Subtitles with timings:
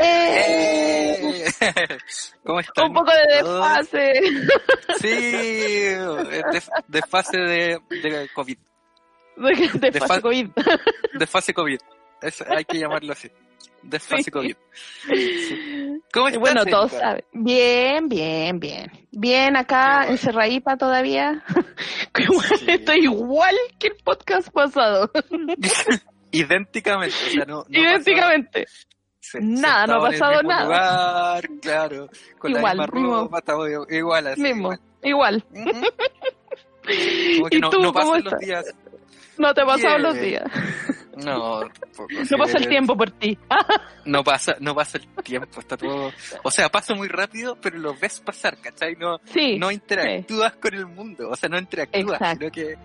[0.00, 1.44] ¡Eh!
[2.44, 2.88] ¿Cómo están?
[2.88, 4.12] Un poco de desfase.
[5.00, 5.90] Sí,
[6.88, 8.56] desfase de, de COVID.
[9.36, 10.48] Desfase Desfa- COVID.
[11.18, 11.78] Desfase COVID.
[12.22, 13.30] Es- hay que llamarlo así.
[13.82, 14.30] Desfase Sí.
[14.30, 14.56] COVID.
[15.06, 16.00] Sí.
[16.12, 16.40] ¿Cómo estás?
[16.40, 17.22] Bueno, todos saben.
[17.32, 18.90] Bien, bien, bien.
[19.12, 20.12] Bien acá, bueno.
[20.12, 21.44] encerradipa todavía.
[22.14, 22.64] Que igual Sí.
[22.68, 25.10] Estoy igual que el podcast pasado.
[26.32, 27.14] Idénticamente.
[27.26, 28.64] O sea, no, no Idénticamente.
[28.64, 28.86] pasó-
[29.30, 30.64] se- Nada, no ha sentado en el pasado mismo nada.
[31.40, 32.08] lugar, claro.
[32.38, 33.16] Con Igual, la misma mismo.
[33.22, 34.40] ropa, estamos igual así.
[34.42, 34.72] Mismo.
[34.72, 34.80] igual.
[35.02, 35.44] Igual.
[35.50, 35.80] Ujú.
[37.38, 38.64] Como que ¿Y no, tú no pasan los días.
[39.38, 40.02] No te Bien.
[40.02, 40.44] los días.
[41.16, 43.38] No, No pasa el tiempo por ti.
[44.04, 47.94] No pasa, no pasa el tiempo, está todo, o sea, pasa muy rápido, pero lo
[47.96, 48.94] ves pasar, ¿cachai?
[48.96, 49.58] No, Sí.
[49.58, 52.38] no interactúas con el mundo, o sea, no interactúas, Exacto.
[52.38, 52.76] sino que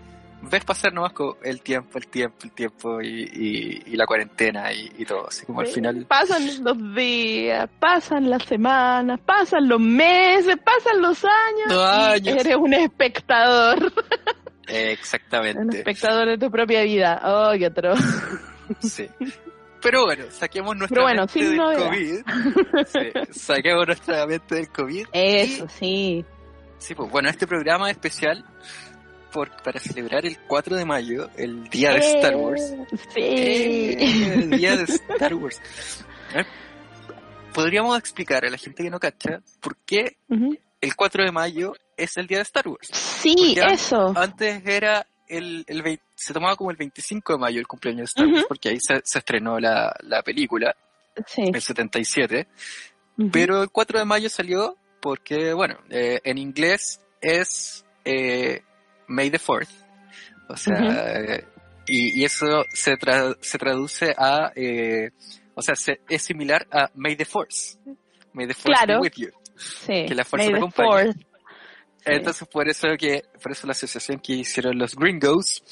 [0.42, 1.12] ves pasar nomás
[1.42, 5.46] el tiempo, el tiempo, el tiempo y, y, y la cuarentena y, y todo, así
[5.46, 6.06] como al final.
[6.06, 11.68] Pasan los días, pasan las semanas, pasan los meses, pasan los años.
[11.68, 12.44] Los y años.
[12.44, 13.84] Eres un espectador.
[13.84, 13.92] Un
[14.68, 17.20] exactamente, espectador de tu propia vida.
[17.24, 18.00] Oh, qué atroz.
[18.80, 19.08] sí.
[19.80, 21.88] Pero bueno, saquemos nuestra bueno, mente del novedad.
[21.88, 22.20] COVID.
[22.86, 25.06] Sí, saquemos nuestra mente del COVID.
[25.12, 26.24] Eso, sí.
[26.78, 28.44] Sí, pues bueno, este programa es especial
[29.32, 32.74] por, para celebrar el 4 de mayo, el día de Star Wars.
[33.16, 34.24] Eh, Sí.
[34.24, 35.60] el día de Star Wars.
[36.34, 36.44] Eh,
[37.52, 40.16] Podríamos explicar a la gente que no cacha por qué
[40.80, 42.88] el 4 de mayo es el día de Star Wars.
[42.92, 44.12] Sí, Porque eso.
[44.16, 48.04] Antes era el, el 20 se tomaba como el 25 de mayo el cumpleaños de
[48.22, 50.74] Star Wars, porque ahí se, se estrenó la, la película,
[51.26, 51.42] Sí.
[51.52, 52.46] el 77.
[53.18, 53.30] Ujú.
[53.30, 58.62] Pero el 4 de mayo salió porque, bueno, eh, en inglés es eh,
[59.12, 59.68] May the 4th.
[60.48, 60.90] O sea, Ujú.
[60.90, 61.44] eh,
[61.86, 65.10] y, y eso se, tra- se traduce a, eh,
[65.54, 67.78] o sea, se- es similar a May the Force.
[68.32, 69.00] May the Force Claro.
[69.00, 69.30] be with you.
[69.56, 70.06] Sí.
[70.08, 70.88] que la fuerza May te acompañe.
[70.88, 71.16] fourth.
[71.16, 71.26] Sí.
[72.06, 75.62] Entonces, por eso que, por eso la asociación que hicieron los Gringos.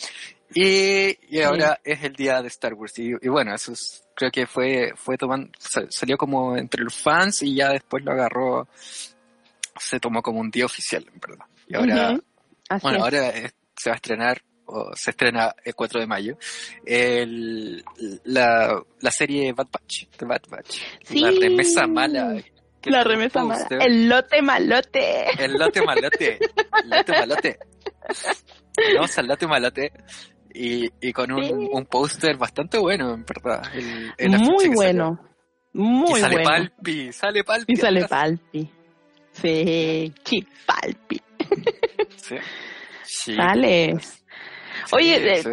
[0.55, 2.97] Y, y ahora es el día de Star Wars.
[2.99, 6.95] Y, y bueno, eso es- creo que fue, fue tomando, sa- salió como entre los
[6.95, 8.69] fans y ya después lo agarró,
[9.79, 11.45] se tomó como un día oficial, en verdad.
[11.67, 12.25] Y ahora, Ujú.
[12.71, 13.05] Así bueno, es.
[13.05, 16.39] ahora es- se va a estrenar, o se estrena el 4 de mayo,
[16.87, 17.85] el,
[18.25, 20.81] la, la serie Bad Batch, The Bad Batch.
[21.05, 21.21] Sí.
[21.21, 22.43] La remesa mala.
[22.85, 23.67] La remesa mala.
[23.81, 25.31] El lote malote.
[25.45, 26.39] El lote malote.
[26.85, 27.59] El lote malote.
[28.97, 29.93] Vamos al lote malote.
[30.53, 31.53] Y, y con un, Sí.
[31.53, 33.63] un póster bastante bueno, en verdad.
[33.75, 35.17] El, el afiche Muy bueno.
[35.17, 35.31] salió.
[35.73, 36.49] Muy y sale bueno.
[36.51, 37.73] Palpi, sale Palpi.
[37.73, 38.21] Y sale atrás.
[38.21, 38.71] Palpi.
[39.33, 41.21] Sí, sí, Palpi.
[42.17, 42.37] Sí.
[43.03, 43.99] Sí, Sale.
[44.01, 44.23] sí,
[44.93, 45.49] Oye, sí.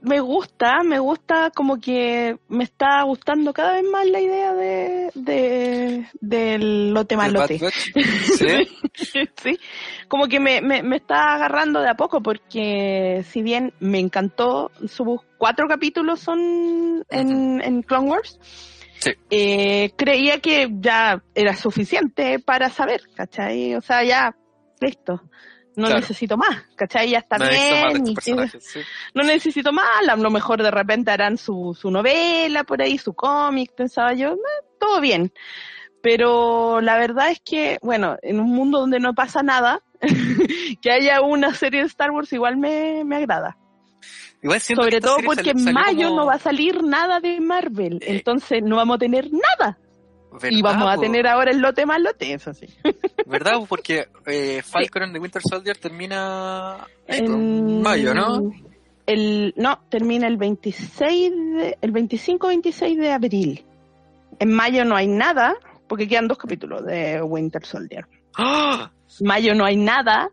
[0.00, 5.10] Me gusta, me gusta como que me está gustando cada vez más la idea de,
[5.14, 7.58] de del lote ¿El Bad malote.
[8.94, 9.28] Sí.
[9.36, 9.58] sí,
[10.08, 14.70] como que me, me, me está agarrando de a poco porque si bien me encantó,
[14.86, 18.38] sus cuatro capítulos son en, en Clone Wars,
[19.00, 19.12] Sí.
[19.30, 23.74] eh, creía que ya era suficiente para saber, ¿cachai?
[23.76, 24.34] O sea, ya,
[24.80, 25.22] listo.
[25.76, 26.00] No Claro.
[26.00, 27.10] necesito más, ¿cachai?
[27.10, 28.06] Ya está No necesito bien.
[28.08, 28.80] y- personajes, sí.
[29.14, 33.12] no necesito más, a lo mejor de repente harán su, su novela por ahí, su
[33.14, 34.36] cómic, pensaba yo, "Eh,
[34.80, 35.32] todo bien.
[36.02, 39.82] Pero la verdad es que, bueno, en un mundo donde no pasa nada,
[40.82, 43.56] que haya una serie de Star Wars igual me, me agrada.
[44.42, 48.16] Igual Sobre todo porque en mayo como- no va a salir nada de Marvel, Eh.
[48.16, 49.78] entonces no vamos a tener nada.
[50.50, 52.66] Y ¿Verdad, vamos a tener ahora el lote más lote, eso sí.
[53.26, 53.60] ¿Verdad?
[53.68, 58.52] Porque eh, Falcon and the Winter Soldier termina en mayo, ¿no?
[59.06, 63.64] El, no, termina el 26 de, el 25-26 de abril.
[64.38, 65.56] En mayo no hay nada,
[65.88, 68.06] porque quedan dos capítulos de Winter Soldier.
[68.36, 68.92] ¡Ah!
[69.20, 70.30] Mayo no hay nada,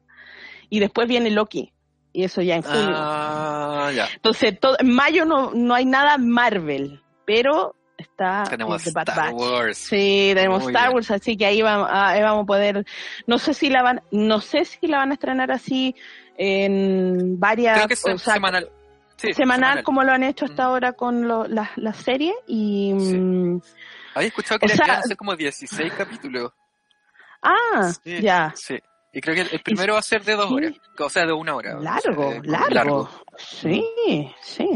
[0.70, 1.72] y después viene Loki.
[2.12, 2.94] Y eso ya en junio.
[2.94, 4.08] Ah, ya.
[4.14, 9.32] Entonces, todo, en mayo no, no hay nada Marvel, pero está Tenemos The Bad Star
[9.32, 9.34] Batch.
[9.42, 9.78] Wars.
[9.78, 10.96] Sí, tenemos Muy Star bien.
[10.96, 12.86] Wars, así que ahí vamos, ahí vamos a poder,
[13.28, 15.96] no sé si la van, no sé si la van a estrenar así
[16.38, 18.70] en varias, Creo que es o sea, semanal.
[19.18, 23.18] Sí, semanal, como lo han hecho hasta ahora con lo, las las series y Sí.
[23.18, 23.62] mm,
[24.14, 26.52] Había escuchado que O sea- hacer como 16 capítulos.
[27.42, 28.54] Ah, Sí, ya.
[28.56, 28.78] Sí.
[29.18, 30.74] Y creo que el primero va a ser de dos horas.
[31.00, 31.80] O sea, de una hora.
[31.80, 33.10] Largo, O sea, de- largo.
[33.38, 33.82] Sí,
[34.42, 34.68] sí.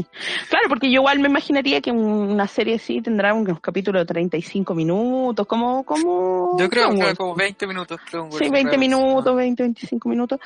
[0.50, 4.74] Claro, porque yo igual me imaginaría que una serie así tendrá unos capítulos de 35
[4.74, 6.88] minutos, como, como Yo creo
[7.18, 8.00] como 20 minutos.
[8.10, 8.18] Sí,
[8.50, 10.40] 20 Rebels, minutos, 20, 25 minutos.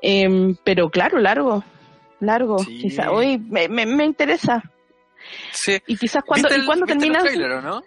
[0.00, 1.62] Em, pero claro, largo,
[2.20, 2.58] largo.
[2.60, 2.78] Sí.
[2.78, 4.62] Quizá, hoy me, me, me interesa.
[5.52, 5.78] Sí.
[5.86, 7.20] Y quizás cuando, ¿Viste y cuando viste termina...
[7.20, 7.82] los trailers, o no?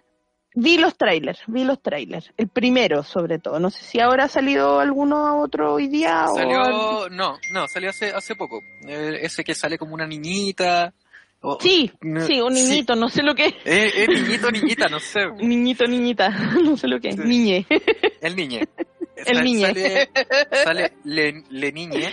[0.59, 2.31] Vi los trailers, vi los trailers.
[2.35, 3.59] El primero, sobre todo.
[3.59, 6.35] No sé si ahora ha salido alguno otro hoy día o...
[6.35, 8.59] Salió, no, no, salió hace, hace poco.
[8.87, 10.95] Eh, ese que sale como una niñita.
[11.41, 13.53] o- Sí, no, sí, un niñito, no sé lo que es.
[13.65, 15.27] Eh, eh, niñito, niñita, no sé.
[15.37, 16.29] Niñito, niñita,
[16.63, 17.15] no sé lo que es.
[17.17, 17.21] Sí.
[17.21, 17.67] Niñe,
[18.21, 18.67] El niñe.
[19.27, 19.67] el niñe.
[19.67, 20.09] Sale,
[20.63, 22.11] sale le, le niñe.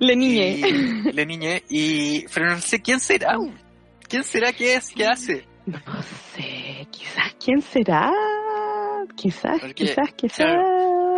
[0.00, 0.48] Le niñe.
[0.50, 1.62] Y, le niñe.
[1.68, 3.36] Y, pero no sé quién será.
[4.08, 4.90] ¿Quién será que es?
[4.90, 5.46] ¿Qué hace?
[5.66, 6.02] No
[6.34, 8.12] sé, quizás quién será.
[9.16, 10.56] Quizás, Porque, quizás, quizás.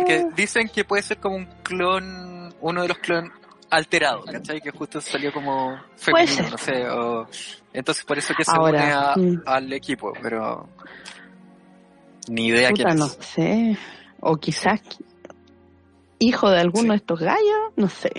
[0.05, 3.31] Que dicen que puede ser como un clon, uno de los clones
[3.69, 4.61] alterados, ¿cachai?
[4.61, 6.87] Que justo salió como femenino, no sé.
[6.89, 7.27] O,
[7.73, 10.69] entonces por eso que se Ahora, une a- al equipo, pero
[12.29, 13.77] ni idea Puta, quién no sé.
[14.21, 14.81] O quizás
[16.19, 16.89] hijo de alguno Sí.
[16.89, 18.11] de estos gallos, no sé.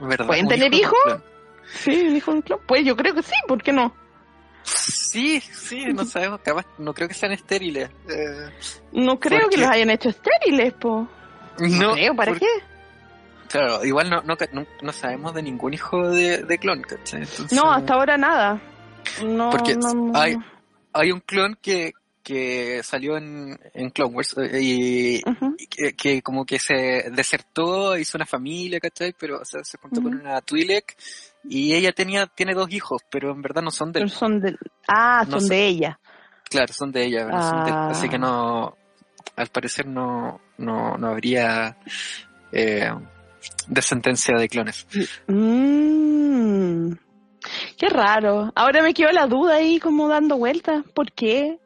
[0.00, 0.26] ¿Verdad?
[0.26, 1.22] ¿Pueden tener hijo clon.
[1.72, 2.60] Sí, un hijo de un clon.
[2.66, 3.94] Pues yo creo que sí, ¿por qué no?
[4.62, 7.90] Sí, sí, no sabemos, capaz, no creo que sean estériles.
[8.08, 8.50] Eh,
[8.92, 9.62] No creo ¿Por que qué?
[9.62, 11.08] los hayan hecho estériles, po.
[11.58, 12.46] No, creo, ¿para por- qué?
[13.48, 17.22] Claro, igual no, no, no, no sabemos de ningún hijo de, de clon, ¿cachai?
[17.22, 18.60] Entonces, No, hasta ahora nada.
[19.24, 20.36] No, Porque no, hay-
[20.92, 25.22] Hay un clon que, que salió en, en Clone Wars eh, y,
[25.68, 29.14] que, que como que se desertó, hizo una familia, ¿cachai?
[29.18, 30.96] Pero o sea, se juntó con una Twi'lek
[31.44, 34.10] y ella tenía tiene dos hijos, pero en verdad no son de Pero él.
[34.10, 34.56] son de...
[34.86, 36.00] Ah, No son de ella.
[36.48, 37.70] Claro, son de ella, son de.
[37.70, 37.88] Ah.
[37.90, 38.76] así que no,
[39.36, 41.76] al parecer no, no, no habría
[42.52, 42.90] eh,
[43.68, 44.86] descendencia de clones.
[45.28, 46.92] Mm,
[47.76, 48.52] qué raro.
[48.54, 50.84] Ahora me quedó la duda ahí como dando vueltas.
[50.94, 51.58] ¿Por qué?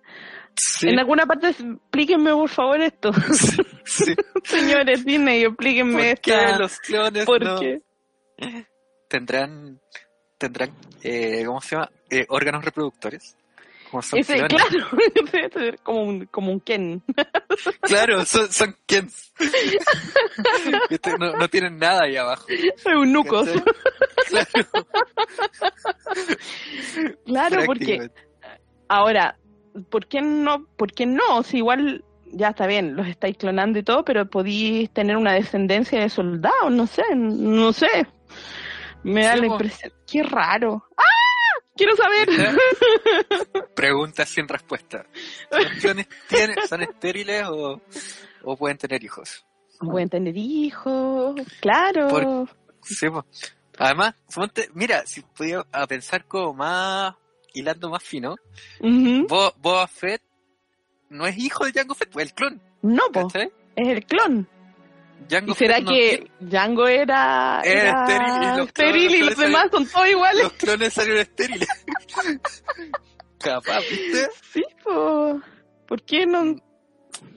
[0.56, 3.10] Sí, En alguna parte explíquenme por favor esto.
[3.84, 4.14] sí.
[4.44, 6.58] Señores Disney, explíquenme ¿Por qué esta.
[6.58, 7.82] los clones ¿Por no qué?
[9.08, 9.80] tendrán,
[10.38, 10.70] tendrán,
[11.02, 11.90] eh, ¿cómo se llama?
[12.10, 13.36] Eh, órganos reproductores?
[13.90, 14.56] Como son Ese, clones.
[14.68, 17.02] claro, como un, como un Ken.
[17.82, 19.32] Claro, son, son Kens.
[20.90, 22.46] Viste, no, no tienen nada ahí abajo.
[22.86, 23.48] Eunucos.
[23.48, 24.64] ¿cachai?
[27.24, 28.10] Claro, Claro, porque
[28.88, 29.36] ahora,
[29.90, 30.66] ¿por qué no?
[30.76, 31.42] ¿Por qué no?
[31.42, 36.00] Si igual ya está bien, los estáis clonando y todo, pero podéis tener una descendencia
[36.00, 38.06] de soldados, no sé, no sé.
[39.02, 39.92] Me da Sí, la impresión.
[40.10, 40.84] Qué raro.
[40.96, 41.02] ¡Ah!
[41.76, 42.28] Quiero saber.
[43.74, 45.04] Preguntas sin respuesta.
[45.50, 47.80] ¿Los clones tienen, son estériles o,
[48.44, 49.44] o pueden tener hijos?
[49.80, 52.08] Pueden tener hijos, claro.
[52.08, 52.48] Por-
[52.82, 53.06] Sí.
[53.78, 54.14] Además,
[54.74, 57.14] mira, si pudiera pensar como más,
[57.54, 58.36] hilando más fino,
[58.80, 59.26] Ujú.
[59.28, 60.20] Bo- Boba Fett
[61.08, 64.46] no es hijo de Jango Fett, pues el clon, No, po, es el clon.
[65.30, 69.18] Jango ¿Y será Fett no que Django era, Era era estéril y los estéril y
[69.22, 70.42] los demás son todos iguales?
[70.42, 71.68] los clones salieron estériles.
[73.38, 74.28] Capaz, ¿viste?
[74.52, 75.40] Sí, po.
[75.86, 76.56] ¿Por qué no?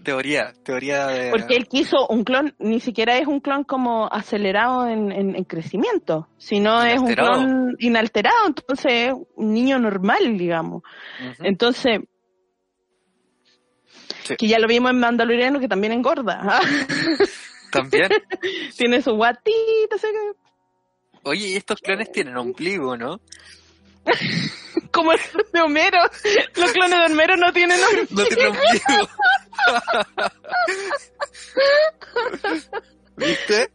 [0.04, 1.32] Teoría, teoría de...
[1.32, 5.44] Porque él quiso un clon, ni siquiera es un clon como acelerado en, en- en
[5.44, 7.34] crecimiento, sino es un Inalterado.
[7.34, 10.84] clon inalterado, entonces es un niño normal, digamos.
[11.40, 12.00] Entonces,
[14.24, 14.36] Sí.
[14.38, 16.40] que ya lo vimos en Mandaloriano, que también engorda.
[16.42, 16.62] ¿ah?
[17.72, 18.10] También.
[18.78, 23.20] Tiene su guatita, así que- Oye, y estos clones tienen ombligo, ¿no?
[24.94, 25.20] como el
[25.52, 25.98] de Homero.
[26.56, 28.08] Los clones de Homero no tienen nombre.
[28.10, 29.10] No tienen ombligo.
[33.18, 33.70] ¿Viste?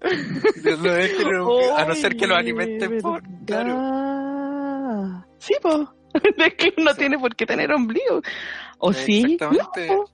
[1.41, 3.23] No a no ser que lo alimenten por...
[3.47, 5.25] Claro.
[5.39, 5.93] Sí, po.
[6.37, 8.21] Es que no tiene por qué tener ombligo.
[8.79, 9.23] ¿O sí?
[9.41, 9.87] Exactamente.
[9.89, 10.05] No.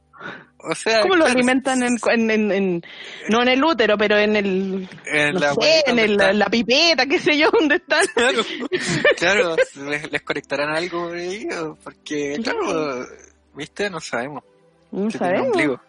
[0.60, 2.82] O sea, ¿Cómo lo alimentan en, en, en, en-
[3.28, 7.06] no en el útero, pero en el, en no la sé, en el- la pipeta,
[7.06, 8.04] qué sé yo, dónde están?
[8.14, 8.42] Claro,
[9.16, 9.56] claro,
[9.88, 11.46] les, les conectarán algo ahí,
[11.84, 13.06] porque, claro,
[13.54, 14.42] viste, no sabemos.
[14.90, 15.48] No sabemos.
[15.48, 15.80] ombligo.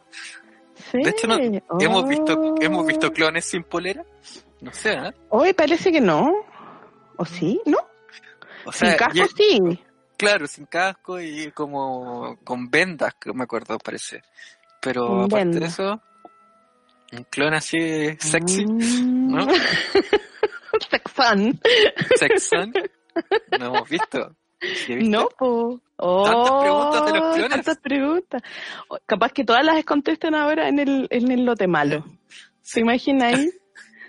[0.91, 0.97] Sí.
[1.03, 1.37] De hecho, no,
[1.79, 2.55] hemos visto, Oh.
[2.61, 4.03] hemos visto clones sin polera,
[4.61, 5.13] no sé, ¿eh?
[5.29, 6.31] Hoy parece que no.
[7.17, 7.61] ¿O sí?
[7.65, 7.77] ¿No?
[8.65, 9.79] O sea, Sin casco sí.
[10.17, 14.21] claro, sin casco y como con vendas, que me acuerdo, parece.
[14.81, 15.73] Pero aparte de vendas.
[15.73, 16.01] eso,
[17.11, 17.77] un clon así
[18.19, 19.31] sexy, Mm.
[19.35, 19.47] ¿no?
[20.89, 21.59] Sexón.
[22.15, 22.73] sexón,
[23.59, 24.35] no hemos visto.
[25.01, 25.79] No, po.
[25.97, 27.49] Oh, Tantas preguntas de los clones.
[27.51, 28.41] Tantas preguntas.
[28.87, 32.05] O- Capaz que todas las contesten ahora en el, en el lote malo.
[32.61, 33.49] ¿Se imagina ahí?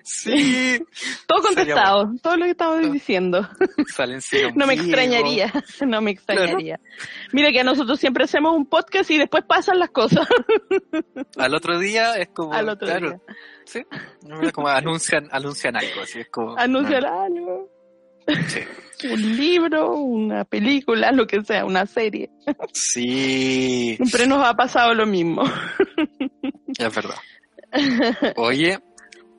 [0.02, 0.80] Sí,
[1.26, 3.46] Todo Sería contestado, todo lo que estamos diciendo.
[3.94, 4.20] salen
[4.56, 5.52] No me extrañaría,
[5.86, 6.80] no me extrañaría.
[7.32, 10.26] Mira que nosotros siempre hacemos un podcast y después pasan las cosas
[11.36, 13.20] Al otro día es como, al otro claro, día.
[13.66, 13.82] sí,
[14.52, 16.56] como anuncian, anuncian algo, así es como.
[16.58, 17.68] Anuncian algo,
[18.26, 18.60] sí.
[19.08, 22.30] un libro, una película, lo que sea, una serie.
[22.72, 25.42] Sí, Siempre nos ha pasado lo mismo.
[26.78, 27.16] es verdad.
[28.36, 28.78] Oye,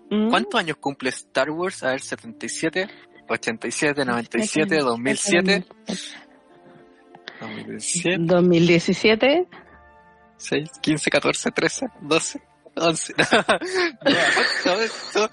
[0.10, 0.30] ¿Mm?
[0.30, 1.84] ¿cuántos años cumple Star Wars?
[1.84, 2.88] A ver, 77,
[3.30, 5.66] 87, 97, 2007,
[7.40, 9.48] 2007, 2017.
[10.38, 12.42] 6, 15, 14, 13, 12,
[12.76, 13.14] 11.
[13.18, 13.44] No,
[14.64, 15.30] todo esto.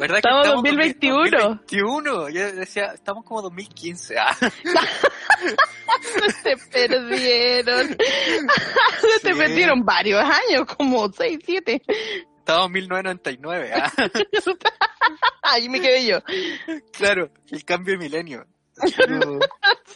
[0.00, 1.30] ¿Verdad que Estamos estamos 2021?
[1.30, 2.28] 2021.
[2.30, 4.18] Yo decía, estamos como 2015.
[4.18, 4.34] Ah,
[6.42, 7.88] Se perdieron.
[9.20, 9.38] Se Sí.
[9.38, 11.82] perdieron varios años, como 6, 7.
[12.38, 13.72] estamos en 1999.
[13.74, 13.92] Ah,
[15.42, 16.18] Ahí me quedé yo.
[16.92, 18.46] claro, el cambio de milenio.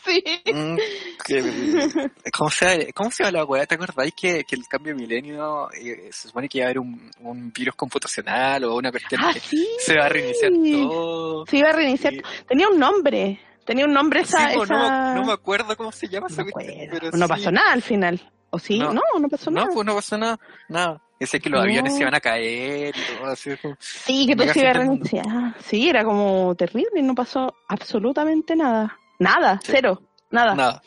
[0.05, 0.23] Sí.
[0.53, 0.77] Mm,
[1.25, 3.65] que- ¿Cómo se, ¿Cómo se la weá?
[3.67, 6.79] ¿Te acordáis que, que el cambio de milenio eh, se supone que iba a haber
[6.81, 9.67] un, un virus computacional o una cuestión Ah, que sí.
[9.79, 11.47] se va a reiniciar todo?
[11.47, 12.13] Se iba a reiniciar.
[12.13, 12.21] Sí.
[12.47, 13.41] Tenía un nombre.
[13.65, 14.51] Tenía un nombre esa.
[14.51, 15.15] Sí, pues, no, esa...
[15.15, 16.89] me- no me acuerdo cómo se llama No esa cuestión.
[16.91, 17.29] pero No sí.
[17.29, 18.31] pasó nada al final.
[18.51, 18.79] ¿O sí?
[18.79, 18.93] No.
[18.93, 19.73] No, no, pasó No, nada.
[19.73, 20.39] pues no pasó nada.
[20.69, 21.01] Nada.
[21.21, 21.65] Decía que los No.
[21.65, 23.51] aviones se iban a caer y todo así.
[23.79, 25.05] Sí, que todo se iba a mundo.
[25.05, 25.55] reiniciar.
[25.61, 28.99] Sí, era como terrible y no pasó absolutamente nada.
[29.19, 29.73] Nada, Sí.
[29.73, 30.03] cero.
[30.31, 30.55] Nada.
[30.55, 30.83] Nada.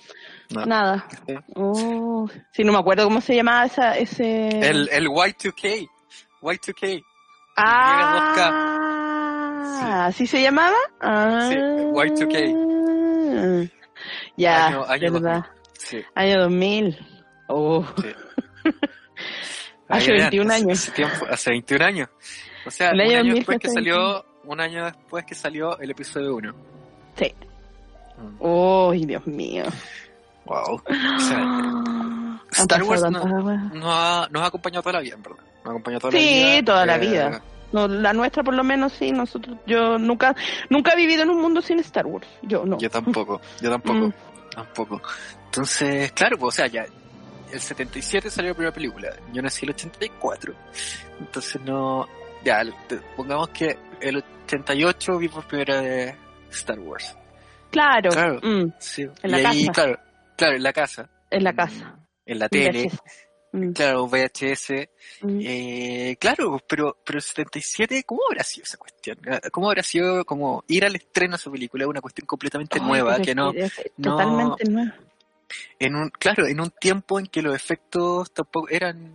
[0.49, 0.65] No.
[0.65, 1.05] Nada.
[1.25, 1.33] Sí.
[1.55, 4.49] Oh, sí, no me acuerdo cómo se llamaba esa, ese...
[4.49, 5.87] El, el Y2K.
[6.41, 7.03] Y2K.
[7.55, 8.75] Ah,
[10.07, 10.75] ¿así se llamaba?
[11.01, 13.71] Ah, Sí, Y2K.
[14.37, 15.45] Ya, Año- año verdad.
[15.73, 16.01] Sí.
[16.15, 16.97] Año 2000.
[17.47, 18.07] Oh, sí.
[19.89, 20.79] Hace Ahí vean, 21 hace- años.
[20.79, 22.09] Hace, tiempo, hace 21 años.
[22.65, 25.77] O sea, El un año año 2000 después que salió, un año después que salió
[25.79, 26.53] el episodio 1.
[27.15, 27.33] sí.
[28.17, 28.35] Mm.
[28.39, 29.63] Oh, Dios mío.
[30.45, 30.81] Wow.
[30.89, 33.41] O sea, Han Star Wars tantas no-
[33.73, 35.39] nos ha, nos ha acompañado toda la vida, en verdad.
[35.57, 36.65] Nos ha acompañado toda la Sí, vida.
[36.65, 37.41] toda la Eh, vida.
[37.73, 40.33] No, la nuestra por lo menos sí, nosotros, yo nunca,
[40.69, 42.25] nunca he vivido en un mundo sin Star Wars.
[42.41, 42.77] Yo no.
[42.79, 44.13] Yo tampoco, yo tampoco, Mm.
[44.55, 45.01] tampoco.
[45.45, 46.85] Entonces, claro, pues, o sea, ya,
[47.51, 50.53] el 77 salió la primera película, yo nací el 84,
[51.19, 52.07] entonces no,
[52.43, 52.61] ya,
[53.15, 56.15] pongamos que el 88 vi por primera vez
[56.51, 57.15] Star Wars.
[57.71, 58.39] Claro, Claro.
[58.41, 59.03] mm, Sí.
[59.03, 59.73] En y la ahí, casa.
[59.83, 59.99] claro,
[60.37, 61.09] claro, en la casa.
[61.29, 61.99] en la casa.
[62.25, 62.89] En la tele.
[63.53, 64.89] Mm, claro, VHS.
[65.21, 65.39] mm.
[65.41, 69.17] Eh, claro, pero, pero el 77, ¿cómo habrá sido esa cuestión?
[69.51, 71.87] ¿Cómo habrá sido como ir al estreno de su película?
[71.87, 74.95] Una cuestión completamente nueva, que no, es no- Totalmente nueva.
[75.79, 79.11] En un, claro, en un tiempo en que los efectos tampoco eran,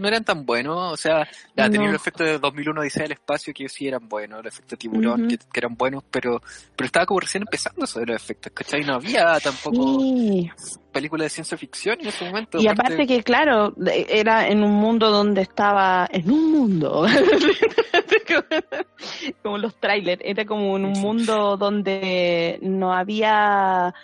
[0.00, 1.70] no eran tan buenos, o sea, ya No.
[1.70, 4.76] tenía los efectos de 2001 Odisea del Espacio que sí eran buenos, los efectos de
[4.78, 6.42] tiburón que, que eran buenos, pero,
[6.74, 8.82] pero estaba como recién empezando eso de los efectos, ¿cachai?
[8.82, 10.50] No había tampoco Sí.
[10.90, 12.60] películas de ciencia ficción en ese momento.
[12.60, 17.06] Y aparte que, claro, era en un mundo donde estaba, en un mundo,
[19.42, 23.94] como los trailers, era como en un mundo donde no había,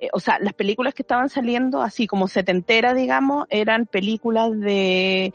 [0.00, 5.32] eh, o sea, las películas que estaban saliendo, así como setenteras, digamos, eran películas de,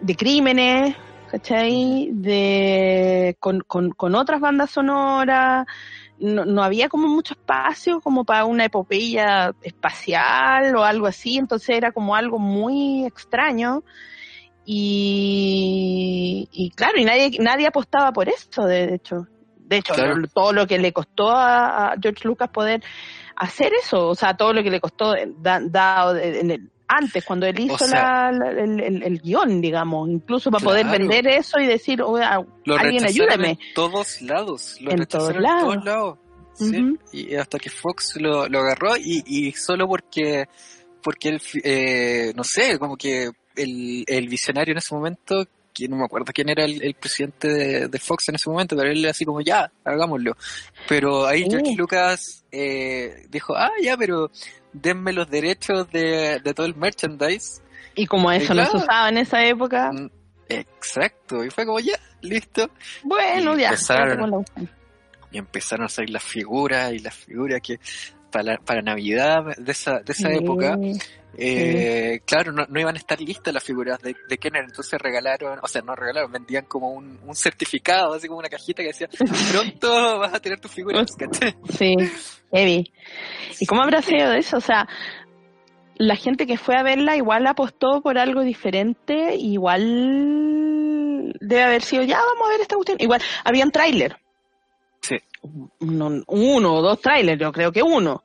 [0.00, 0.96] de crímenes,
[1.30, 2.10] ¿cachai?
[2.12, 5.66] De, con, con, con otras bandas sonoras,
[6.18, 11.76] no, no había como mucho espacio como para una epopeya espacial o algo así, entonces
[11.76, 13.82] era como algo muy extraño
[14.64, 19.26] y, y claro, y nadie, nadie apostaba por eso, de hecho.
[19.72, 20.14] De hecho, Claro.
[20.34, 22.82] todo lo que le costó a, George Lucas poder
[23.36, 27.24] hacer eso, o sea, todo lo que le costó eh, da- dado en el- antes,
[27.24, 31.26] cuando él hizo sea- la- la- el, el- el guion, digamos, incluso para poder vender
[31.26, 33.52] eso y decir, oiga, Lo alguien ayúdame.
[33.52, 34.76] en todos lados.
[34.80, 36.18] Lo En todos en todos lados.
[36.54, 36.98] Sí.
[37.12, 40.44] Y hasta que Fox lo, lo agarró y, y solo porque,
[41.02, 45.96] porque él, eh, no sé, como que el, el visionario en ese momento, que no
[45.96, 49.00] me acuerdo quién era el, el presidente de, de Fox en ese momento, pero él
[49.00, 50.36] era así como, ya, hagámoslo.
[50.88, 51.50] Pero ahí Sí.
[51.50, 54.30] George Lucas eh, dijo, ah, ya, pero
[54.72, 57.62] denme los derechos de, de todo el merchandise.
[57.94, 60.08] Y como eso no se usaba en esa época, Mm,
[60.48, 61.44] Exacto.
[61.44, 62.70] Y fue como, ya, listo.
[63.02, 63.68] bueno, Y ya.
[63.68, 64.44] empezaron.
[64.56, 64.62] ya
[65.30, 67.80] y empezaron a salir las figuras y las figuras que
[68.32, 70.98] para, para Navidad de esa, de esa Sí, época, sí.
[71.38, 75.58] eh, claro, no, no iban a estar listas las figuras de, de Kenner, entonces regalaron,
[75.62, 79.08] o sea, no regalaron, vendían como un, un certificado, así como una cajita que decía,
[79.52, 81.54] pronto vas a tener tus figuras, ¿cachai?
[81.78, 81.94] Sí,
[82.52, 82.92] heavy.
[83.60, 84.56] ¿Y cómo habrá sido eso?
[84.56, 84.88] O sea,
[85.96, 92.02] la gente que fue a verla igual apostó por algo diferente, igual debe haber sido,
[92.02, 92.98] ya vamos a ver esta cuestión.
[93.00, 94.16] Igual, había un tráiler.
[95.42, 96.22] Uno,
[96.74, 98.22] o dos trailers, yo creo que uno.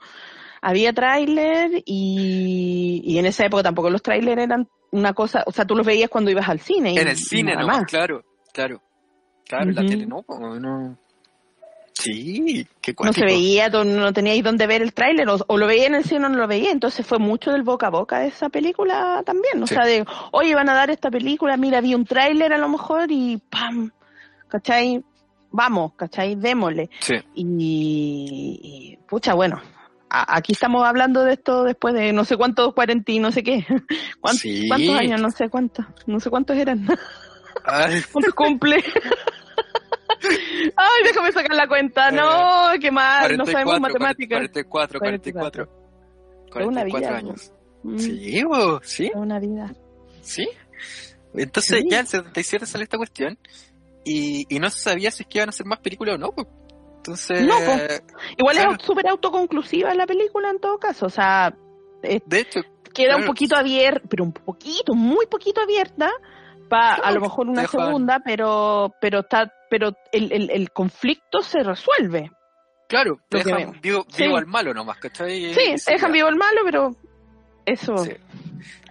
[0.61, 5.65] Había tráiler y, y en esa época tampoco los trailers eran una cosa, o sea,
[5.65, 6.93] tú los veías cuando ibas al cine.
[6.93, 7.85] y- En el y cine nada nomás, más.
[7.91, 8.81] claro, claro.
[9.47, 10.25] Claro, en la tele no,
[10.59, 10.97] no.
[11.93, 15.87] Sí, qué no se veía, no teníais dónde ver el tráiler, o, o lo veía
[15.87, 18.27] en el cine o no lo veía, entonces fue mucho del boca a boca de
[18.27, 19.73] esa película también, o Sí.
[19.73, 23.11] sea, de, oye, van a dar esta película, mira, vi un tráiler a lo mejor
[23.11, 23.91] y ¡pam!
[24.47, 25.03] ¿Cachai?
[25.51, 26.35] Vamos, ¿cachai?
[26.35, 26.89] Démosle.
[26.99, 29.61] Sí, Y, y, pucha, bueno,
[30.09, 33.43] a- aquí estamos hablando de esto después de no sé cuántos, cuarenta y no sé
[33.43, 33.65] qué.
[34.21, 34.67] ¿Cuántos, Sí.
[34.67, 35.21] cuántos años?
[35.21, 36.87] No sé cuántos, no sé cuántos eran.
[37.65, 38.83] Ay, ¿Cuántos cumple?
[40.75, 42.11] Ay, déjame sacar la cuenta.
[42.11, 44.37] No, qué mal, no sabemos 44, matemáticas.
[44.39, 45.63] 44, 44.
[45.63, 45.69] Es
[46.65, 47.51] una 44 vida, años.
[47.83, 49.73] Mm, Sí, bo, sí, una vida.
[50.21, 50.47] sí.
[51.33, 51.89] Entonces Sí.
[51.89, 53.37] ya en el 77 sale esta cuestión
[54.07, 56.31] y, y no se sabía si es que iban a hacer más películas o no.
[56.31, 56.47] po.
[56.97, 57.71] Entonces, No, po.
[58.37, 58.71] Igual Claro.
[58.77, 61.05] es súper autoconclusiva la película en todo caso.
[61.05, 61.53] O sea,
[62.01, 62.61] de hecho,
[62.93, 66.11] queda un poquito abierta, pero un poquito, muy poquito abierta,
[66.69, 71.59] para a lo mejor una segunda, pero pero está pero el, el, el conflicto se
[71.63, 72.31] resuelve.
[72.89, 74.23] claro, te dejan vivo, Sí.
[74.23, 75.53] vivo al malo nomás, ¿cachai?
[75.53, 76.95] Sí, dejan vivo el malo, pero
[77.65, 77.97] eso.
[77.97, 78.11] Sí.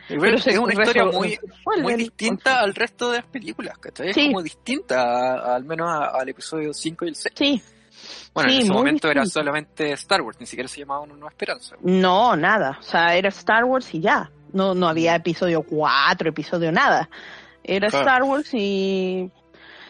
[0.08, 1.38] Pero es una historia muy,
[1.82, 4.12] muy el distinta al resto de las películas, ¿cachai?
[4.12, 4.20] Sí.
[4.20, 7.34] Es como distinta, a- al menos a- al episodio 5 y el 6.
[7.36, 7.62] Sí,
[8.34, 11.30] Bueno, Sí, en ese momento era solamente Star Wars, ni siquiera se llamaba Una Nueva
[11.30, 11.74] Esperanza.
[11.82, 12.76] no, nada.
[12.78, 14.30] O sea, era Star Wars y ya.
[14.52, 17.08] No, no había episodio 4, episodio nada.
[17.64, 18.04] Era Claro.
[18.06, 19.30] Star Wars y,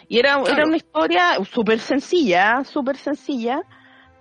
[0.08, 0.46] y era, Claro.
[0.56, 3.60] era una historia súper sencilla, súper sencilla,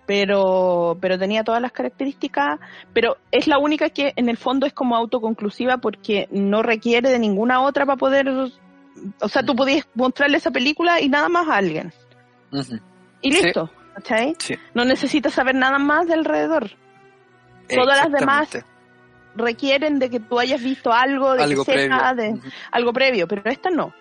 [0.05, 2.59] pero, pero tenía todas las características,
[2.93, 7.19] pero es la única que en el fondo es como autoconclusiva porque no requiere de
[7.19, 11.57] ninguna otra para poder, o sea, tú podías mostrarle esa película y nada más a
[11.57, 11.91] alguien.
[13.21, 13.41] Y Sí.
[13.43, 14.35] listo, ¿cachai?
[14.39, 14.55] Sí.
[14.73, 16.69] No necesitas saber nada más de alrededor.
[17.67, 18.49] Todas las demás
[19.35, 22.35] requieren de que tú hayas visto algo, de Algo que sepas previo.
[22.35, 22.41] de
[22.71, 23.93] algo previo, pero esta no.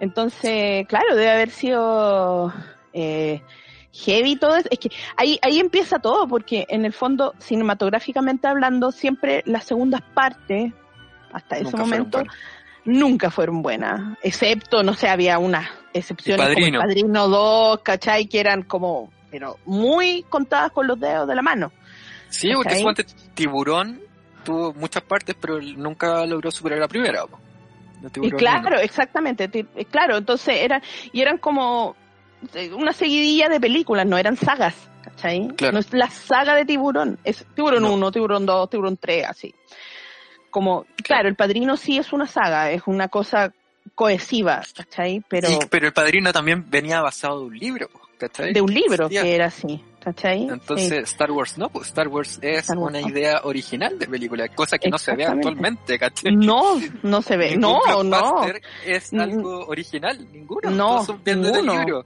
[0.00, 2.52] Entonces, claro, debe haber sido
[2.92, 3.42] eh,
[4.04, 4.68] heavy todo eso.
[4.70, 10.02] Es que ahí, ahí empieza todo, porque en el fondo, cinematográficamente hablando, siempre las segundas
[10.14, 10.72] partes,
[11.32, 12.22] hasta ese Nunca momento,
[12.84, 14.16] nunca fueron buenas.
[14.22, 16.78] Excepto, no sé, había unas excepciones Padrino.
[16.78, 18.26] como el Padrino 2, ¿cachai?
[18.26, 21.72] Que eran como, pero muy contadas con los dedos de la mano.
[22.28, 22.80] Sí, porque ¿cachai?
[22.80, 24.00] suponte Tiburón
[24.44, 27.24] tuvo muchas partes, pero nunca logró superar la primera.
[28.22, 28.78] Y claro, uno.
[28.78, 29.48] exactamente,
[29.90, 30.80] claro, entonces eran,
[31.12, 31.96] y eran como
[32.74, 35.48] una seguidilla de películas, no eran sagas, ¿cachai?
[35.56, 35.74] Claro.
[35.74, 37.92] No es la saga de Tiburón, es Tiburón No.
[37.94, 39.54] 1, Tiburón 2, Tiburón 3, así.
[40.50, 43.52] Como, claro, el Padrino sí es una saga, es una cosa
[43.94, 45.22] cohesiva, ¿cachai?
[45.28, 48.52] Pero Y- pero el padrino también venía basado de un libro, ¿cachai?
[48.52, 50.42] de un libro que era así, ¿cachai?
[50.48, 50.94] Entonces, Sí.
[51.14, 53.08] Star Wars no, pues Star Wars es Star Wars una no.
[53.08, 56.34] idea original de película, cosa que no se ve actualmente, ¿cachai?
[56.34, 58.46] No, no se ve, Ningún no, no.
[58.84, 60.70] es algo original, ninguno.
[60.70, 62.04] No, son libro.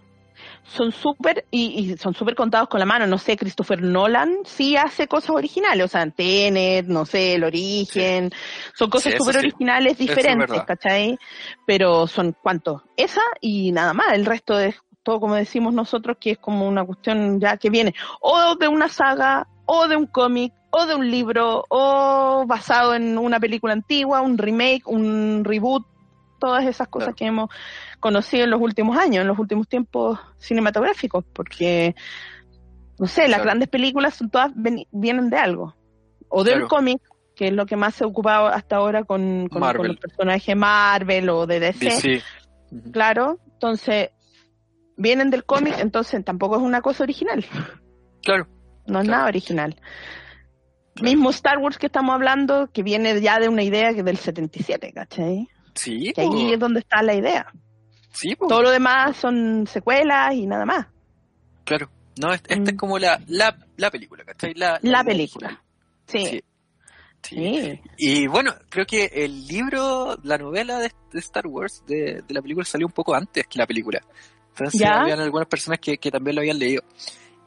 [0.65, 3.07] Son súper y, y son súper contados con la mano.
[3.07, 8.31] No sé, Christopher Nolan sí hace cosas originales, o sea, Tenet, no sé, El Origen,
[8.75, 9.39] son cosas súper sí.
[9.41, 10.67] originales, es diferentes, verdad.
[10.67, 11.19] ¿cachai?
[11.67, 16.33] Pero son cuántos, esa y nada más, el resto es todo como decimos nosotros, que
[16.33, 20.53] es como una cuestión ya que viene o de una saga, o de un cómic,
[20.71, 25.87] o de un libro, o basado en una película antigua, un remake, un reboot,
[26.41, 27.17] todas esas cosas Claro.
[27.17, 27.51] que hemos
[28.01, 31.95] conocido en los últimos años, en los últimos tiempos cinematográficos, porque,
[32.99, 33.45] no sé, las Claro.
[33.45, 35.77] grandes películas son todas ven- vienen de algo,
[36.29, 36.69] o de un Claro.
[36.69, 37.03] cómic,
[37.37, 40.57] que es lo que más se ha ocupado hasta ahora con, con- con los personajes
[40.57, 42.23] Marvel o de DC,
[42.93, 44.11] claro, entonces
[44.97, 47.45] vienen del cómic, entonces tampoco es una cosa original,
[48.23, 48.47] Claro.
[48.87, 49.77] no es nada original.
[51.01, 54.93] Mismo Star Wars que estamos hablando, que viene ya de una idea que del 77,
[54.93, 55.49] ¿cachai?
[55.75, 57.47] Sí, Que ahí es donde está la idea.
[58.13, 58.47] sí, po.
[58.49, 60.87] Todo lo demás son secuelas y nada más.
[61.65, 61.89] claro.
[62.21, 62.69] No, es- esta Mm.
[62.69, 64.53] es como la, la, la película, ¿cachai?
[64.55, 65.63] La, La película.
[66.07, 66.27] Sí.
[66.27, 66.45] Sí.
[67.23, 67.61] Sí.
[67.63, 67.81] Sí.
[67.99, 72.65] Y bueno, creo que el libro, la novela de, Star Wars, de, de la película,
[72.67, 74.01] salió un poco antes que la película.
[74.51, 75.01] Entonces ¿Ya?
[75.01, 76.83] habían algunas personas que, que también lo habían leído.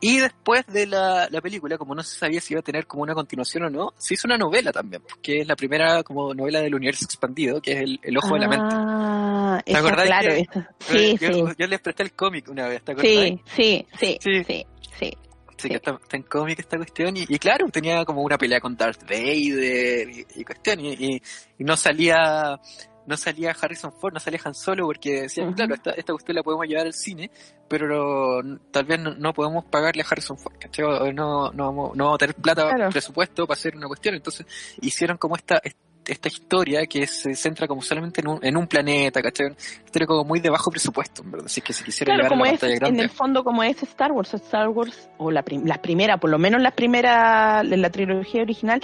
[0.03, 3.03] Y después de la, la, película, como no se sabía si iba a tener como
[3.03, 6.59] una continuación o no, se hizo una novela también, que es la primera como novela
[6.59, 8.75] del universo expandido, que es El, el Ojo ah, de la Mente.
[8.75, 10.05] Ah, ¿Te acordás?
[10.05, 10.45] Claro, que,
[10.79, 11.55] sí, yo, sí.
[11.57, 13.13] yo, les presté el cómic una vez, ¿te acordás?
[13.13, 14.65] Sí, sí, sí, sí, sí.
[14.99, 15.17] sí.
[15.55, 17.15] Sí, que está, está, en cómic esta cuestión.
[17.15, 20.81] Y, y, claro, tenía como una pelea con Darth Vader y, y cuestión.
[20.81, 21.21] Y,
[21.57, 22.59] y, no salía
[23.05, 25.55] no salía Harrison Ford, no salía Han Solo porque decían, uh -huh.
[25.55, 27.29] claro, esta, esta cuestión la podemos llevar al cine,
[27.67, 31.13] pero tal vez no, no podemos pagarle a Harrison Ford, ¿cachai?
[31.13, 32.89] No, no, vamos, no vamos a tener plata, claro.
[32.89, 34.15] presupuesto para hacer una cuestión.
[34.15, 34.45] Entonces
[34.81, 35.61] hicieron como esta,
[36.05, 39.47] esta historia que se centra como solamente en un, en un planeta, ¿cachai?
[39.47, 41.45] Una historia como muy de bajo presupuesto, ¿verdad?
[41.45, 42.99] Así que si quisiera claro, llevar como la es, grande.
[42.99, 46.29] En el fondo, como es Star Wars, Star Wars, o la, prim la primera, por
[46.29, 48.81] lo menos la primera, la trilogía original,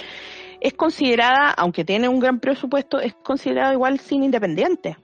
[0.60, 4.96] es considerada, aunque tiene un gran presupuesto, es considerado igual cine independiente.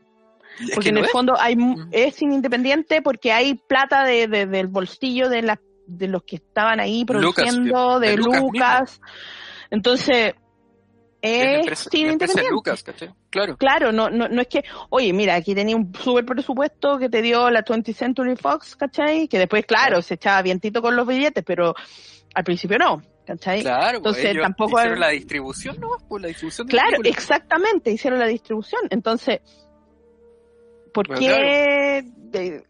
[0.60, 1.10] Es Porque que en el es.
[1.12, 1.88] fondo hay, Mm.
[1.92, 6.80] es cine independiente porque hay plata de, de- del bolsillo de, de los que estaban
[6.80, 9.00] ahí produciendo, de de, Lucas Lucas.
[9.70, 10.34] Entonces,
[11.22, 12.50] Es empresa- cine independiente.
[12.52, 13.10] Lucas, ¿cachai?
[13.30, 13.56] Claro.
[13.56, 17.20] Claro, no, no, no es que, oye, mira, aquí tenía un super presupuesto que te
[17.20, 19.26] dio la 20th Century Fox, ¿cachai?
[19.28, 20.02] Que después, claro, Claro.
[20.02, 21.74] se echaba vientito con los billetes, pero
[22.36, 23.62] al principio no, ¿cachai?
[23.62, 25.88] Claro, pues, Entonces, ellos tampoco hicieron la distribución, ¿no?
[26.06, 28.82] Pues la distribución de Claro, exactamente, hicieron la distribución.
[28.90, 29.40] Entonces,
[30.92, 31.98] ¿por Bueno, qué
[32.34, 32.62] eh,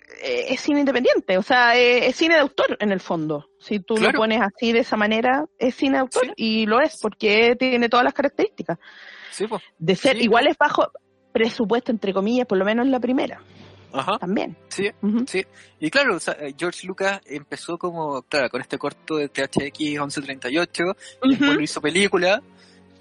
[0.48, 1.36] es cine independiente?
[1.36, 3.50] O sea, eh, es, cine de autor en el fondo.
[3.58, 4.12] Si tú Claro.
[4.12, 6.32] lo pones así de esa manera, es cine de autor Sí.
[6.36, 8.78] y lo es porque tiene todas las características
[9.32, 9.62] Sí, pues.
[9.78, 10.92] de ser Sí, igual es bajo
[11.32, 13.40] presupuesto entre comillas, por lo menos en la primera
[13.92, 14.18] Ajá.
[14.18, 14.56] también.
[14.68, 14.90] Sí,
[15.26, 15.44] sí.
[15.80, 19.78] Y claro, o sea, eh, George Lucas empezó como, claro, con este corto de THX
[19.80, 20.84] 1138,
[21.22, 21.52] después Ujú.
[21.54, 22.42] lo hizo película,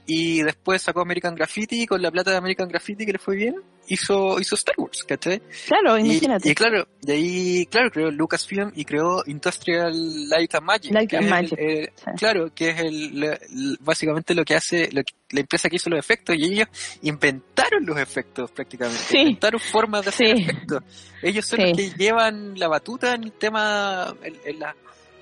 [0.06, 3.56] y después sacó American Graffiti, con la plata de American Graffiti que le fue bien,
[3.88, 5.42] hizo, hizo Star Wars, ¿cachai?
[5.68, 6.50] Claro, imagínate.
[6.50, 10.92] y claro, de ahí, claro, creó Lucasfilm y creó Industrial Light and Magic.
[10.94, 12.12] Light and el- Magic, eh, sí.
[12.18, 16.00] Claro, que es el, básicamente lo que hace lo que- la empresa que hizo los
[16.00, 16.68] efectos y ellos
[17.02, 19.02] inventaron los efectos prácticamente.
[19.02, 19.18] Sí.
[19.20, 20.44] Inventaron formas de hacer Sí.
[20.44, 20.84] efectos.
[21.22, 24.76] Ellos son los que llevan la batuta en el tema, en, en la-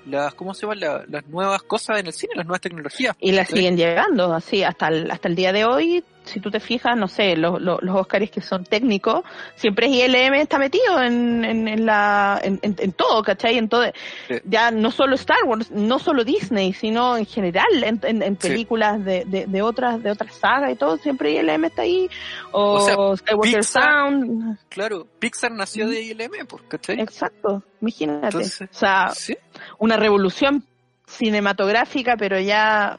[0.06, 0.80] las, ¿cómo se llaman?
[0.80, 3.16] La- las nuevas cosas en el cine, las nuevas tecnologías.
[3.20, 3.56] Y la ¿cachai?
[3.56, 6.04] siguen llegando así hasta el, hasta el día de hoy.
[6.24, 9.22] Si tú te fijas, no sé, los, los, los Oscars que son técnicos,
[9.56, 13.58] siempre es ILM está metido en, en, en la, en, todo, ¿cachai?
[13.58, 13.84] En todo,
[14.28, 14.34] Sí.
[14.44, 18.00] ya no solo Star Wars, no solo Disney, sino en general, en,
[18.40, 18.48] Sí.
[18.48, 22.08] películas de, de, de otras, de otras sagas y todo, siempre ILM está ahí.
[22.52, 24.58] O, O sea, Skywalker Pixar- Sound.
[24.68, 27.00] Claro, Pixar nació de ILM, pues, ¿cachai?
[27.00, 28.26] Exacto, imagínate.
[28.26, 29.36] Entonces, o sea, Sí.
[29.78, 30.64] una revolución
[31.06, 32.98] cinematográfica, pero ya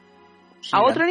[0.72, 1.04] a otro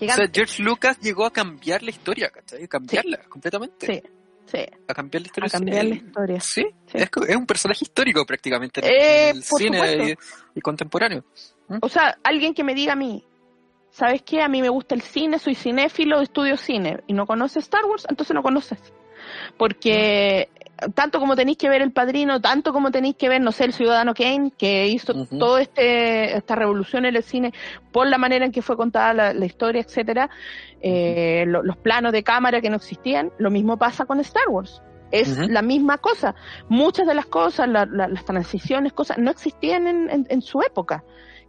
[0.00, 0.22] Gigante.
[0.22, 2.66] O sea, George Lucas llegó a cambiar la historia, ¿cachai?
[2.66, 3.86] Cambiarla completamente.
[3.86, 4.02] Sí,
[4.46, 4.58] sí,
[4.88, 5.46] A cambiar la historia.
[5.46, 6.40] a cambiar la historia.
[6.40, 6.98] Sí, Sí.
[6.98, 10.08] Es, un personaje histórico prácticamente en Eh, el por cine
[10.54, 11.24] y, y contemporáneo.
[11.82, 13.24] O sea, alguien que me diga a mí,
[13.90, 14.42] ¿sabes qué?
[14.42, 18.06] A mí me gusta el cine, soy cinéfilo, estudio cine y no conoce Star Wars,
[18.08, 18.78] entonces no conoces.
[19.56, 20.48] Porque
[20.94, 23.72] tanto como tenéis que ver El Padrino, tanto como tenéis que ver, no sé, El
[23.72, 25.38] Ciudadano Kane, que hizo Ujú.
[25.38, 27.52] toda este, esta revolución en el cine
[27.92, 30.30] por la manera en que fue contada la, la historia, etcétera,
[30.80, 34.82] eh, lo- los planos de cámara que no existían, lo mismo pasa con Star Wars.
[35.12, 36.36] Es la misma cosa.
[36.68, 40.62] Muchas de las cosas, la- la- las transiciones, cosas, no existían en, en- en su
[40.62, 41.02] época.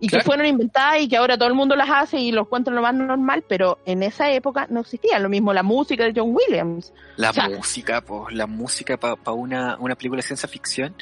[0.04, 0.24] Y Claro.
[0.24, 2.82] que fueron inventadas y que ahora todo el mundo las hace y lo encuentran lo
[2.82, 5.20] más normal, pero en esa época no existía.
[5.20, 6.92] Lo mismo la música de John Williams.
[7.18, 10.96] La O sea- música, pues, la música para una, una película de ciencia ficción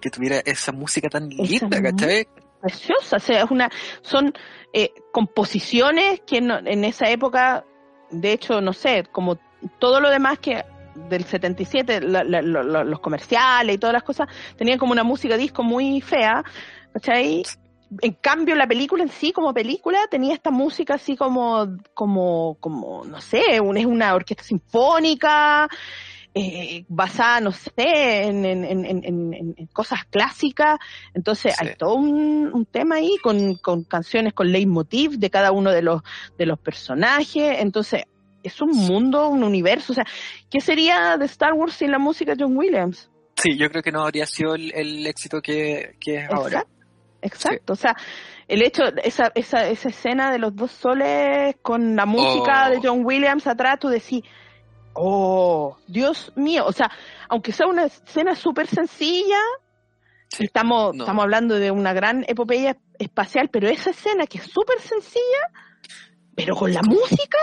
[0.00, 2.26] que tuviera esa música tan linda, ¿cachai?
[2.60, 3.70] preciosa, o sea, es una,
[4.02, 4.34] son
[4.74, 7.64] eh, composiciones que no- en esa época,
[8.10, 9.38] de hecho, no sé, como
[9.78, 10.64] todo lo demás que
[11.08, 15.36] del 77, la- la- lo- los comerciales y todas las cosas, tenían como una música
[15.36, 16.44] disco muy fea,
[16.92, 17.42] ¿cachai?
[18.02, 23.04] En cambio, la película en sí, como película, tenía esta música así como, como, como,
[23.04, 25.68] no sé, un- es una orquesta sinfónica,
[26.32, 27.70] eh, basada, no sé,
[28.22, 30.78] en, en, en, en- cosas clásicas.
[31.14, 31.66] Entonces Sí.
[31.66, 35.82] hay todo un, un tema ahí con, con canciones con leitmotiv de cada uno de
[35.82, 36.02] los,
[36.38, 37.56] de los personajes.
[37.58, 38.04] Entonces
[38.44, 39.92] es un mundo, un universo.
[39.92, 40.06] O sea,
[40.48, 43.10] ¿qué sería de Star Wars sin la música de John Williams?
[43.36, 46.64] Sí, yo creo que no habría sido el, el éxito que, que es ahora.
[47.22, 47.72] Exacto.
[47.74, 47.94] O sea,
[48.48, 52.70] el hecho, esa, esa, esa escena de los dos soles con la música Oh.
[52.70, 54.22] de John Williams atrás, tú decís,
[54.94, 56.64] oh, Dios mío.
[56.66, 56.90] O sea,
[57.28, 59.38] aunque sea una escena súper sencilla,
[60.28, 60.44] Sí.
[60.44, 61.02] estamos, No.
[61.04, 65.50] estamos hablando de una gran epopeya espacial, pero esa escena que es súper sencilla,
[66.36, 67.38] pero con la música,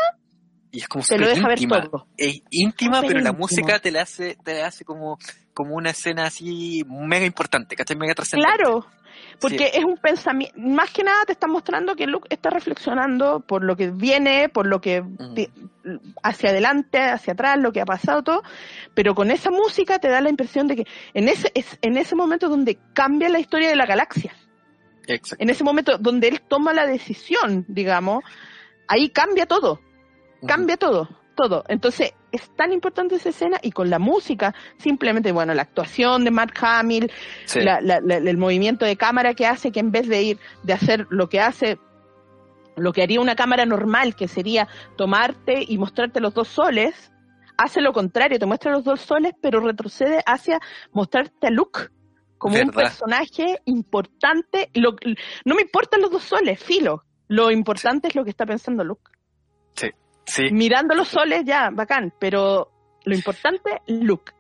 [0.72, 2.08] Y es como te lo deja ver todo.
[2.18, 5.18] Es íntima, pero la música te la hace, te la hace como,
[5.54, 7.96] como una escena así mega importante, ¿cachai?
[7.98, 8.54] Mega trascendente.
[8.58, 8.86] Claro,
[9.40, 13.64] Porque es un pensamiento, más que nada te está mostrando que Luke está reflexionando por
[13.64, 15.04] lo que viene, por lo que
[16.24, 18.44] hacia adelante, hacia atrás, lo que ha pasado todo,
[18.94, 22.16] pero con esa música te da la impresión de que en ese, es en ese
[22.16, 24.34] momento donde cambia la historia de la galaxia.
[25.38, 28.26] En ese momento donde él toma la decisión, digamos,
[28.88, 29.80] ahí cambia todo,
[30.46, 31.64] cambia todo, todo.
[31.70, 36.32] Entonces, es tan importante esa escena y con la música, simplemente, bueno, la actuación de
[36.32, 37.10] Mark Hamill,
[37.54, 41.40] el movimiento de cámara que hace, que en vez de ir, de hacer lo que
[41.40, 41.78] hace,
[42.76, 47.14] lo que haría una cámara normal, que sería tomarte y mostrarte los dos soles,
[47.58, 50.60] hace lo contrario, te muestra los dos soles, pero retrocede hacia
[50.92, 51.90] mostrarte a Luke
[52.40, 54.70] como un personaje importante.
[55.46, 57.04] no me importan los dos soles, filo.
[57.28, 59.17] Lo importante es lo que está pensando Luke.
[60.28, 60.44] Sí.
[60.52, 62.70] Mirando los soles ya, bacán, pero
[63.04, 64.34] lo importante, Luke.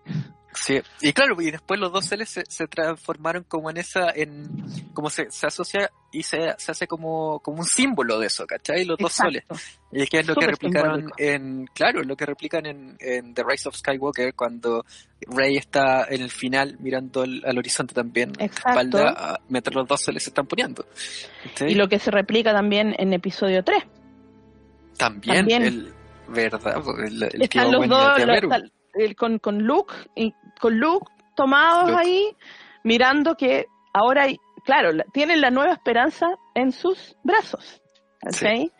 [0.60, 5.10] Sí, y claro, y después los dos soles se, transformaron como en esa, en, como
[5.10, 8.84] se, se asocia y se, se, hace como, como un símbolo de eso, ¿cachai?
[8.84, 9.44] Los dos soles.
[9.92, 13.44] Y es que es lo que replicaron en, claro, lo que replican en, en, The
[13.48, 14.84] Rise of Skywalker cuando
[15.28, 20.32] Rey está en el final mirando al horizonte también, espalda, mientras los dos soles se
[20.32, 20.86] están poniendo.
[21.68, 23.84] Y lo que se replica también en episodio 3.
[24.98, 25.94] También, el,
[26.28, 28.20] verdad, el, el Están los dos,
[29.16, 31.06] con, con Luke, y, con Luke
[31.36, 32.36] tomados ahí,
[32.84, 37.82] mirando que ahora, hay, claro, tienen la nueva esperanza en sus brazos.
[38.22, 38.72] ¿okay?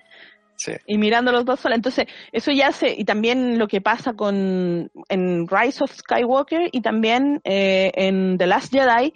[0.58, 0.74] Sí.
[0.88, 1.76] Y mirando los dos solos.
[1.76, 6.82] Entonces, eso ya se, y también lo que pasa con, en Rise of Skywalker y
[6.82, 9.14] también eh, en The Last Jedi,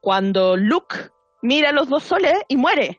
[0.00, 0.96] cuando Luke
[1.42, 2.98] mira los dos soles y muere.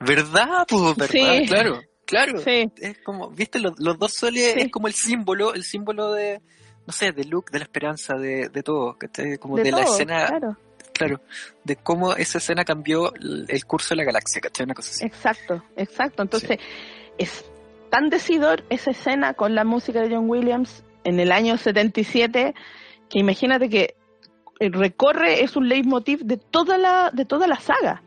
[0.00, 0.66] ¿Verdad?
[0.66, 1.42] Pues, ¿verdad?
[1.46, 1.80] Claro.
[2.08, 6.40] Claro, es como, viste, los, dos soles es como el símbolo, el símbolo de,
[6.86, 8.96] no sé, de Luke, de la esperanza, de, de todo,
[9.38, 10.26] como de, la escena,
[10.94, 11.20] claro.
[11.64, 14.64] de cómo esa escena cambió el, curso de la galaxia, ¿cachai?
[14.64, 15.04] Una cosa así.
[15.04, 16.22] Exacto, exacto.
[16.22, 16.58] Entonces,
[17.18, 17.44] es
[17.90, 22.54] tan decidor esa escena con la música de John Williams en el año 77
[23.10, 23.96] que imagínate que
[24.60, 28.02] recorre, es un leitmotiv de toda la, de toda la saga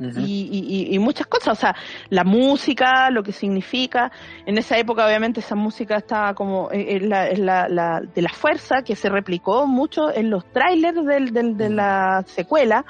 [0.00, 1.76] y, muchas cosas, o sea,
[2.08, 4.10] la música, lo que significa.
[4.46, 8.96] En esa época, obviamente, esa música estaba como eh, es la, de la fuerza que
[8.96, 12.84] se replicó mucho en los trailers del, de la secuela.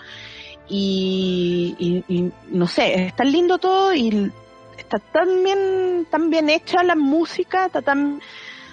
[0.68, 2.02] Y,
[2.50, 4.32] no sé, es tan lindo todo y
[4.78, 8.20] está tan bien, tan bien hecha la música, está tan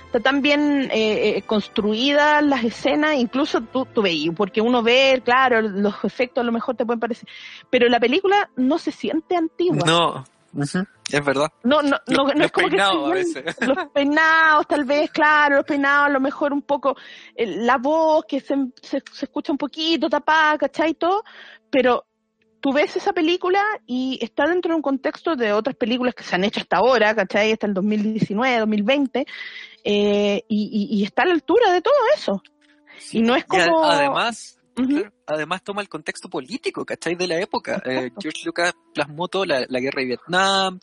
[0.09, 5.21] está tan bien eh, eh, construida las escenas, incluso tú, tú veis, porque uno ve,
[5.23, 7.29] claro, los efectos a lo mejor te pueden parecer,
[7.69, 9.85] pero la película no se siente antigua.
[9.85, 10.25] No,
[11.11, 11.51] es verdad.
[11.63, 16.07] No, no, no, no es como peinados que los peinados, tal vez, claro, los peinados,
[16.07, 16.95] a lo mejor un poco
[17.35, 20.95] eh, la voz que se, se, escucha un poquito tapada, ¿cachai?
[20.95, 21.23] Todo,
[21.69, 22.05] pero
[22.59, 26.35] tú ves esa película y está dentro de un contexto de otras películas que se
[26.35, 27.51] han hecho hasta ahora, ¿cachai?
[27.51, 29.25] Hasta el 2019, 2020,
[29.83, 32.41] eh, y, está a la altura de todo eso.
[33.11, 33.83] y no es como...
[33.83, 34.59] además,
[35.25, 37.15] además toma el contexto político, ¿cachai?
[37.15, 37.81] De la época.
[37.85, 40.79] Eh, George Lucas plasmó toda la, guerra de Vietnam,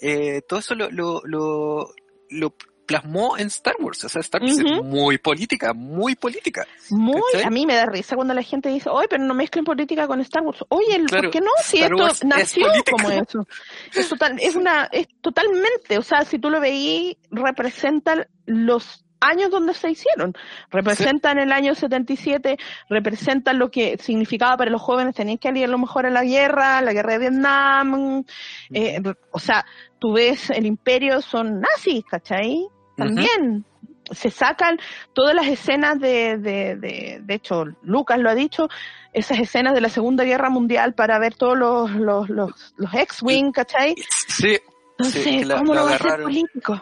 [0.00, 1.90] eh, todo eso lo, lo, lo,
[2.30, 2.54] lo
[2.86, 4.04] plasmó en Star Wars.
[4.04, 6.66] O sea, Star Wars es muy política, muy política.
[6.90, 10.06] Muy, a mí me da risa cuando la gente dice, oye, pero no mezclen política
[10.06, 10.64] con Star Wars.
[10.68, 11.50] Oye, ¿por qué no?
[11.62, 13.46] Si esto nació como eso.
[13.94, 19.50] Es, total, es, una, es totalmente, o sea, si tú lo veís, representa los años
[19.50, 20.34] donde se hicieron.
[20.70, 22.56] Representan el año 77,
[22.88, 26.24] representan lo que significaba para los jóvenes, tenían que ir a lo mejor a la
[26.24, 28.24] guerra, la guerra de Vietnam.
[28.72, 29.64] Eh, o sea,
[29.98, 32.68] tú ves el imperio, son nazis, ¿cachai?
[32.96, 33.64] También.
[34.12, 34.78] Se sacan
[35.14, 38.68] todas las escenas de, de, de, de hecho, Lucas lo ha dicho,
[39.12, 43.50] esas escenas de la Segunda Guerra Mundial para ver todos los, los, los, los X-Wing,
[43.50, 43.96] ¿cachai?
[44.28, 44.58] Sí.
[44.98, 46.80] Entonces, ¿cómo lo va a hacer político?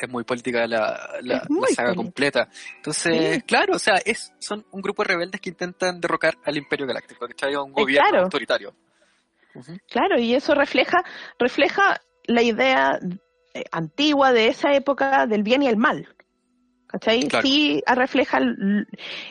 [0.00, 2.48] es muy política la, la, saga completa.
[2.76, 6.86] Entonces, claro, o sea, es, son un grupo de rebeldes que intentan derrocar al Imperio
[6.86, 8.74] Galáctico, que está un eh, gobierno autoritario.
[9.88, 11.04] Claro, y eso refleja,
[11.38, 12.98] refleja la idea
[13.70, 16.08] antigua de esa época del bien y el mal.
[16.86, 17.28] ¿Cachai?
[17.42, 18.38] Sí refleja,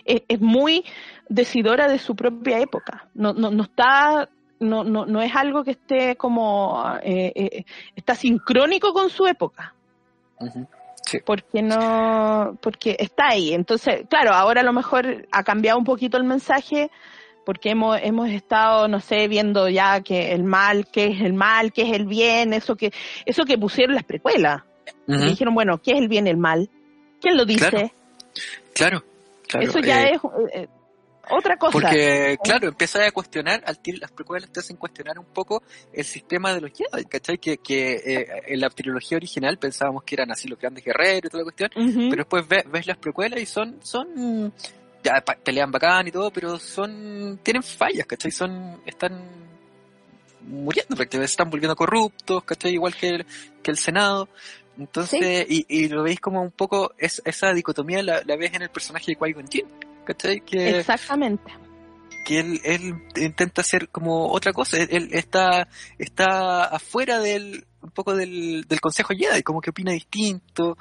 [0.04, 0.84] es, muy
[1.30, 3.08] decidora de su propia época.
[3.14, 8.16] No, no, no está, no, no, no es algo que esté como, eh, eh, está
[8.16, 9.74] sincrónico con su época.
[11.26, 13.54] Porque no, porque está ahí.
[13.54, 16.92] Entonces, claro, ahora a lo mejor ha cambiado un poquito el mensaje
[17.46, 21.72] porque hemos, hemos estado, no sé, viendo ya que el mal, qué es el mal,
[21.74, 22.92] qué es el bien, eso que,
[23.26, 24.64] eso que pusieron las precuelas.
[25.08, 26.70] dijeron, bueno, ¿qué es el bien y el mal?
[27.22, 27.94] ¿Quién lo dice?
[28.74, 29.04] Claro,
[29.48, 29.68] claro.
[29.68, 30.22] eso ya eh, es,
[30.54, 30.68] eh,
[31.30, 31.72] otra cosa.
[31.72, 36.04] Porque, claro, empieza a cuestionar, al tiro, las precuelas te hacen cuestionar un poco el
[36.04, 37.38] sistema de los Jedi, ¿cachai?
[37.38, 41.30] Que, que eh, en la trilogía original pensábamos que eran así los grandes guerreros y
[41.30, 41.70] toda la cuestión,
[42.10, 44.54] pero después ves, ves las precuelas y son, son,
[45.04, 48.32] ya pelean bacán y todo, pero son, tienen fallas, ¿cachai?
[48.32, 49.22] Son, están
[50.42, 52.74] muriendo prácticamente, se están volviendo corruptos, ¿cachai?
[52.74, 53.26] Igual que el,
[53.62, 54.30] que el Senado.
[54.78, 58.64] Entonces, y, y lo veis como un poco, es, esa dicotomía la, la ves en
[58.64, 59.48] el personaje de Qui-Gon
[60.04, 60.42] ¿cachai?
[60.42, 61.54] Que, Exactamente.
[62.26, 65.68] que él, él intenta hacer como otra cosa, él, él está,
[66.00, 70.78] está afuera del, un poco del, del Consejo Jedi, como que opina distinto.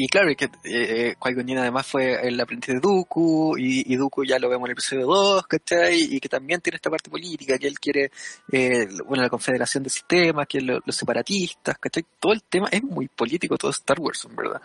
[0.00, 4.24] Y claro, y que eh, Jinn además fue el aprendiz de Dooku, y, y Dooku
[4.24, 6.14] ya lo vemos en el episodio 2, ¿cachai?
[6.14, 8.12] Y que también tiene esta parte política, que él quiere,
[8.52, 12.04] eh, bueno, la confederación de sistemas, que lo- los separatistas, ¿cachai?
[12.20, 14.60] Todo el tema es muy político, todo Star Wars, en verdad.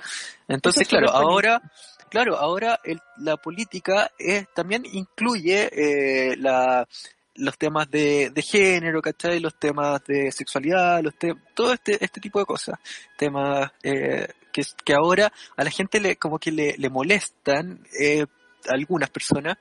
[0.48, 1.62] Entonces, claro, ahora,
[2.10, 6.88] claro, ahora el- la política es, también incluye eh, la,
[7.36, 9.40] los temas de, de género, ¿cachai?
[9.40, 12.78] Los temas de sexualidad, los te- todo este, este tipo de cosas.
[13.18, 18.26] Temas eh, que, que ahora a la gente le, como que le, le molestan eh,
[18.70, 19.58] algunas personas,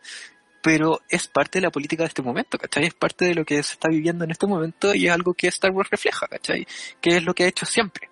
[0.63, 2.85] pero es parte de la política de este momento, ¿cachai?
[2.85, 5.49] Es parte de lo que se está viviendo en este momento y es algo que
[5.49, 6.65] Star Wars refleja, ¿cachai?
[7.01, 8.09] Que es lo que ha hecho siempre.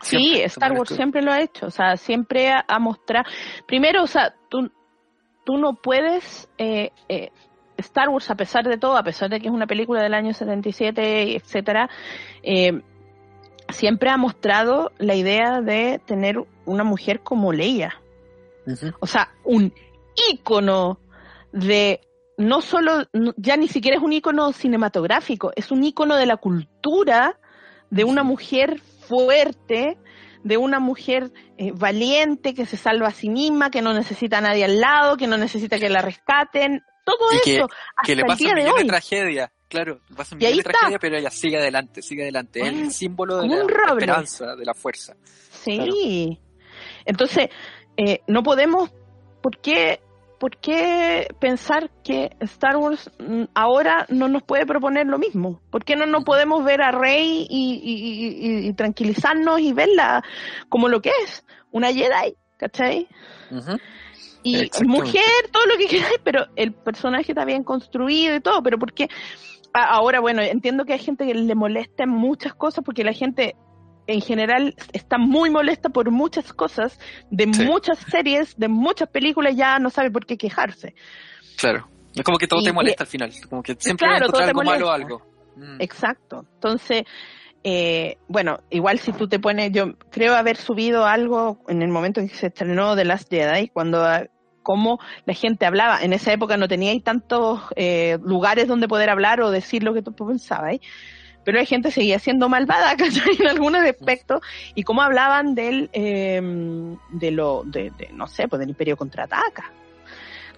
[0.00, 3.24] Sí, Star Wars siempre lo ha hecho, o sea, siempre ha, ha mostrado,
[3.68, 4.68] primero, o sea, tú,
[5.44, 7.30] tú no puedes, eh, eh,
[7.76, 10.34] Star Wars, a pesar de todo, a pesar de que es una película del año
[10.34, 11.88] 77, etcétera,
[12.42, 12.82] eh,
[13.72, 18.00] siempre ha mostrado la idea de tener una mujer como Leia,
[19.00, 19.72] o sea, un
[20.30, 20.98] ícono
[21.52, 22.00] de
[22.38, 23.04] no solo,
[23.36, 27.38] ya ni siquiera es un ícono cinematográfico, es un ícono de la cultura
[27.90, 29.98] de una mujer fuerte,
[30.42, 34.40] de una mujer eh, valiente que se salva a sí misma, que no necesita a
[34.40, 37.68] nadie al lado, que no necesita que la rescaten, todo Y que- eso
[38.02, 38.86] que le hasta el pasa día de hoy.
[38.86, 40.70] tragedias, claro, un Y ahí millón de está.
[40.72, 44.74] tragedias, pero ella sigue adelante, sigue adelante, es el símbolo de la esperanza, de la
[44.74, 45.16] fuerza.
[45.50, 46.38] Sí.
[47.06, 47.48] Entonces,
[47.96, 48.90] eh, no podemos,
[49.40, 50.00] ¿por qué,
[50.38, 55.60] ¿por qué pensar que Star Wars mm, ahora no nos puede proponer lo mismo?
[55.70, 60.22] ¿Por qué no nos podemos ver a Rey y, y- y- y tranquilizarnos y verla
[60.68, 61.44] como lo que es?
[61.70, 63.08] Una Jedi, ¿cachai?
[64.44, 68.76] Y mujer, todo lo que queráis, pero el personaje está bien construido y todo, pero
[68.78, 69.08] porque a-
[69.72, 73.56] ahora, bueno, entiendo que hay gente que le molesta en muchas cosas, porque la gente
[74.06, 76.98] en general está muy molesta por muchas cosas,
[77.30, 77.64] de Sí.
[77.64, 80.94] muchas series, de muchas películas, ya no sabe por qué quejarse.
[81.56, 84.38] Claro, es como que todo Y- te molesta al final, como que siempre Claro, algo
[84.38, 84.94] te malo o molesta.
[84.94, 85.22] algo.
[85.56, 85.80] Mm.
[85.80, 86.46] Exacto.
[86.54, 87.04] Entonces,
[87.62, 92.18] eh, bueno, igual si tú te pones, yo creo haber subido algo en el momento
[92.20, 94.04] en que se estrenó The Last Jedi, cuando
[94.62, 99.40] como la gente hablaba, en esa época no tenía tantos eh, lugares donde poder hablar
[99.40, 100.78] o decir lo que tú pensabas,
[101.44, 102.94] pero la gente seguía siendo malvada.
[103.40, 104.40] En algunos aspectos,
[104.74, 106.40] y cómo hablaban del, eh,
[107.10, 109.72] de lo, de, de, no sé, pues del Imperio Contraataca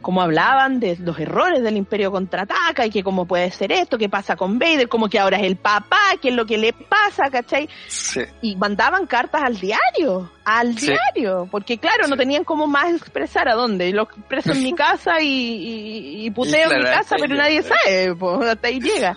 [0.04, 4.08] cómo hablaban de los errores del Imperio Contraataca y que cómo puede ser esto, qué
[4.08, 7.30] pasa con Vader, como que ahora es el papá, qué es lo que le pasa,
[7.32, 7.68] ¿cachai?
[7.88, 10.92] Sí, Y mandaban cartas al diario, al Sí.
[10.92, 13.90] diario, porque claro, no tenían cómo más expresar a dónde.
[13.92, 18.14] Lo expreso en mi casa y, y, y puteo en mi casa, pero nadie sabe,
[18.14, 19.16] pues hasta ahí llega.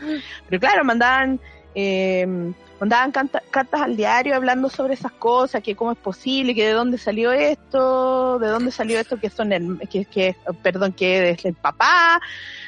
[0.50, 1.40] Pero claro, mandaban...
[1.76, 2.26] Eh,
[2.80, 6.98] mandaban cartas al diario hablando sobre esas cosas, que cómo es posible, que de dónde
[6.98, 11.56] salió esto, de dónde salió esto, que son el, que, que, perdón, que es el
[11.56, 12.22] papá,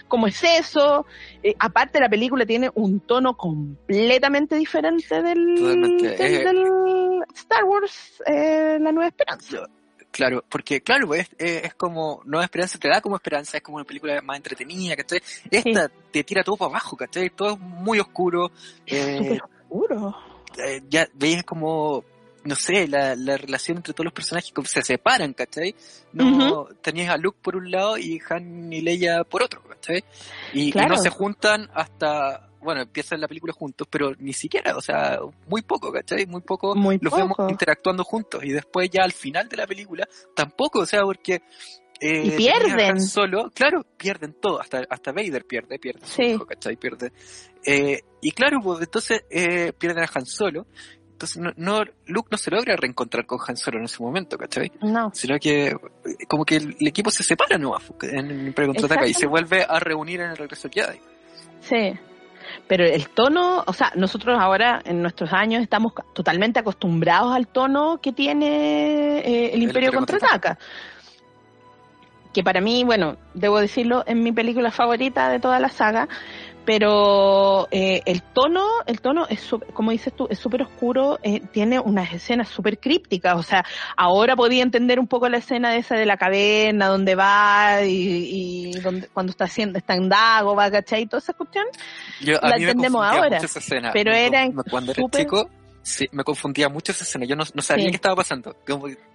[0.08, 1.06] cómo es eso.
[1.42, 8.22] Eh, aparte la película tiene un tono completamente diferente del, del, Eh, del Star Wars,
[8.26, 9.68] eh, La Nueva Esperanza.
[10.12, 13.78] claro, porque claro, pues, es, es como, es esperanza, te da como esperanza, es como
[13.78, 15.22] una película más entretenida, ¿cachai?
[15.50, 17.30] Esta te tira todo para abajo, ¿cachai?
[17.30, 18.52] Todo es muy oscuro,
[18.88, 20.16] eh, oscuro.
[20.58, 22.04] eh, ya veis como,
[22.44, 25.76] no sé, la, la relación entre todos los personajes como se separan, ¿cachai?
[26.14, 30.04] No, tenías a Luke por un lado y Han y Leia por otro, ¿cachai?
[30.54, 35.20] Y, no se juntan hasta, bueno, empiezan la película juntos, pero ni siquiera, o sea,
[35.48, 36.26] muy poco, ¿cachai?
[36.26, 37.22] Muy poco Muy los poco.
[37.22, 41.42] vemos interactuando juntos y después ya al final de la película tampoco, o sea, porque...
[42.02, 43.02] eh, Y pierden.
[43.02, 46.24] Solo, claro, pierden todo, hasta, hasta Vader pierde, pierde Sí.
[46.24, 46.76] hijo, ¿cachai?
[46.76, 47.12] Pierde.
[47.66, 50.66] Eh, y claro, pues entonces eh, pierden a Han Solo,
[51.12, 54.72] entonces no, no, Luke no se logra reencontrar con Han Solo en ese momento, ¿cachai?
[54.82, 55.12] No.
[55.14, 55.76] Sino que
[56.28, 59.64] como que el, el equipo se separa nomás en el Imperio Contraataca y se vuelve
[59.68, 61.00] a reunir en el regreso Jedi.
[61.62, 62.00] Sí.
[62.68, 68.00] Pero el tono, o sea, nosotros ahora en nuestros años estamos totalmente acostumbrados al tono
[68.02, 70.58] que tiene eh, el Imperio Imperio Contraataca.
[72.34, 76.08] Que para mí, bueno, debo decirlo, es mi película favorita de toda la saga,
[76.66, 81.80] pero eh, el tono, el tono es, como dices tú, es súper oscuro, eh, tiene
[81.80, 83.66] unas escenas súper crípticas, o sea,
[83.98, 89.08] ahora podía entender un poco la escena esa de la caverna, donde va y, donde,
[89.08, 91.08] cuando está haciendo, está en Dago, va, ¿cachai?
[91.08, 91.66] Toda esa cuestión,
[92.22, 93.40] la entendemos ahora,
[93.92, 95.50] pero era cuando era chico,
[95.90, 97.26] Sí, me confundía mucho esa escena.
[97.26, 98.56] Yo no, sabía qué estaba pasando.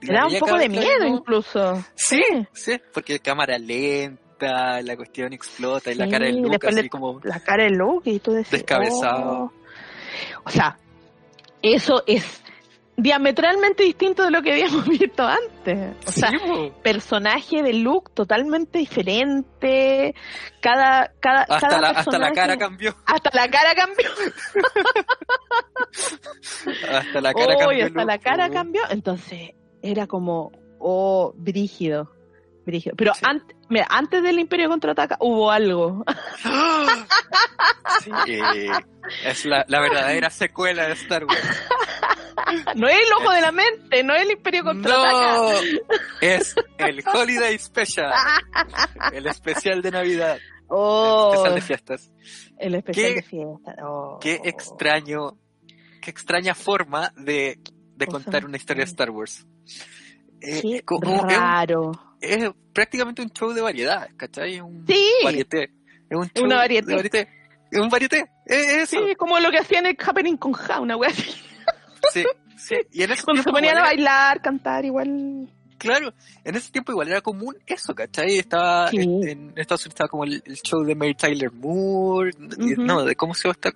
[0.02, 1.84] Era un poco de miedo incluso.
[1.94, 2.20] Sí,
[2.52, 7.20] sí, porque cámara lenta, la cuestión explota y la cara de Luke así como...
[7.22, 8.50] La cara de Luke y tú decís...
[8.50, 9.44] Descabezado.
[9.44, 9.52] Oh".
[10.46, 10.76] O sea,
[11.62, 12.42] eso es
[12.96, 15.96] diametralmente distinto de lo que habíamos visto antes.
[16.06, 16.30] O sea,
[16.82, 20.14] personaje de Luke totalmente diferente.
[20.60, 22.96] Cada, cada, hasta, la, hasta la cara cambió.
[23.06, 24.10] Hasta la cara cambió.
[26.90, 27.86] hasta la cara cambió.
[27.86, 28.82] hasta la cara cambió.
[28.90, 29.50] Entonces,
[29.82, 32.10] era como, oh, brígido.
[32.64, 32.94] Brígido.
[32.96, 36.02] Pero antes, mira, antes del Imperio contraataca hubo algo.
[38.02, 38.10] sí,
[39.22, 41.62] es la, la verdadera secuela de Star Wars.
[42.76, 45.36] no es el ojo de la mente, no es el Imperio contraataca.
[45.36, 45.50] No,
[46.20, 48.12] es el Holiday Special.
[49.12, 50.38] el especial de Navidad.
[50.68, 52.12] Oh, el especial de fiestas.
[52.58, 53.76] El especial de fiestas.
[53.82, 54.18] Oh.
[54.20, 55.38] Qué extraño,
[56.00, 57.58] qué extraña forma de,
[57.96, 59.46] de contar una historia de Star Wars.
[60.40, 60.82] Eh,
[61.22, 61.92] raro.
[62.20, 64.60] Es, prácticamente un show de variedad, ¿cachai?
[64.60, 65.08] Un sí.
[65.22, 65.70] varieté.
[66.08, 66.86] Es un show una varieté.
[66.86, 67.28] De varieté.
[67.70, 68.30] Es un varieté.
[68.46, 69.06] Es eso.
[69.06, 71.34] Sí, como lo que hacían en Happening con Ja, una wea así.
[72.12, 72.24] Sí,
[72.56, 72.76] sí.
[72.92, 75.48] Y en ese Cuando se ponían a bailar, cantar, igual.
[75.78, 78.38] Claro, en ese tiempo igual era común eso, ¿cachai?
[78.38, 82.32] Estaba en, Estados Unidos estaba como el, show de Mary Tyler Moore,
[82.78, 83.72] no, de cómo se llama esta...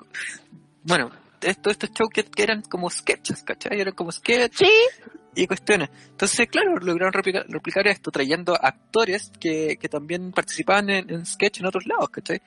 [0.85, 3.81] Bueno, todos estos shows que, eran como sketches, ¿cachai?
[3.81, 5.11] Eran como sketches sí.
[5.35, 5.91] y cuestiones.
[6.11, 11.67] Entonces, claro, lograron replicar, esto trayendo actores que, que también participaban en, en sketch en
[11.67, 12.41] otros lados, ¿cachai?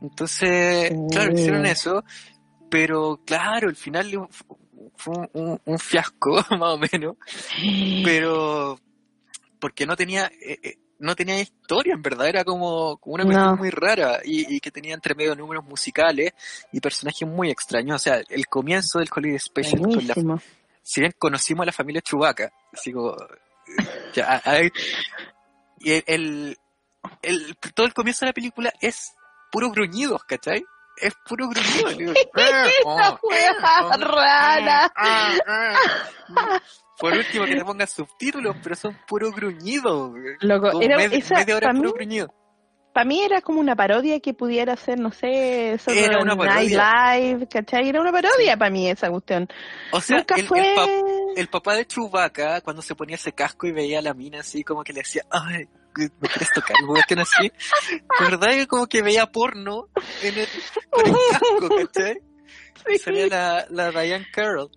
[0.00, 2.04] Entonces, claro, hicieron eso,
[2.68, 4.10] pero claro, al final
[4.96, 7.16] fue un, fiasco, más o menos,
[8.04, 8.78] pero
[9.58, 13.70] porque no tenía eh, eh, no tenía historia, en verdad, era como, una cuestión muy
[13.70, 14.20] rara.
[14.24, 16.32] Y, que tenía entre medio números musicales
[16.70, 17.96] y personajes muy extraños.
[17.96, 20.40] O sea, el comienzo del Holiday Special, con la,
[20.80, 23.16] si bien conocimos a la familia Chewbacca, así como,
[24.14, 24.40] ya,
[25.80, 26.56] y el,
[27.22, 29.14] el, todo el comienzo de la película es
[29.50, 30.64] puro gruñidos, ¿cachai?
[30.96, 32.12] Es puro gruñido.
[32.34, 34.92] Esa juega rara.
[36.98, 40.12] Por último, que te pongan subtítulos, pero son puro gruñidos.
[40.40, 42.32] Loco, era, media hora puro gruñido.
[42.92, 46.70] Para mí era como una parodia que pudiera ser, no sé, sobre era una Night
[46.70, 47.88] Live, ¿cachai?
[47.88, 49.48] Era una parodia para mí esa cuestión.
[49.92, 50.74] O sea, el, fue...
[51.34, 54.62] el, papá de Chewbacca, cuando se ponía ese casco y veía a la mina así,
[54.62, 55.66] como que le decía, ay,
[55.96, 57.52] me quieres tocar, no así.
[58.20, 59.88] ¿Verdad que como que veía porno
[60.22, 60.48] en el,
[60.90, 62.22] con el casco, ¿cachai?
[62.84, 62.98] Sí.
[62.98, 64.68] Salía la, la Diane Carroll.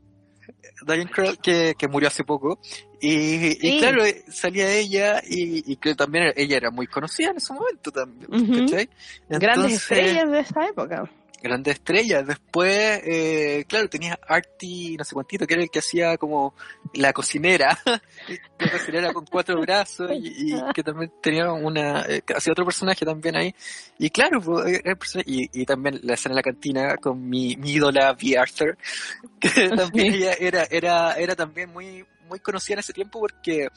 [0.85, 2.59] Diane Carroll que, que murió hace poco.
[3.01, 7.53] Y, y claro, salía ella y, y, que también ella era muy conocida en ese
[7.53, 8.89] momento también, ¿cachai?
[9.27, 11.09] Grandes estrellas de esa época
[11.41, 12.25] grandes estrellas.
[12.25, 16.53] Después, eh, claro, tenía Artie, no sé cuántito, que era el que hacía como
[16.93, 17.77] la cocinera,
[18.59, 23.35] la cocinera con cuatro brazos y, que también tenía una, eh, hacía otro personaje también
[23.35, 23.55] ahí.
[23.97, 24.81] Y claro, pues,
[25.25, 28.37] y, y también la escena en la cantina con mi, mi ídola V.
[28.37, 28.77] Arthur,
[29.39, 33.69] que también ella era, era, era también muy, muy conocida en ese tiempo porque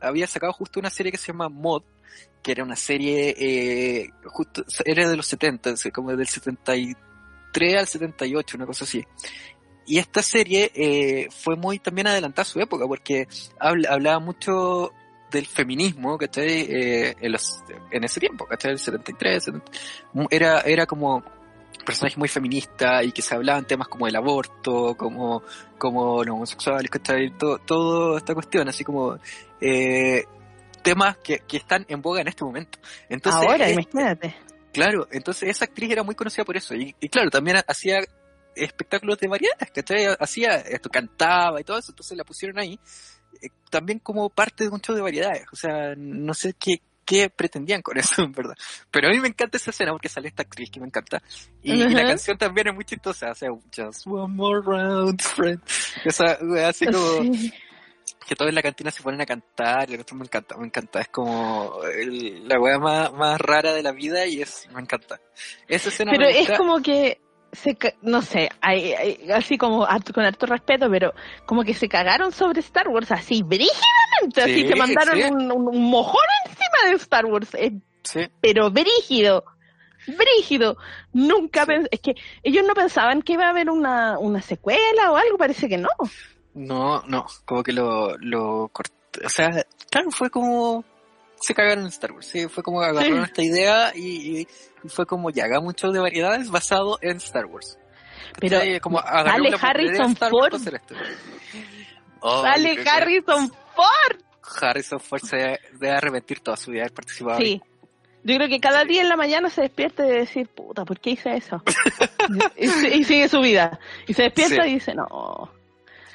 [0.00, 1.82] había sacado justo una serie que se llama Mod,
[2.42, 8.56] que era una serie, eh, justo, era de los 70, como del 73 al 78,
[8.56, 9.04] una cosa así.
[9.86, 13.28] Y esta serie eh, fue muy también adelantada a su época, porque
[13.58, 14.92] hablaba mucho
[15.30, 16.66] del feminismo, ¿cachai?
[16.68, 18.72] Eh, en, los, en ese tiempo, ¿cachai?
[18.72, 19.50] El 73,
[20.30, 21.24] era, era como
[21.86, 25.42] personaje muy feminista y que se hablaban temas como el aborto, como,
[25.78, 27.30] como los homosexuales, ¿cachai?
[27.38, 29.18] Todo, toda esta cuestión, así como
[29.60, 30.24] eh,
[30.82, 32.78] temas que, que están en boga en este momento.
[33.08, 34.36] Entonces, Ahora, imagínate.
[34.76, 36.74] Claro, entonces esa actriz era muy conocida por eso.
[36.74, 38.00] Y, claro, también hacía
[38.54, 40.06] espectáculos de variedades, ¿cachai?
[40.20, 42.78] Hacía esto, cantaba y todo eso, entonces la pusieron ahí
[43.40, 45.46] eh, también como parte de un show de variedades.
[45.50, 48.56] O sea, no sé qué, qué pretendían con eso, en verdad.
[48.90, 51.22] Pero a mí me encanta esa escena porque sale esta actriz que me encanta.
[51.62, 53.30] Y, la canción también es muy chistosa.
[53.30, 55.62] O sea, just one more round, friend.
[56.04, 56.38] Esa,
[56.68, 57.32] así como
[58.26, 61.00] que todos en la cantina se ponen a cantar, y esto me encanta, me encanta,
[61.00, 61.78] es como
[62.42, 65.20] la weá más, más rara de la vida y es, me encanta.
[65.68, 67.20] Esa escena Pero es como que
[67.52, 71.12] se, no sé, hay- hay- así como con harto respeto, pero
[71.46, 75.22] como que se cagaron sobre Star Wars así brígidamente, así Sí, se mandaron sí.
[75.24, 77.72] un, un- mojón encima de Star Wars, eh,
[78.02, 79.44] Sí, pero brígido,
[80.06, 80.76] brígido.
[81.12, 81.70] Nunca Sí.
[81.72, 85.36] pens- es que ellos no pensaban que iba a haber una, una secuela o algo,
[85.38, 85.88] parece que no.
[86.54, 88.94] no, no, como que lo, lo corté.
[89.24, 89.50] O sea,
[89.90, 90.84] claro, fue como.
[91.46, 93.24] Se cagaron en Star Wars, sí, fue como agarraron Sí.
[93.24, 94.48] esta idea y, y-
[94.82, 97.78] y fue como ya hagamos un show de variedades basado en Star Wars.
[98.40, 100.54] Pero como sale de Harrison Ford.
[102.20, 104.20] Oh, Sale Harrison Ford.
[104.60, 107.38] Harrison Ford se debe, arrepentir toda su vida de haber participado.
[107.38, 107.60] Sí.
[108.24, 111.10] Yo creo que cada día en la mañana se despierta y decir, puta, ¿por qué
[111.10, 111.62] hice eso?
[112.56, 112.66] y,
[112.98, 113.78] y sigue su vida.
[114.08, 114.70] Y se despierta Sí.
[114.70, 115.50] y dice, no,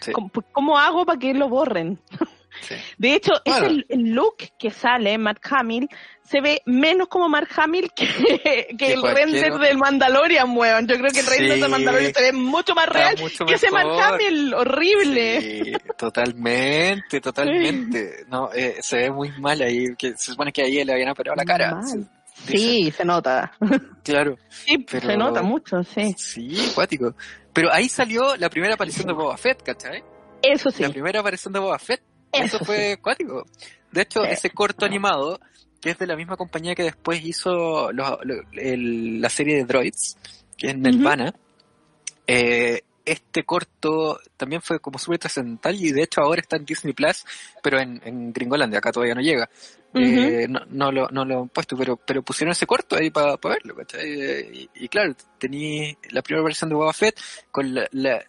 [0.01, 0.11] Sí.
[0.11, 1.99] ¿cómo, ¿cómo hago para que lo borren?
[2.62, 2.76] Sí.
[2.97, 3.68] De hecho, Bueno.
[3.68, 5.88] el look que sale, Mark Hamill,
[6.24, 8.06] se ve menos como Mark Hamill que,
[8.68, 9.64] que Que el render otro.
[9.66, 10.88] del Mandalorian, weón.
[10.88, 11.62] Yo creo que el render Sí.
[11.62, 13.88] del Mandalorian se ve mucho más Está real mucho que ese Mark.
[13.89, 15.41] Hamill, horrible.
[15.41, 18.26] Sí, totalmente, totalmente.
[18.30, 21.36] No, eh, se ve muy mal ahí, que se supone que ahí le habían operado
[21.36, 21.80] la cara.
[22.47, 23.52] Sí, se nota.
[24.04, 26.16] Claro, Sí, Pero- se nota mucho, sí.
[26.18, 27.14] sí, acuático.
[27.54, 30.04] Pero ahí salió la primera aparición de Boba Fett, ¿cachai?
[30.41, 30.82] Eso sí.
[30.82, 32.02] La primera aparición de Boba Fett.
[32.32, 33.45] Eso, fue acuático.
[33.91, 35.39] De hecho, ese corto animado,
[35.82, 39.65] que es de la misma compañía que después hizo los- lo- el- la serie de
[39.65, 40.17] Droids,
[40.57, 41.34] que es Nelvana,
[42.27, 46.93] eh, este corto también fue como súper trascendental y de hecho ahora está en Disney
[46.93, 47.25] Plus,
[47.63, 49.49] pero en, en Gringolandia, acá todavía no llega.
[49.93, 53.36] Eh, no, no lo, no lo han puesto, pero, pero pusieron ese corto ahí para
[53.43, 54.07] verlo, ¿cachai?
[54.53, 57.19] Y, y claro, tení la primera versión de Boba Fett
[57.49, 58.23] con la, la-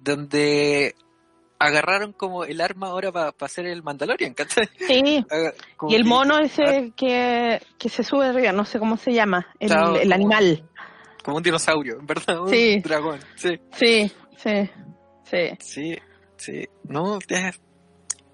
[0.00, 0.94] donde
[1.64, 4.68] agarraron como el arma ahora para hacer el Mandalorian, ¿cachai?
[4.78, 5.24] Sí.
[5.76, 9.12] Como Y el mono ah, ese que, que se sube arriba, no sé cómo se
[9.12, 10.68] llama, el, Claro, el como- animal.
[11.24, 12.80] como un dinosaurio, en verdad, un Sí.
[12.80, 13.60] dragón, sí.
[13.72, 14.70] Sí, sí,
[15.30, 15.48] sí.
[15.60, 15.98] Sí,
[16.36, 16.68] sí.
[16.84, 17.18] No,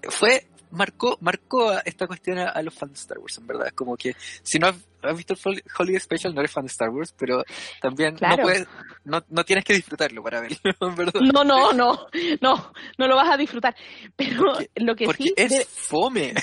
[0.09, 3.67] fue, marcó, marcó esta cuestión a, a los fans de Star Wars, en verdad.
[3.67, 6.65] Es como que, si no has, has visto el Hol- Holiday Special, no eres fan
[6.65, 7.43] de Star Wars, pero
[7.81, 8.37] también Claro.
[8.37, 8.67] no puedes,
[9.05, 10.57] no, no tienes que disfrutarlo para verlo,
[10.97, 11.21] verdad.
[11.21, 12.07] No, no, no,
[12.41, 13.75] no, no lo vas a disfrutar.
[14.15, 16.33] Pero Porque- lo que Porque sí es de- fome,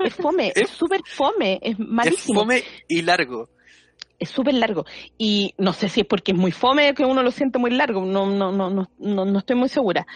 [0.00, 2.40] es fome, es- es súper fome, es es malísimo.
[2.40, 3.48] fome y largo.
[4.18, 4.86] es súper largo.
[5.18, 8.04] Y no sé si es porque es muy fome que uno lo siente muy largo,
[8.06, 10.06] no, no, no, no, no, no estoy muy segura.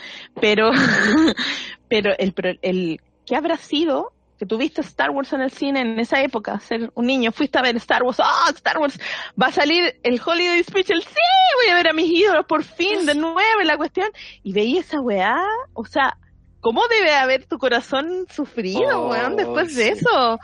[0.40, 0.70] Pero,
[1.88, 2.32] pero el,
[2.62, 6.61] el, ¿qué habrá sido que tuviste Star Wars en el cine en esa época?
[6.61, 8.99] Ser un niño, fuiste a ver Star Wars, ¡ah, Star Wars!
[9.41, 11.16] Va a salir el Holiday Special, sí,
[11.62, 14.09] voy a ver a mis ídolos por fin, de nuevo, la cuestión.
[14.43, 15.36] Y veía esa weá,
[15.74, 16.16] o sea,
[16.61, 20.39] ¿cómo debe haber tu corazón sufrido, Oh, weón, después de eso?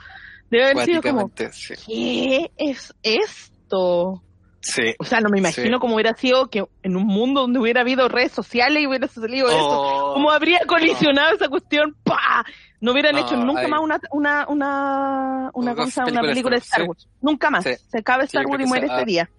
[0.51, 1.74] Debe haber sido como, sí.
[1.86, 4.22] ¿qué es esto?
[4.61, 4.95] Sí.
[4.99, 5.80] O sea, no me imagino Sí.
[5.80, 9.49] cómo hubiera sido que en un mundo donde hubiera habido redes sociales y hubiera salido
[9.49, 9.59] eso.
[9.61, 11.95] Oh, ¿Cómo habría colisionado esa cuestión?
[12.03, 12.45] ¡Pah!
[12.85, 16.61] No hubieran No, hecho nunca hay- más una una una una, cosa, una película de
[16.62, 17.09] Star Wars.
[17.22, 17.64] Nunca más.
[17.64, 17.70] Sí.
[17.89, 19.30] Se acaba Star Wars y muere se- ese ah, día.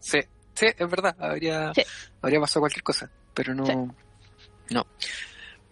[0.00, 0.18] Sí,
[0.54, 1.14] sí, es verdad.
[1.20, 1.72] Habría,
[2.20, 3.94] habría pasado cualquier cosa, pero no.
[4.70, 4.86] No.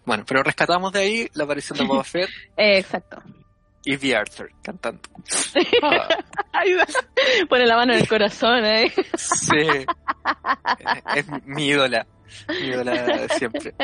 [0.05, 3.20] Bueno, pero rescatamos de ahí la aparición de Boba Fett exacto.
[3.85, 4.14] y V.
[4.16, 5.01] Arthur cantando.
[5.83, 6.62] Ah,
[7.51, 8.93] Pone la mano en el corazón, ¿eh?
[9.16, 9.66] sí.
[11.14, 12.07] Es mi ídola.
[12.62, 13.74] Ídola de siempre.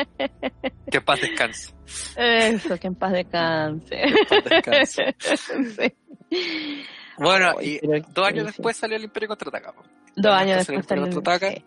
[0.91, 1.73] Que en paz descanse.
[2.17, 3.89] Eso, que en paz descanse.
[3.89, 5.15] Que en paz descanse.
[6.29, 6.87] Sí.
[7.17, 7.79] Bueno, y
[8.09, 9.73] dos años después salió el Imperio Contraataca.
[10.15, 11.51] Dos años salió el después salió Imperio Contraataca.
[11.51, 11.65] sí,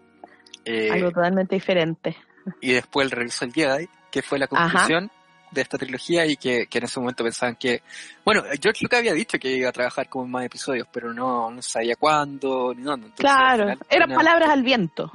[0.65, 2.17] eh, algo totalmente diferente.
[2.61, 4.57] y después el regreso al Jedi, que fue la Ajá.
[4.71, 5.11] conclusión
[5.53, 7.83] de esta trilogía y que, que en ese momento pensaban que,
[8.25, 11.49] bueno, George Lucas había dicho que iba a trabajar como en más episodios, pero no,
[11.51, 13.07] no sabía cuándo ni dónde.
[13.07, 15.13] Entonces, Claro, final, eran palabras al viento.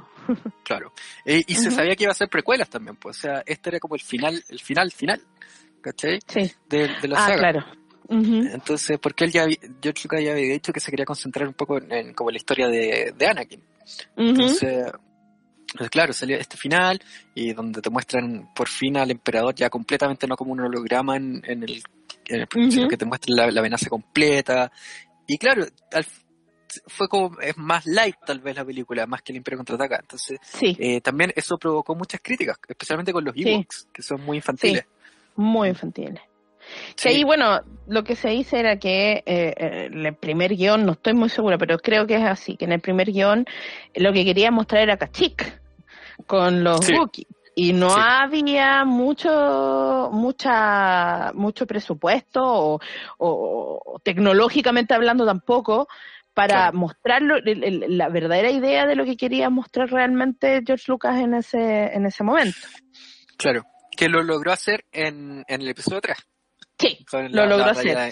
[0.64, 0.92] Claro.
[1.24, 3.80] Eh, y se sabía que iba a ser precuelas también, pues, o sea, este era
[3.80, 5.20] como el final, el final final,
[5.80, 6.18] ¿cachai?
[6.26, 6.50] Sí.
[6.68, 7.38] De, de la Ah, saga.
[7.38, 7.66] claro.
[8.08, 8.34] Ujú.
[8.52, 9.46] Entonces, porque él ya,
[9.82, 12.36] George Lucas ya había dicho que se quería concentrar un poco en, en como la
[12.36, 13.62] historia de, de Anakin.
[14.16, 14.92] Entonces,
[15.76, 17.00] pues claro, salió este final
[17.34, 21.42] y donde te muestran por fin al emperador ya completamente no como un holograma en,
[21.46, 21.82] en el,
[22.26, 22.70] en el- Ujú.
[22.70, 24.70] sino que te muestran la, la amenaza completa.
[25.26, 26.06] Y claro, al-
[26.86, 29.98] fue como, es más light tal vez la película, más que el Imperio Contraataca.
[30.00, 33.48] Entonces, Sí, eh, también eso provocó muchas críticas, especialmente con los Sí.
[33.48, 34.86] Ewoks, que son muy infantiles.
[35.36, 36.20] muy infantiles.
[36.94, 37.02] Sí.
[37.02, 41.12] Que ahí, bueno, lo que se dice era que eh, el primer guion, no estoy
[41.14, 43.44] muy segura, pero creo que es así, que en el primer guion
[43.96, 45.60] lo que quería mostrar era Kashyyyk
[46.26, 46.88] con los.
[46.88, 47.26] Wookiees.
[47.54, 48.00] Y no Sí.
[48.02, 52.80] había mucho, mucha, mucho presupuesto o,
[53.18, 55.86] o- o tecnológicamente hablando tampoco
[56.34, 56.70] para
[57.02, 57.36] Claro.
[57.44, 61.86] el- el- la verdadera idea de lo que quería mostrar realmente George Lucas en ese
[61.94, 62.56] en ese momento.
[63.36, 63.64] Claro.
[63.96, 66.16] Que lo logró hacer en, en el episodio 3.
[66.78, 68.10] Sí, con lo la- logró la hacer.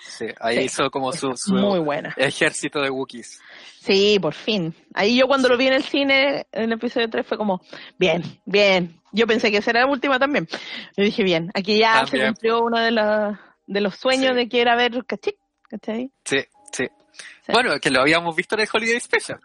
[0.00, 0.62] Sí, ahí Sí.
[0.64, 2.14] hizo como su, su muy buena.
[2.16, 3.40] ejército de Wookiees.
[3.80, 4.74] Sí, por fin.
[4.94, 7.60] Ahí yo cuando lo vi en el cine, en el episodio 3, fue como,
[7.98, 9.00] bien, bien.
[9.12, 10.46] Yo pensé que esa era la última también.
[10.96, 13.36] Yo dije, bien, aquí ya se cumplió uno de los,
[13.66, 14.36] de los sueños Sí.
[14.36, 15.34] de que era ver Cachín,
[15.68, 16.10] ¿cachai?
[16.24, 16.38] Sí,
[17.20, 17.26] sí.
[17.46, 17.52] Sí.
[17.52, 19.40] Bueno, que lo habíamos visto en el Holiday Special.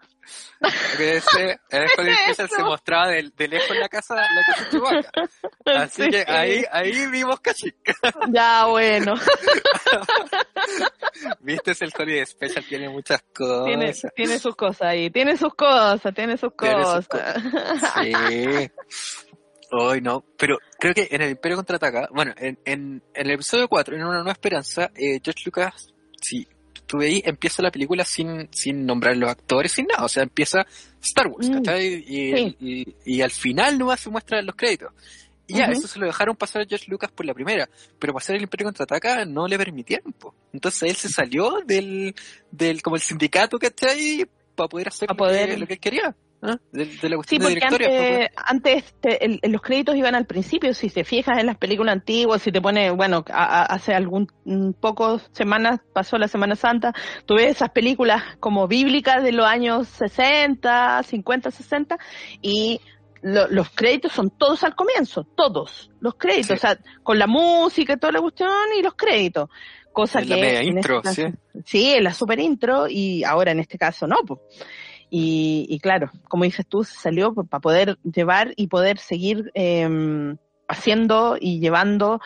[1.00, 4.70] Ese, en el Holiday Special se mostraba de, de lejos la casa, la casa de
[4.72, 5.12] Chewbacca.
[5.84, 6.10] Así Sí.
[6.10, 7.76] que ahí, ahí vimos Kashyyyk.
[8.34, 9.16] Ya, bueno.
[11.40, 13.66] Viste, es el Holiday Special, tiene muchas cosas.
[13.66, 15.10] tiene, tiene sus cosas ahí.
[15.10, 17.42] Tiene sus cosas, tiene sus Tiene sus cosas.
[18.04, 18.72] Sí.
[19.72, 23.68] Hoy no, pero creo que en el Imperio Contraataca, bueno, en, en, en el episodio
[23.68, 25.88] 4, en Una Nueva Esperanza, eh, George Lucas,
[26.22, 26.48] si
[26.86, 30.66] estuve ahí, empieza la película sin, sin nombrar los actores, sin nada, o sea, empieza
[31.02, 31.88] Star Wars, Mm, ¿cachai?
[32.08, 32.58] Y, sí.
[32.60, 34.92] y, y al final nomás se muestran los créditos.
[35.48, 37.70] Y ya, eso se lo dejaron pasar a George Lucas por la primera,
[38.00, 40.34] pero pasar el Imperio Contraataca no le permitieron, po.
[40.52, 42.16] Entonces él se salió del,
[42.50, 44.26] del, como el sindicato, ¿cachai?
[44.56, 46.16] Para poder hacer Pa' lo, poder- que, lo que él quería.
[46.50, 46.60] ¿Ah?
[46.72, 47.88] De, de la Sí, cuestión porque directoria.
[47.88, 51.46] pa' poder- antes, antes te- el- los créditos iban al principio, si te fijas en
[51.48, 56.18] las películas antiguas, si te pone, bueno, a- a- hace algún mm, pocos semanas pasó
[56.18, 56.94] la Semana Santa,
[57.26, 61.98] tú ves esas películas como bíblicas de los años 60, 50, 60
[62.42, 62.80] y
[63.22, 66.54] lo- los créditos son todos al comienzo, todos los créditos, Sí.
[66.54, 69.50] o sea, con la música y toda la cuestión y los créditos.
[69.92, 71.62] Cosa En que la media en intro, este caso- sí.
[71.66, 74.18] Sí, en la super intro y ahora en este caso no.
[74.28, 74.42] po.
[75.10, 80.36] Y, y claro, como dices tú, se salió para poder llevar y poder seguir eh,
[80.68, 82.20] haciendo y llevando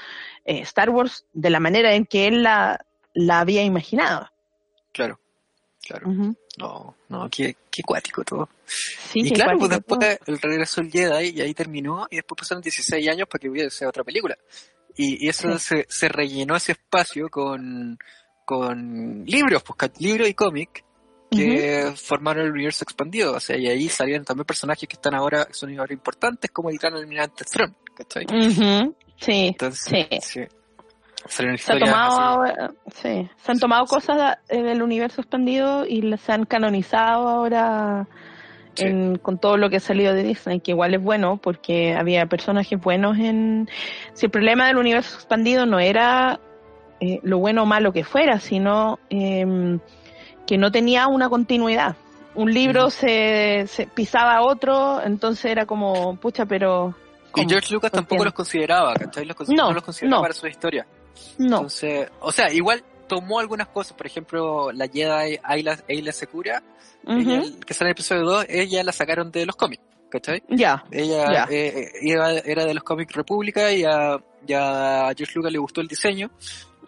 [0.46, 4.30] eh, Star Wars de la manera en que él la, la había imaginado.
[4.94, 5.20] Claro,
[5.86, 6.08] claro.
[6.58, 8.50] No, no, qué, qué cuático todo.
[8.66, 12.62] Sí, y claro, pues después el regreso del Jedi y ahí terminó y después pasaron
[12.62, 14.38] 16 años para que hubiese otra película.
[14.96, 15.66] Y, y eso Sí.
[15.66, 17.98] se, se rellenó ese espacio con,
[18.46, 20.84] con libros, pues libros y cómic
[21.30, 23.36] que formaron el universo expandido.
[23.36, 26.78] O sea, y ahí salieron también personajes que están ahora, son ahora importantes como el
[26.78, 27.44] gran almirante
[27.96, 28.26] ¿cachai?
[28.26, 28.38] todo.
[28.38, 28.96] Ujú.
[29.18, 30.20] Sí, Entonces, sí.
[30.22, 30.42] sí.
[31.28, 32.46] Se, historias tomado
[32.96, 38.08] sí, se han tomado cosas de- del universo expandido y las han canonizado ahora
[38.78, 42.26] en- con todo lo que ha salido de Disney, que igual es bueno porque había
[42.28, 43.70] personajes buenos en...
[44.14, 46.40] Si el problema del universo expandido no era
[47.02, 49.80] eh, lo bueno o malo que fuera, sino em,
[50.50, 51.96] que no tenía una continuidad.
[52.34, 56.96] Un libro se, se pisaba a otro, entonces era como, pucha, pero...
[57.36, 57.48] Y.
[57.48, 59.26] George Lucas tampoco los consideraba, ¿cachai?
[59.26, 60.22] Los No, no los consideraba no.
[60.24, 60.88] para su historia.
[61.38, 66.64] No, Entonces, o sea, igual tomó algunas cosas, por ejemplo, la Jedi Ayla, Ayla Secura,
[67.06, 70.42] ella, que sale en el episodio 2, ella la sacaron de los cómics, ¿cachai?
[70.50, 75.52] ya, Ella eh, eh, era de los cómics República y a, y a George Lucas
[75.52, 76.32] le gustó el diseño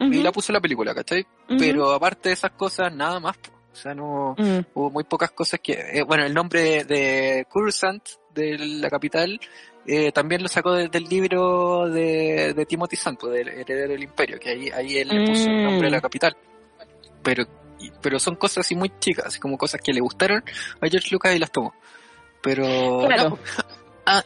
[0.02, 1.22] y la puso en la película, ¿cachai?
[1.50, 1.58] ujú.
[1.60, 3.38] Pero aparte de esas cosas, nada más.
[3.72, 4.60] O sea, no Mm.
[4.74, 5.74] hubo muy pocas cosas que...
[5.74, 9.40] eh, bueno, el nombre de, de Coruscant, de la capital,
[9.88, 14.38] eh, también lo sacó de- del libro de, de Timothy Santo, del heredero del imperio,
[14.40, 16.02] que ahí, ahí él le puso el nombre de la Mm.
[16.02, 16.36] capital.
[17.24, 17.46] Pero,
[18.02, 20.44] pero son cosas así muy chicas, así como cosas que le gustaron
[20.82, 21.74] a George Lucas y las tomó.
[22.42, 23.06] Pero...
[23.08, 23.30] Claro.
[23.30, 23.40] no.
[24.06, 24.24] Ah,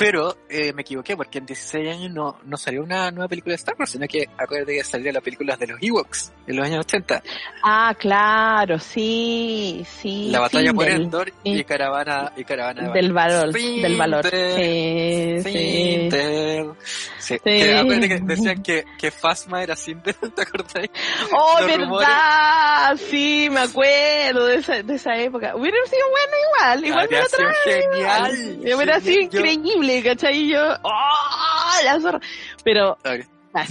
[0.00, 3.56] pero eh, me equivoqué porque en 16 años no, no salió una nueva película de
[3.56, 6.86] Star Wars, sino que acuérdate que salió la película de los Ewoks en los años
[6.86, 7.22] 80.
[7.62, 10.28] Ah, claro, sí, sí.
[10.30, 11.64] La batalla por Endor y sí.
[11.64, 14.24] caravana y caravana de Del valor, Findel, del valor.
[14.30, 15.50] Sí, sí.
[15.50, 16.70] Findel.
[17.18, 17.34] Sí.
[17.34, 17.38] Sí.
[17.44, 20.88] Que acuérdate que decían que, que Fasma era Sindel, ¿te acordás?
[21.32, 22.08] Oh, Los rumores.
[22.08, 25.54] verdad, sí, me acuerdo de esa, de esa época.
[25.54, 27.82] Hubiera sido bueno igual, igual me lo trae.
[27.82, 28.74] genial.
[28.76, 29.30] Hubiera sido.
[29.30, 30.36] Yo- increíble, ¿cachai?
[30.44, 31.84] Y yo, ¡oh!
[31.84, 32.20] La zorra.
[32.64, 33.64] Pero, ah,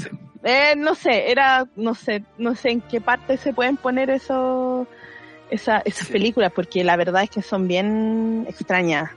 [0.43, 4.87] eh, no sé, era, no sé, no sé en qué parte se pueden poner eso,
[5.49, 6.13] esa, esas Sí.
[6.13, 9.11] películas, porque la verdad es que son bien extrañas.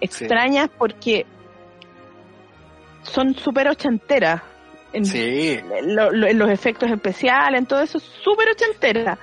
[0.00, 1.26] Extrañas porque
[3.02, 4.42] son súper ochenteras.
[4.92, 9.18] En, Sí, lo- lo- en los efectos especiales, en todo eso, súper ochentera.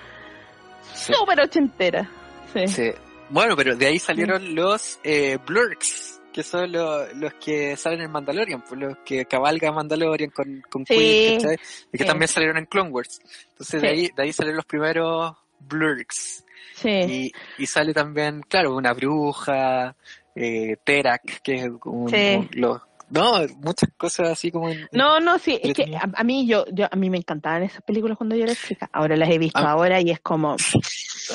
[0.94, 2.10] Súper ochentera.
[2.54, 2.68] Sí.
[2.68, 2.92] sí.
[3.30, 8.12] Bueno, pero de ahí salieron los eh, Blurks, que son lo- los que salen en
[8.12, 11.56] Mandalorian, pues los que cabalgan Mandalorian con, con Sí, Queen, ¿cachai?
[11.94, 12.06] Y que sí.
[12.06, 13.22] también salieron en Clone Wars.
[13.52, 16.44] Entonces de ahí, de ahí salieron los primeros Blurks.
[16.76, 16.90] Sí.
[16.90, 19.96] Y, y sale también, claro, una bruja,
[20.36, 24.88] eh, Terak, que es un, un- los, No, muchas cosas así como en...
[24.92, 27.82] No, no, sí, es que a, a mí yo, yo, a mí me encantaban esas
[27.84, 28.90] películas cuando yo era chica.
[28.92, 29.72] Ahora las he visto Ah.
[29.72, 30.56] ahora y es como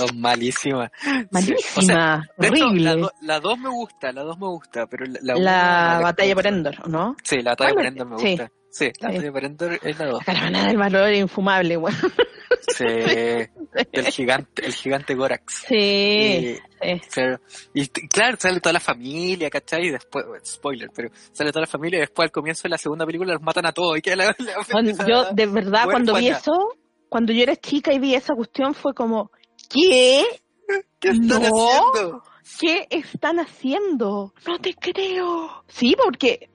[0.00, 0.90] Oh, malísima.
[1.30, 2.84] malísima, O sea, hecho, horrible.
[2.84, 5.40] la, do- la dos me gusta, la dos me gusta, pero la, la,
[5.94, 6.46] la batalla por.
[6.46, 7.16] Endor, ¿o ¿no?
[7.24, 7.86] Sí, la batalla por.
[7.86, 8.28] Endor me Sí.
[8.30, 8.50] gusta.
[8.70, 9.14] Sí, la Sí.
[9.16, 10.18] batalla por Endor es la dos.
[10.20, 11.94] La caravana del valor infumable, güey.
[12.68, 12.84] Sí,
[13.92, 15.64] el gigante, el gigante Gorax.
[15.68, 17.00] Sí, Y, sí.
[17.12, 17.40] claro,
[17.74, 19.86] y claro, sale toda la familia, ¿cachai?
[19.86, 23.06] Y después, spoiler, pero sale toda la familia y después al comienzo de la segunda
[23.06, 23.96] película los matan a todos.
[23.98, 26.52] Y queda la, la- Cuando- yo, de verdad, cuando vi eso,
[27.08, 29.30] cuando yo era chica y vi esa cuestión, fue como,
[29.68, 30.24] ¿qué?
[31.00, 31.36] ¿Qué están No.
[31.36, 32.22] haciendo?
[32.60, 34.34] ¿Qué están haciendo?
[34.46, 35.64] No te creo.
[35.68, 36.50] Sí, porque,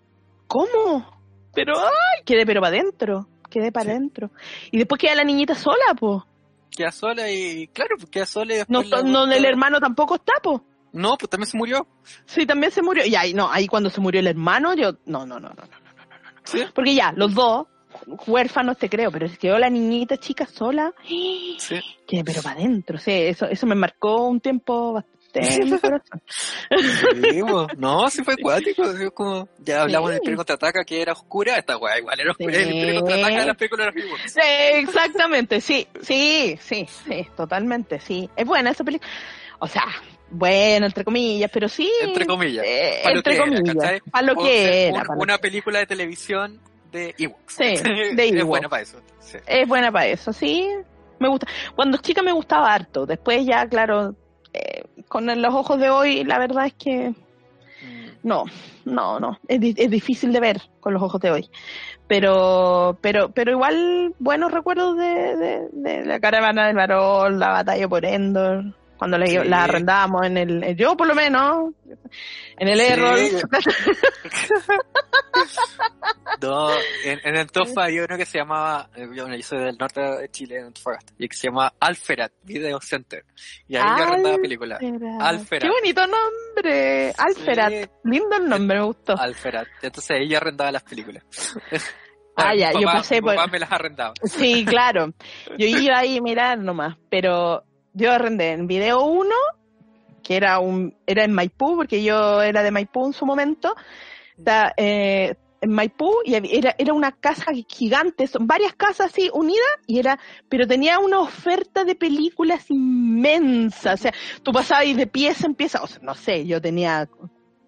[0.47, 1.13] ¿cómo?
[1.53, 3.27] Pero, ay, quedé pero para adentro,
[3.59, 3.91] quedé para Sí.
[3.91, 4.29] adentro.
[4.71, 6.25] Y después queda la niñita sola, po.
[6.75, 10.33] Queda sola y, claro, pues queda sola y No, la- no, el hermano tampoco está,
[10.43, 10.63] po.
[10.91, 11.87] No, pues también se murió.
[12.25, 13.05] Sí, también se murió.
[13.05, 15.69] Y ahí, no, ahí cuando se murió el hermano, yo, no, no, no, no, no.
[16.43, 16.63] Sí.
[16.73, 17.67] Porque ya, los dos,
[18.27, 20.93] huérfanos te creo, pero se quedó la niñita chica sola.
[21.07, 21.57] Sí.
[22.07, 25.03] Que, pero para adentro, sí, eso, eso me marcó un tiempo
[25.41, 26.21] bastante en mi corazón.
[27.31, 27.67] Sí, po.
[27.77, 28.36] no, sí fue
[29.13, 30.13] como, ya hablamos Sí.
[30.13, 32.53] del Imperio Contraataca que era oscura, esta weá igual era oscura.
[32.55, 32.61] Sí.
[32.61, 34.01] El Imperio Contraataca de las películas de.
[34.29, 34.39] Sí,
[34.75, 38.29] exactamente, sí, sí, sí, sí, totalmente, sí.
[38.36, 39.09] Es buena esa película.
[39.59, 39.83] O sea,
[40.29, 41.91] bueno, entre comillas, pero sí.
[42.01, 42.65] Entre comillas.
[42.67, 43.45] eh, Pa' lo que era.
[44.11, 44.99] Para lo O que sea, era.
[45.01, 46.59] un- pa' lo una que- película de televisión
[46.91, 47.53] de Ewoks.
[47.55, 47.63] Sí,
[48.15, 48.45] de Es Ewoks.
[48.45, 49.01] buena para eso.
[49.19, 49.38] Sí.
[49.47, 50.69] Es buena para eso, sí.
[51.19, 51.47] Me gusta.
[51.75, 53.05] Cuando chica me gustaba harto.
[53.05, 54.15] Después ya, claro,
[55.07, 57.13] con los ojos de hoy, la verdad es que
[57.81, 58.07] Mm.
[58.23, 58.45] no,
[58.85, 59.37] no, no.
[59.49, 61.49] Es, di- es difícil de ver con los ojos de hoy.
[62.07, 67.87] Pero, pero, pero igual buenos recuerdos de, de, de la caravana del varón, la batalla
[67.89, 68.63] por Endor,
[68.97, 69.37] cuando Sí.
[69.43, 71.73] la arrendábamos en el, yo por lo menos,
[72.57, 72.85] en el Sí.
[72.85, 73.19] Errol.
[76.41, 76.69] No,
[77.03, 80.01] en, en Antofa había uno que se llamaba, eh, yo, bueno, yo soy del norte
[80.01, 83.23] de Chile, en Antofagasta, y que se llama Alferat Video Center.
[83.67, 84.79] Y ahí yo arrendaba películas.
[85.21, 85.61] Alferat.
[85.63, 87.13] Qué bonito nombre.
[87.17, 87.69] Alferat.
[87.71, 89.17] Sí, Lindo el nombre, me gustó.
[89.17, 89.67] Alferat.
[89.81, 91.23] Entonces ahí yo arrendaba las películas.
[92.35, 94.13] Ah, ya, yo papá- pasé mi por- papá me las arrendaba.
[94.23, 95.13] Sí, claro.
[95.57, 97.63] Yo iba ahí a mirar nomás, pero
[97.95, 99.29] yo arrendé en video 1,
[100.23, 103.75] que era un era en Maipú, porque yo era de Maipú en su momento.
[104.37, 109.65] Está, eh, en Maipú y era, era una casa gigante, son varias casas así unidas,
[109.87, 110.19] y era,
[110.49, 113.93] pero tenía una oferta de películas inmensa.
[113.93, 117.09] O sea, tú pasabas de pieza en pieza, o sea, no sé, yo tenía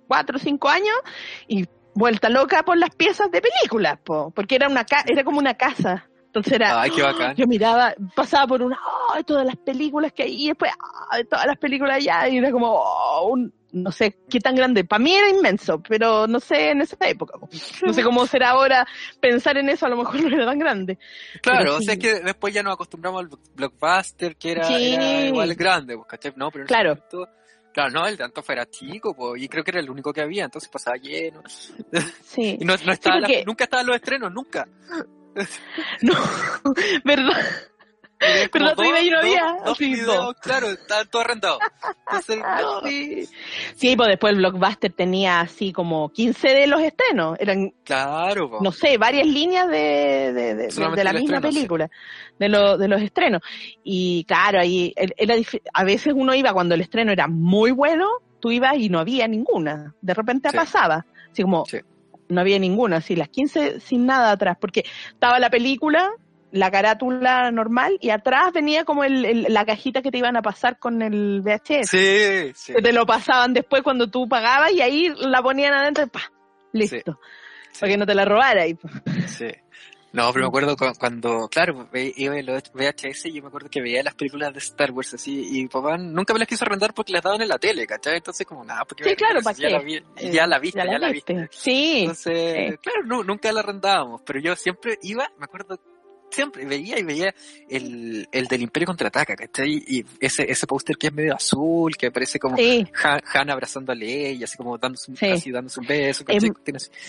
[0.07, 0.95] cuatro o cinco años
[1.47, 1.65] y
[1.95, 5.55] vuelta loca por las piezas de películas, po, porque era una ca- era como una
[5.55, 6.06] casa.
[6.27, 7.35] Entonces era, Ay, qué bacán.
[7.35, 8.77] yo miraba, pasaba por una,
[9.13, 9.23] ¡ay!
[9.23, 10.71] todas las películas que hay, y después,
[11.09, 11.23] ¡ay!
[11.25, 14.85] todas las películas allá, y era como, oh, un- no sé qué tan grande.
[14.85, 17.37] Para mí era inmenso, pero no sé en esa época.
[17.37, 17.49] po.
[17.85, 18.87] No sé cómo será ahora
[19.19, 20.97] pensar en eso, a lo mejor no era tan grande.
[21.41, 21.99] Claro, o sea, sí.
[21.99, 24.93] es que después ya nos acostumbramos al blockbuster, que era, Sí.
[24.93, 26.33] era igual grande, pues, ¿cachai?
[26.35, 26.89] No, pero en ese Claro.
[26.95, 27.29] momento-
[27.73, 30.21] claro, no, el de Antofa era chico, pues, y creo que era el único que
[30.21, 31.41] había, entonces pasaba lleno.
[32.23, 32.57] Sí.
[32.61, 34.67] Y no, no estaba porque- nunca estaban los estrenos, nunca.
[36.01, 36.13] No,
[37.03, 37.33] ¿verdad?
[38.51, 40.35] Pero otro día yo no dos- había, dos sí, videos, dos.
[40.41, 41.59] claro, estaban todos arrendados.
[42.07, 42.81] Entonces, Ah, no.
[42.89, 43.29] sí.
[43.75, 47.37] Sí, pues después el Blockbuster tenía así como 15 de los estrenos.
[47.39, 48.59] Eran, Claro, po.
[48.59, 50.71] no sé, varias líneas de, de, de-
[51.03, 51.53] la misma estreno, sí.
[51.57, 51.89] película,
[52.39, 53.41] de, lo, de los estrenos.
[53.83, 55.35] Y claro, ahí er- era
[55.73, 58.07] a veces uno iba cuando el estreno era muy bueno,
[58.39, 59.93] tú ibas y no había ninguna.
[60.01, 60.57] De repente Sí.
[60.57, 61.05] pasaba.
[61.31, 61.65] Así como.
[62.29, 66.09] No había ninguna, así las 15 sin nada atrás, porque estaba la película,
[66.51, 70.41] la carátula normal, y atrás venía como el, el- la cajita que te iban a
[70.41, 71.89] pasar con el VHS.
[71.89, 72.73] Sí, sí.
[72.73, 76.21] Que te lo pasaban después cuando tú pagabas y ahí la ponían adentro y pa,
[76.73, 77.19] listo.
[77.71, 77.79] sí.
[77.81, 78.65] Para que no te la robara.
[78.67, 78.77] Y,
[79.27, 79.47] Sí.
[80.13, 83.49] No, pero me acuerdo cu- cuando, claro, ve- iba en los VHS y yo me
[83.49, 86.63] acuerdo que veía las películas de Star Wars así y papá nunca me las quiso
[86.65, 88.17] arrendar porque las daban en la tele, ¿cachai?
[88.17, 89.73] Entonces como nada, porque Sí, claro, ¿para ya qué?
[89.73, 91.49] la, vi- ya la viste, ya, la viste.
[91.51, 92.77] Sí, Entonces, sí.
[92.81, 95.77] claro, no, nunca la arrendábamos, pero yo siempre iba, me acuerdo,
[96.29, 97.33] siempre veía y veía
[97.69, 99.83] el, el del Imperio Contraataca, ¿cachai?
[99.87, 103.91] Y ese, ese póster que es medio azul, que parece como sí, Han, Han abrazando
[103.91, 105.25] a Leia, así como dándose un, Sí.
[105.29, 106.51] así dándose un beso, así-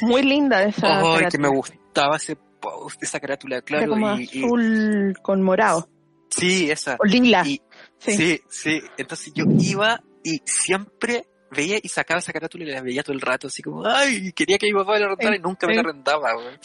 [0.02, 1.00] muy linda esa.
[1.16, 3.88] Ay, que me gustaba ese post, esa carátula, Era claro.
[3.90, 5.88] como y, y- azul con morado.
[6.30, 6.96] sí, esa.
[7.00, 7.42] O lila.
[7.46, 7.60] Y,
[7.98, 8.12] sí.
[8.16, 8.42] sí.
[8.48, 13.14] sí, Entonces yo iba y siempre veía y sacaba esa carátula y la veía todo
[13.14, 15.74] el rato, así como, ay, quería que mi papá me la rentara y nunca me
[15.76, 16.58] la rentaba, güey.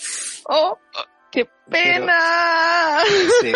[0.49, 0.77] ¡Oh!
[1.31, 2.99] ¡Qué pena!
[3.41, 3.51] Sí.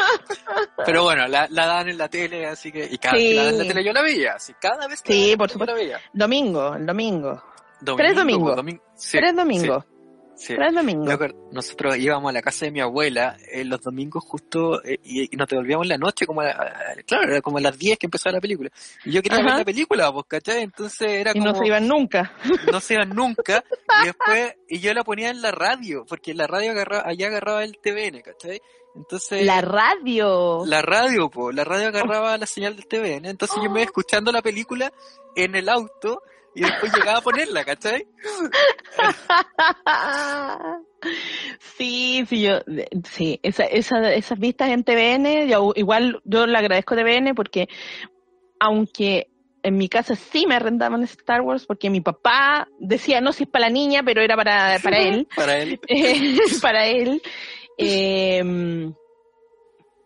[0.85, 3.23] Pero bueno, la, la daban en la tele, así que, y cada Sí.
[3.23, 5.31] vez que la daban en la tele yo la veía, así, cada vez que Sí,
[5.31, 5.99] la por yo la veía.
[6.13, 7.43] Domingo, el domingo.
[7.79, 8.55] Domingo, Tres domingos.
[8.55, 9.85] domingo, sí, Tres domingos.
[10.37, 10.55] Sí.
[10.55, 11.09] Domingos.
[11.09, 15.33] acuerdo, nosotros íbamos a la casa de mi abuela eh, los domingos justo eh, y,
[15.33, 17.97] y nos devolvíamos en la noche como a, a- claro, era como a las 10
[17.97, 18.69] que empezaba la película.
[19.03, 19.47] Y yo quería Ajá.
[19.47, 20.61] ver la película, pues, ¿cachai?
[20.61, 22.33] Entonces era Y como, no se iban nunca.
[22.71, 23.63] no se iban nunca.
[24.03, 27.63] Y después, y yo la ponía en la radio, porque la radio agarraba, allá agarraba
[27.63, 28.61] el TVN, ¿cachai?
[28.95, 30.63] Entonces, La radio.
[30.65, 33.25] la radio, po, la radio agarraba la señal del TVN.
[33.25, 34.91] Entonces yo me iba escuchando la película
[35.35, 36.21] en el auto
[36.57, 38.07] y después llegaba a ponerla, ¿cachai?
[41.77, 42.59] Sí, sí, yo,
[43.11, 47.69] sí, esa, esa, esas vistas en TVN, yo, igual yo le agradezco a TVN porque
[48.59, 49.27] aunque
[49.61, 53.49] en mi casa sí me arrendaban Star Wars porque mi papá decía, no, si es
[53.49, 55.79] para la niña, pero era para, para él, Para él.
[55.87, 57.21] eh, para él.
[57.77, 58.91] Eh,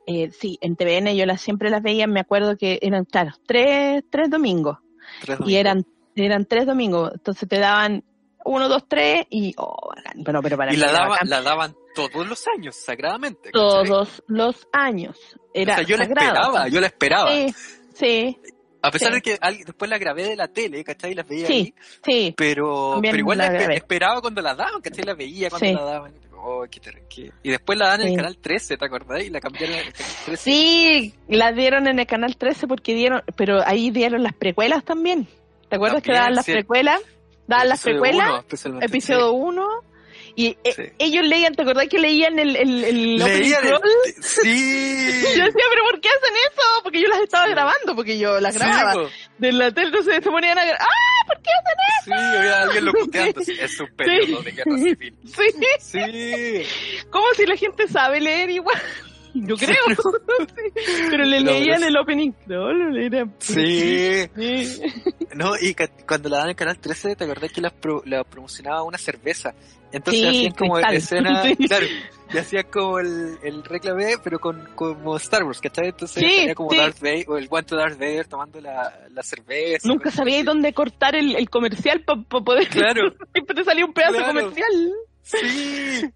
[0.08, 4.04] eh, sí, en TVN yo las, siempre las veía, me acuerdo que eran, claro, tres,
[4.10, 4.78] tres domingos
[5.22, 5.86] Tres y eran,
[6.16, 8.04] eran tres domingos, entonces te daban
[8.44, 10.24] uno, dos, tres y, oh, bacán.
[10.24, 11.30] pero, pero para Y la, bacán.
[11.30, 13.52] la daban todos los años, sagradamente.
[13.52, 13.62] ¿cachai?
[13.62, 15.18] todos los años.
[15.54, 17.30] Era o sea, yo la esperaba, yo la esperaba.
[17.32, 17.54] Sí,
[17.94, 18.38] sí,
[18.82, 19.16] A pesar sí.
[19.16, 21.12] de que alguien- después la grabé de la tele, ¿cachai?
[21.12, 21.74] Y las veía Sí, ahí.
[22.04, 22.34] sí.
[22.36, 25.04] Pero, También pero igual la esperaba cuando la daban, ¿cachai?
[25.06, 25.74] La veía cuando Sí.
[25.74, 26.14] la daban.
[26.44, 29.24] Oh, qué Y después la dan en el canal 13, ¿te acordás?
[29.24, 30.38] Y la cambiaron en el canal 13.
[30.44, 35.28] Sí, la dieron en el canal 13 porque dieron, pero ahí dieron las precuelas también.
[35.72, 36.52] ¿Te acuerdas que daban las sí.
[36.52, 37.02] precuelas?
[37.48, 38.46] Daban las Episodio precuelas,
[38.82, 39.68] episodio 1.
[40.36, 40.84] Y eh, Sí.
[41.00, 43.22] ellos leían, ¿te acordás que leían el, el, el sí.
[43.22, 43.82] opening Leía de- crawl?
[44.22, 45.22] Sí.
[45.38, 46.84] Yo decía, pero ¿por qué hacen eso?
[46.84, 47.52] Porque yo las estaba Sí.
[47.52, 48.94] grabando, porque yo las Sí, grababa.
[48.94, 49.10] po.
[49.40, 50.82] de la tele, entonces se ponían a grabar.
[50.82, 51.26] ¡Ah!
[51.28, 53.42] ¿Por qué hacen Sí, había alguien locuteando.
[53.46, 55.18] Sí, es un periodo de guerra civil.
[55.24, 55.42] eso?
[55.80, 56.02] Sí.
[56.02, 57.04] Sí.
[57.10, 58.82] Como si la gente sabe leer igual.
[59.48, 59.76] Yo creo.
[61.10, 64.26] Pero le No, leían pero- el opening crawl, era- Sí.
[64.36, 64.82] Sí.
[65.34, 65.74] No, y
[66.06, 69.54] cuando la dan en Canal 13, ¿te acordás que la, pro- la promocionaba una cerveza?
[69.94, 70.96] Entonces Sí, hacían como Cristal.
[70.96, 71.56] escena, Sí.
[71.68, 71.86] claro,
[72.34, 75.88] y hacían como el, el reclame, pero con como Star Wars, ¿cachai?
[75.88, 76.74] Entonces Sí, salía como.
[76.74, 79.88] Darth Vader, o el guante de Darth Vader tomando la, la cerveza.
[79.88, 82.68] Nunca sabía dónde cortar el, el comercial para poder.
[82.68, 84.28] Claro, Siempre te salía un pedazo Claro.
[84.28, 84.92] comercial.
[85.24, 86.10] sí.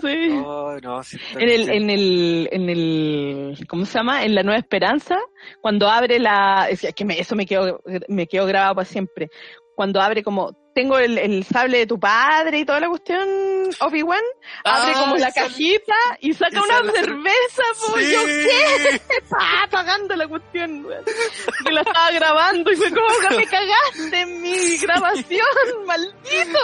[0.00, 0.40] Sí.
[0.44, 4.24] Oh, no, sí, En el, en el, en el, ¿cómo se llama?
[4.24, 5.16] En la Nueva Esperanza,
[5.60, 9.28] cuando abre la, es que me- eso me quedó, me quedó grabado para siempre.
[9.74, 13.26] Cuando abre como, tengo el, el sable de tu padre y toda la cuestión,
[13.80, 14.20] Obi-Wan,
[14.64, 17.62] abre Ah, como la esa- cajita y saca y una la cerveza,
[17.94, 18.12] Sí.
[18.12, 20.86] yo qué, estaba apagando la cuestión,
[21.64, 25.46] que la estaba grabando y fue como que me cagaste en mi grabación,
[25.86, 26.58] maldito.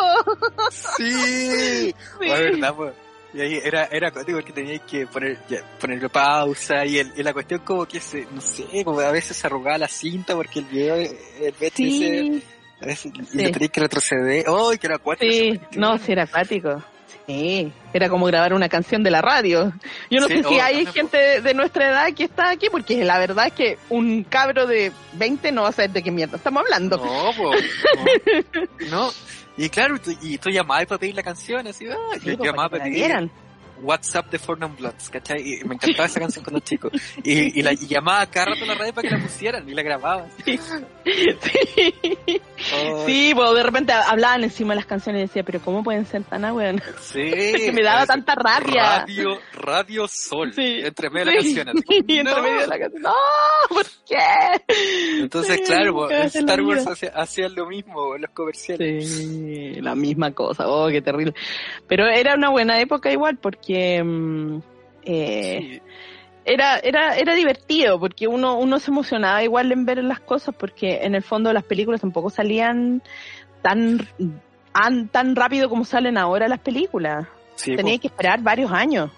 [0.97, 1.95] Sí.
[2.20, 2.26] Sí.
[2.29, 2.93] La verdad, pues.
[3.35, 7.22] Y ahí era, era digo que teníais que poner, ya, ponerle pausa y, el, y
[7.22, 10.61] la cuestión como que se, no sé, como a veces se arrugaba la cinta porque
[10.61, 12.43] el video, el VHS, Sí,
[12.81, 13.39] a veces, Sí.
[13.39, 14.47] y lo que retroceder.
[14.49, 15.29] ¡Ay, que era cuatro!
[15.31, 16.83] Sí, no, sí era acuático.
[17.26, 19.74] Sí, era como grabar una canción de la radio.
[20.11, 22.49] Yo no Sí, sé si oh, hay no, gente de, de nuestra edad que está
[22.49, 26.03] aquí, porque la verdad es que un cabro de 20 no va a saber de
[26.03, 26.97] qué mierda estamos hablando.
[26.97, 27.51] No, po,
[28.91, 28.91] no.
[28.91, 29.12] No.
[29.59, 32.48] Y claro, tú, y tú llamabas para pedir la canción, así, ah, Sí, yo pues,
[32.48, 33.30] llamaba para que pedir.
[33.83, 35.41] WhatsApp de Non Bloods, ¿cachai?
[35.41, 36.91] Y me encantaba esa canción cuando chico.
[37.22, 39.74] Y, y la y llamaba cada rato a la radio para que la pusieran y
[39.74, 40.26] la grababa.
[40.45, 40.59] Sí.
[42.74, 46.05] Oh, Sí, pues de repente hablaban encima de las canciones y decía, pero ¿cómo pueden
[46.07, 46.83] ser tan weón?
[47.01, 47.31] Sí.
[47.57, 49.01] que me daba tanta rabia.
[49.01, 50.53] Radio, Radio Sol.
[50.55, 50.81] Sí.
[50.83, 51.55] Entre medio de la Sí.
[51.55, 51.79] canción.
[51.79, 52.05] así.
[52.07, 52.43] Y entre No.
[52.43, 53.14] medio de la canción, no,
[53.68, 54.74] ¿por qué?
[55.20, 59.09] Entonces, Sí, claro, en la Star Wars hacía- hacían lo mismo los comerciales.
[59.18, 61.35] Sí, la misma cosa, oh, qué terrible.
[61.87, 63.67] Pero era una buena época igual porque
[64.02, 64.62] mm,
[65.04, 65.82] eh, Sí.
[66.44, 71.00] era, era, era divertido porque uno, uno se emocionaba igual en ver las cosas porque
[71.02, 73.02] en el fondo las películas tampoco salían
[73.62, 74.06] tan,
[74.72, 77.26] an- tan rápido como salen ahora las películas.
[77.56, 79.10] Sí, Tenía que esperar varios años.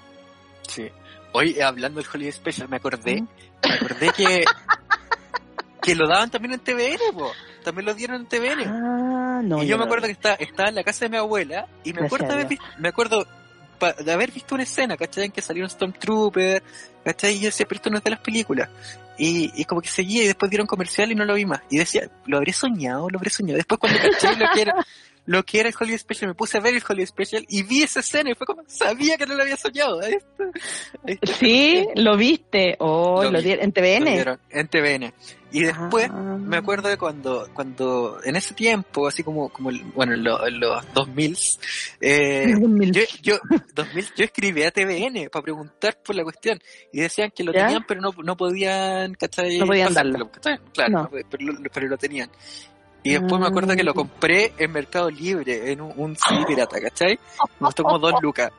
[0.67, 0.89] sí.
[1.33, 3.23] Hoy, hablando del Holiday Special, me acordé,
[3.63, 4.45] me acordé que,
[5.83, 7.31] que lo daban también en TVN, po.
[7.63, 8.65] También lo dieron en TVN.
[8.67, 9.63] Ah, no.
[9.63, 12.01] y yo me acuerdo que estaba, estaba en la casa de mi abuela y me
[12.01, 13.27] Gracias acuerdo, haber me acuerdo
[13.81, 15.25] pa- de haber visto una escena, ¿cachai?
[15.25, 16.63] En que salió un Stormtrooper,
[17.05, 17.35] ¿cachai?
[17.35, 18.69] Y yo decía, pero esto no es de las películas.
[19.19, 21.61] Y, y como que seguía y después dieron comercial y no lo vi más.
[21.69, 23.11] Y decía, ¿lo habré soñado?
[23.11, 23.57] ¿Lo habré soñado?
[23.57, 24.75] Después cuando caché lo que era,
[25.31, 27.83] lo que era el Holiday Special, me puse a ver el Holiday Special y vi
[27.85, 30.01] esa escena y fue como, sabía que no lo había soñado.
[30.01, 30.45] Ahí está.
[31.07, 31.35] Ahí está.
[31.35, 32.75] Sí, lo viste.
[32.81, 33.53] Oh, Lo lo, vi.
[33.53, 34.05] en Lo TVN.
[34.15, 35.15] dieron en TVN.
[35.53, 36.37] Y después, Ah.
[36.39, 40.61] me acuerdo de cuando, cuando en ese tiempo, así como, como bueno, en, lo- en
[40.61, 41.37] los 2000,
[42.01, 42.47] eh,
[42.93, 43.39] yo, yo,
[43.75, 46.61] 2000, yo escribí a TVN para preguntar por la cuestión
[46.93, 47.67] y decían que lo ¿Ya?
[47.67, 49.59] tenían, pero no, no podían, ¿cachai?
[49.59, 50.31] No podían darlo.
[50.73, 51.03] Claro, No.
[51.03, 52.31] no, pero, lo, pero lo tenían.
[53.03, 53.97] Y después me acuerdo que lo Mm.
[53.97, 57.19] compré en Mercado Libre, en un, un CD pirata, ¿cachai?
[57.59, 58.51] Me costó como dos lucas.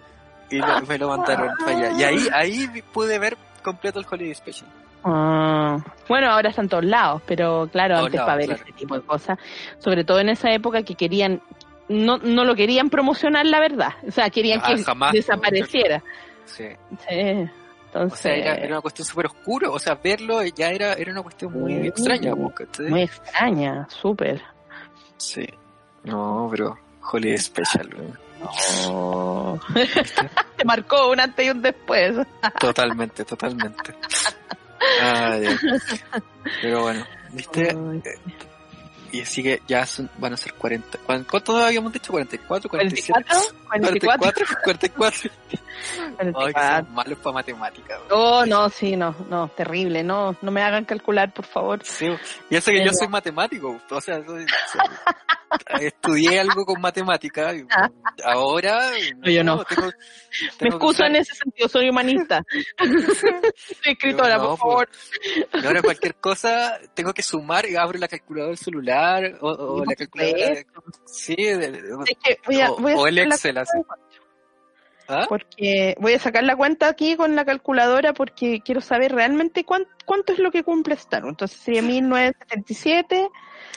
[0.49, 1.91] Y lo- me lo mandaron para allá.
[1.99, 4.69] Y ahí, ahí pude ver completo el Holiday Special.
[5.03, 5.77] Ah,
[6.07, 8.63] bueno, ahora están todos lados, pero claro, Todos antes lados, para ver claro.
[8.63, 9.39] ese tipo de cosas,
[9.79, 11.41] sobre todo en esa época que querían,
[11.89, 16.03] no, no lo querían promocionar la verdad, o sea, querían Ah, que jamás, desapareciera.
[16.45, 16.65] Sí.
[17.07, 17.49] Sí.
[17.93, 19.69] O sea, era, era una cuestión súper oscura.
[19.69, 24.41] O sea, verlo ya era, era una cuestión muy extraña, muy extraña, súper.
[25.17, 25.45] Sí.
[26.03, 26.77] No, pero
[27.11, 27.89] Holiday Special.
[28.87, 29.59] Oh.
[30.57, 32.15] Te marcó un antes y un después.
[32.59, 33.93] Totalmente, totalmente.
[35.01, 35.59] Ay, Dios.
[36.61, 37.69] pero bueno, ¿viste?
[37.69, 38.01] Ay,
[39.11, 40.97] Y así que ya son, van a ser 40.
[41.05, 42.13] ¿Cuán- ¿Cuánto habíamos dicho?
[42.13, 42.39] ¿44?
[42.47, 42.69] ¿47?
[42.69, 43.37] 44,
[43.79, 45.19] 44, 44.
[45.21, 46.85] Ay, que 44.
[46.85, 47.99] son malos para matemáticas.
[48.11, 51.79] Oh, no, sí, no, no, terrible, no, no me hagan calcular, por favor.
[51.83, 52.07] Sí,
[52.49, 57.65] y eso que yo soy matemático, o sea, soy- soy- estudié algo con matemática, y
[58.23, 59.63] ahora No, yo no.
[59.65, 62.41] tengo- Me tengo que excuso en ese sentido, soy humanista.
[62.77, 64.89] soy escritora, No, por favor.
[65.53, 69.85] y ahora cualquier cosa tengo que sumar y abro la calculadora del celular o, o
[69.85, 70.65] la calculadora de,
[71.05, 73.95] sí, de- de- Es que voy a, o, voy a o el Excel cuenta,
[75.07, 75.25] ¿Ah?
[75.27, 79.87] Porque voy a sacar la cuenta aquí con la calculadora porque quiero saber realmente cuán-
[80.05, 81.23] cuánto es lo que cumple Star.
[81.25, 83.27] Entonces sería 1977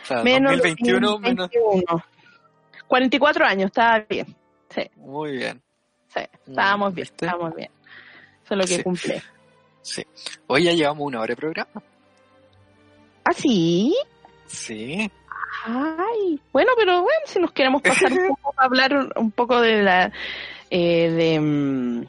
[0.02, 2.04] O sea, menos 2021 menos 2021.
[2.86, 4.26] 44 años, estaba bien.
[4.70, 5.60] Sí, muy bien.
[6.08, 7.26] sí, estábamos bien, ¿Viste?
[7.26, 7.70] estábamos bien.
[8.44, 8.82] Eso es lo que Sí.
[8.82, 9.22] cumple.
[9.82, 10.06] Sí.
[10.46, 11.82] Hoy ya llevamos una hora de programa.
[13.24, 13.96] ¿Ah, sí?
[14.46, 15.10] Sí.
[15.66, 19.60] Ay, bueno, pero bueno, si nos queremos pasar un poco a hablar un, un poco
[19.62, 20.12] de la,
[20.70, 22.04] eh, de, mm,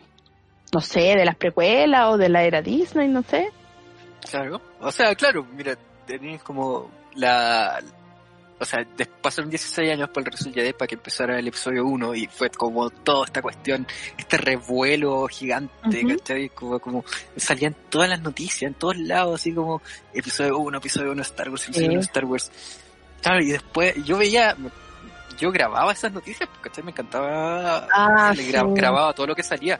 [0.73, 3.49] no sé, de las precuelas o de la era Disney, no sé.
[4.29, 4.59] Claro.
[4.81, 7.81] O sea, claro, mira, tenéis como la...
[8.57, 8.85] O sea,
[9.21, 12.49] pasaron 16 años por el Resuel Jedi para que empezara el episodio 1 y fue
[12.49, 13.85] como toda esta cuestión,
[14.17, 16.05] este revuelo gigante.
[16.07, 16.49] ¿cachai?
[16.49, 17.03] Como, como
[17.35, 19.81] salían todas las noticias en todos lados, así como
[20.13, 21.95] episodio 1, episodio 1 Star Wars, episodio Sí.
[21.95, 22.51] 1 Star Wars.
[23.25, 24.55] Claro, y después yo veía,
[25.39, 26.83] yo grababa esas noticias, porque ¿cachai?
[26.83, 28.51] me encantaba, Ah, le sí.
[28.51, 29.79] grababa todo lo que salía.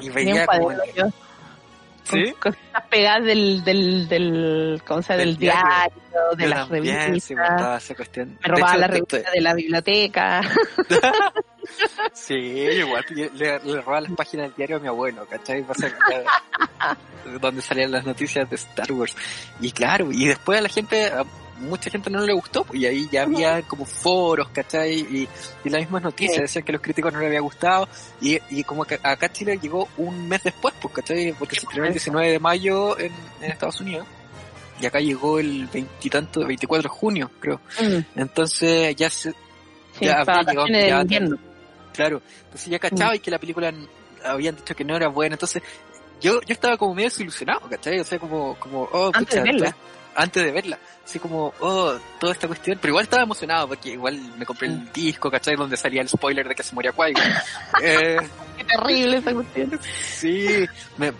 [0.00, 0.70] Y veía como...
[2.04, 2.32] ¿Sí?
[2.40, 5.18] con cosas pegadas del, del, del, ¿cómo se llama?
[5.20, 5.92] Del del diario,
[6.36, 7.84] de Yo las también, sí, me revistas.
[7.84, 8.38] esa cuestión.
[8.42, 10.40] me robaba De la hecho, revista de la biblioteca.
[12.12, 15.64] Sí, igual le, le, robaba las páginas del diario a mi abuelo, ¿cachai?
[17.40, 19.16] Donde salían las noticias de Star Wars.
[19.60, 21.10] Y claro, y después la gente,
[21.58, 24.92] mucha gente no le gustó, y ahí ya había como foros, ¿cachai?
[25.00, 25.28] Y,
[25.64, 27.88] y las mismas noticias decían que los críticos no les había gustado,
[28.20, 31.32] y, y como que acá Chile llegó un mes después, pues, ¿cachai?
[31.38, 34.06] Porque se estrenó el 19 de mayo en, en Estados Unidos.
[34.80, 37.60] Y acá llegó el veintitanto, 24 de junio, creo.
[37.80, 39.36] Mm, Entonces ya se, sí,
[40.06, 40.66] Ya había llegado-
[41.06, 41.36] ya-.
[41.92, 43.72] Claro, entonces ya cachaba y que la película
[44.24, 45.62] habían dicho que no era buena, entonces
[46.20, 48.00] yo yo estaba como medio desilusionado, ¿cachai?
[48.00, 49.66] O sea, como, como oh, Antes pucha, de verla.
[49.68, 49.76] entonces-
[50.14, 54.18] antes de verla, así como, oh, toda esta cuestión, pero igual estaba emocionado porque igual
[54.38, 55.56] me compré el disco, ¿cachai?
[55.56, 57.12] Donde salía el spoiler de que se moría Qui.
[57.82, 58.16] eh,
[58.56, 59.80] Qué terrible esa cuestión.
[59.82, 60.66] sí,
[60.98, 61.12] me,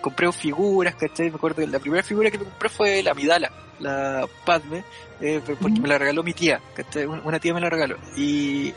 [0.00, 1.30] compré figuras, ¿cachai?
[1.30, 4.84] Me acuerdo que la primera figura que me compré fue la Amidala, la Padme,
[5.20, 7.06] eh, porque me la regaló mi tía, ¿cachai?
[7.06, 7.96] Un- Una tía me la regaló.
[8.16, 8.72] Y,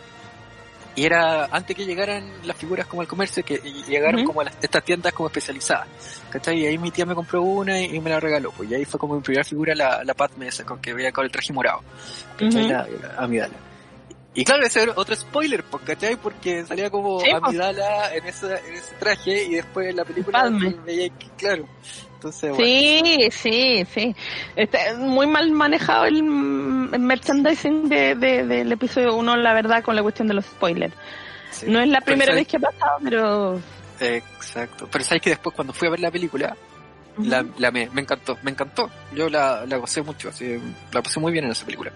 [0.96, 4.58] y era antes que llegaran las figuras como al comercio, que llegaron como a las,
[4.62, 5.88] estas tiendas como especializadas,
[6.30, 6.60] ¿cachai?
[6.60, 8.86] Y ahí mi tía me compró una y, y me la regaló, pues y ahí
[8.86, 11.52] fue como mi primera figura la, la Padme esa, con que veía con el traje
[11.52, 11.82] morado,
[12.38, 12.68] ¿cachai?
[12.68, 13.56] La, la Amidala.
[14.38, 16.18] Y claro, ese era otro spoiler, pues, ¿cachai?
[16.18, 17.44] Porque salía como Sí, pues.
[17.44, 20.50] Amidala en, esa, en ese traje y después en la película
[20.86, 21.66] veía que, claro.
[22.26, 22.66] Entonces, bueno.
[22.66, 24.16] Sí, sí, sí.
[24.56, 29.96] Está muy mal manejado el, el merchandising de, de- del episodio 1, la verdad, con
[29.96, 30.94] la cuestión de los spoilers.
[31.52, 31.68] sí.
[31.70, 33.62] No es la primera vez que ha pasado, pero...
[34.00, 34.90] Exacto.
[34.92, 36.58] Pero sabes que después cuando fui a ver la película,
[37.20, 38.90] la, la me, me encantó, me encantó.
[39.14, 40.60] Yo la, la gocé mucho, así,
[40.92, 41.92] la pasé muy bien en esa película.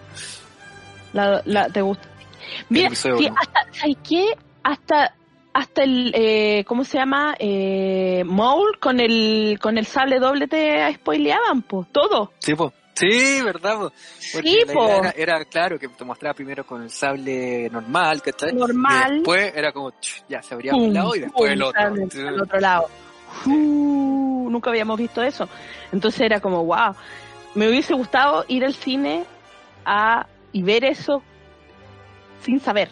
[1.13, 2.07] La, la- ¿Te gusta?
[2.69, 4.37] Mira, sí, hasta, ¿sabes qué?
[4.63, 5.13] Hasta,
[5.53, 7.35] hasta el, eh, ¿cómo se llama?
[7.39, 12.31] Eh, Maul con el, con el sable doble te spoileaban, pues, todo.
[12.39, 12.73] Sí, po.
[12.93, 13.91] Sí, verdad, po.
[14.33, 14.85] Porque Sí, la po.
[14.85, 18.53] idea era, era, claro que te mostraba primero con el sable normal, ¿cachai?
[18.53, 19.11] Normal.
[19.11, 19.93] Y después era como,
[20.27, 21.81] ya se abría un lado y después el otro.
[21.81, 22.89] Al otro lado.
[23.45, 25.47] Uh, nunca habíamos visto eso.
[25.91, 26.93] Entonces era como, wow.
[27.55, 29.23] Me hubiese gustado ir al cine
[29.85, 31.23] a, y ver eso
[32.41, 32.89] sin saber.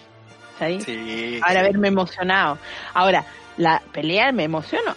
[0.59, 0.83] ¿Sabes?
[0.83, 1.39] Sí.
[1.43, 2.57] Ahora haberme emocionado.
[2.93, 3.25] Ahora,
[3.57, 4.95] la pelea me emocionó.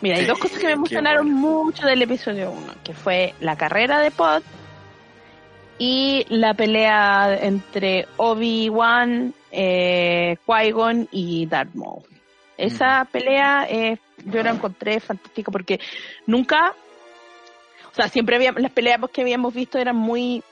[0.00, 1.64] Mira, hay Sí, dos cosas que me emocionaron bueno.
[1.64, 4.42] mucho del episodio 1, que fue la carrera de Pod
[5.78, 12.02] y la pelea entre Obi-Wan, eh, Qui-Gon y Darth Maul.
[12.56, 15.78] Esa pelea eh, yo la encontré fantástica porque
[16.26, 16.74] nunca,
[17.90, 20.42] o sea, siempre habíamos, las peleas que habíamos visto eran muy,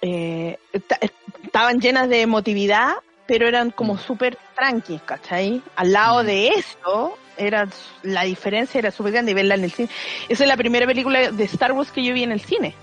[0.00, 0.98] eh, esta-
[1.42, 2.92] estaban llenas de emotividad,
[3.32, 5.62] pero eran como súper tranquis, ¿cachai?
[5.76, 6.26] Al lado Mm.
[6.26, 7.66] de eso, era,
[8.02, 9.88] la diferencia era súper grande y verla en el cine.
[10.28, 12.74] Esa es la primera película de Star Wars que yo vi en el cine.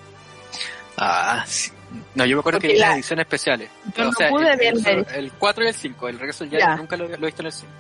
[0.97, 1.70] Ah, sí.
[2.16, 3.70] No, yo me acuerdo que vi la- las ediciones especiales.
[3.95, 6.45] Yo no o sea, pude el, ver el, el 4 y el 5, el regreso
[6.45, 6.76] Ya.
[6.76, 7.72] nunca lo, lo he visto en el cine.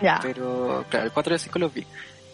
[0.00, 0.18] Ya.
[0.20, 1.86] Pero, claro, el 4 y el 5 los vi.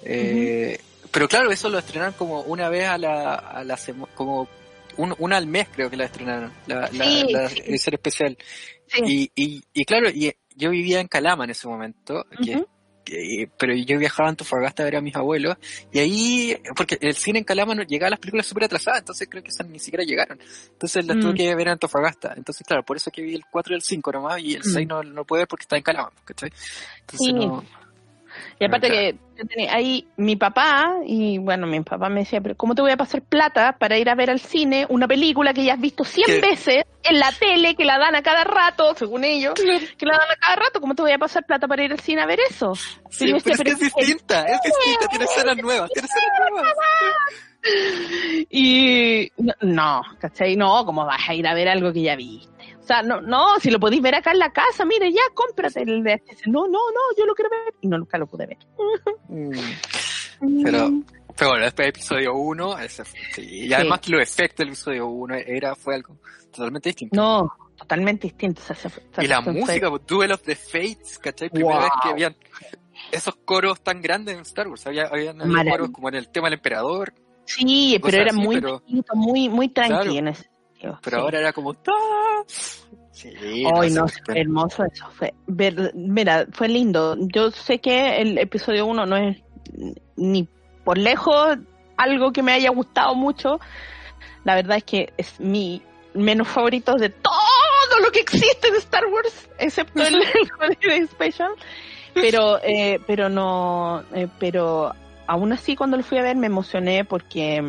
[0.02, 0.80] Eh,
[1.10, 3.78] Pero claro, eso lo estrenaron como una vez a la, a la
[4.14, 4.48] como
[4.96, 7.60] un, una al mes creo que la estrenaron, la, la, Sí, la sí.
[7.64, 8.38] edición especial.
[8.86, 9.00] Sí.
[9.06, 12.64] Y, y, y claro, y yo vivía en Calama en ese momento, que-
[13.04, 15.56] que- pero yo viajaba a Antofagasta a ver a mis abuelos,
[15.92, 19.28] y ahí, porque el cine en Calama no llegaba a las películas súper atrasadas, entonces
[19.30, 20.38] creo que esas ni siquiera llegaron.
[20.72, 21.20] Entonces las Mm.
[21.20, 22.32] tuve que ver en Antofagasta.
[22.36, 24.72] Entonces, claro, por eso que vi el 4 y el 5 nomás, y el Mm.
[24.72, 26.50] 6 no, no puede ver porque está en Calama, ¿cachai?
[27.00, 27.64] Entonces no...
[28.58, 32.56] Y aparte que yo tenía ahí mi papá, y bueno, mi papá me decía, pero
[32.56, 35.64] ¿cómo te voy a pasar plata para ir a ver al cine una película que
[35.64, 36.40] ya has visto 100 ¿Qué?
[36.40, 40.30] veces en la tele, que la dan a cada rato, según ellos, que la dan
[40.30, 40.80] a cada rato?
[40.80, 42.74] ¿Cómo te voy a pasar plata para ir al cine a ver eso?
[43.10, 46.74] Sí, decía, pero es que es distinta, es distinta, tiene escenas nuevas, tiene escenas nuevas.
[48.50, 50.54] Y no, no, ¿cachai?
[50.56, 52.53] No, ¿cómo vas a ir a ver algo que ya viste?
[52.84, 55.80] O sea, no, no, si lo podéis ver acá en la casa, mire, ya, cómprate
[55.82, 56.46] el VHS.
[56.48, 57.74] No, no, no, yo lo quiero ver.
[57.80, 58.58] Y no, nunca lo pude ver.
[59.28, 59.50] Mm.
[60.64, 60.90] Pero,
[61.36, 64.68] pero bueno, después del episodio 1, ese fue- sí, y además que los efectos del
[64.68, 66.18] episodio 1 era, fue algo
[66.52, 67.16] totalmente distinto.
[67.16, 68.60] No, totalmente distinto.
[68.62, 71.48] o sea, se fue- y la música, pues, Duel of the Fates, ¿cachai?
[71.48, 71.82] Primera Wow.
[71.84, 72.36] vez que habían
[73.12, 74.86] esos coros tan grandes en Star Wars.
[74.86, 75.38] Había, habían,
[75.70, 77.14] coros como en el tema del emperador,
[77.46, 80.32] Sí, pero era así, muy pero- distinto, muy, muy tranqui Claro.
[81.02, 81.22] Pero sí.
[81.22, 81.74] ahora era como...
[81.74, 81.92] ¡tá!
[83.12, 85.08] Sí, Ay, sé, no, fue hermoso eso.
[85.12, 87.16] Fue, ver- mira, fue lindo.
[87.20, 89.36] Yo sé que el episodio 1 no es
[90.16, 90.48] ni
[90.84, 91.56] por lejos
[91.96, 93.60] algo que me haya gustado mucho.
[94.44, 95.80] La verdad es que es mi
[96.12, 100.22] menos favorito de todo lo que existe de Star Wars, excepto el,
[100.82, 101.52] el Special.
[102.14, 104.92] Pero, eh, pero no, eh, pero
[105.26, 107.60] aún así cuando lo fui a ver me emocioné porque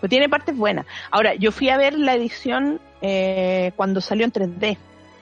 [0.00, 0.86] pues tiene partes buenas.
[1.10, 4.78] Ahora, yo fui a ver la edición eh, cuando salió en 3D.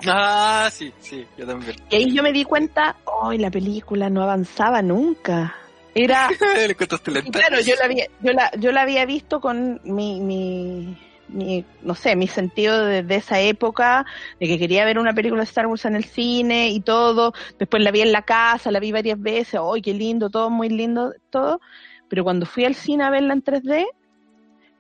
[0.07, 1.77] Ah, sí, sí, yo también.
[1.91, 5.57] Y ahí yo me di cuenta, hoy la película no avanzaba nunca.
[5.95, 6.29] Era,
[6.67, 10.97] Le claro, yo la había, yo la, yo la había visto con mi, mi,
[11.29, 14.07] mi, no sé, mi sentido de, de esa época,
[14.39, 17.33] de que quería ver una película de Star Wars en el cine y todo.
[17.59, 20.31] Después la vi en la casa, la vi varias veces, ¡ay, qué lindo!
[20.31, 21.61] Todo muy lindo, todo.
[22.09, 23.87] Pero cuando fui al cine a verla en 3D,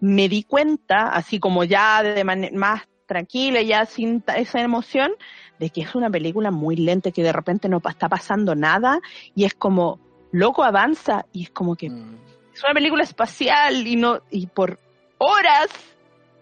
[0.00, 5.10] me di cuenta, así como ya de manera más tranquila, ya sin esa emoción,
[5.58, 9.00] de que es una película muy lenta, que de repente no está pasando nada
[9.34, 9.98] y es como,
[10.30, 12.16] loco avanza y es como que Mm.
[12.54, 14.78] es una película espacial y no y por
[15.18, 15.68] horas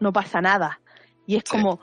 [0.01, 0.81] no pasa nada
[1.27, 1.51] y es Sí.
[1.57, 1.79] como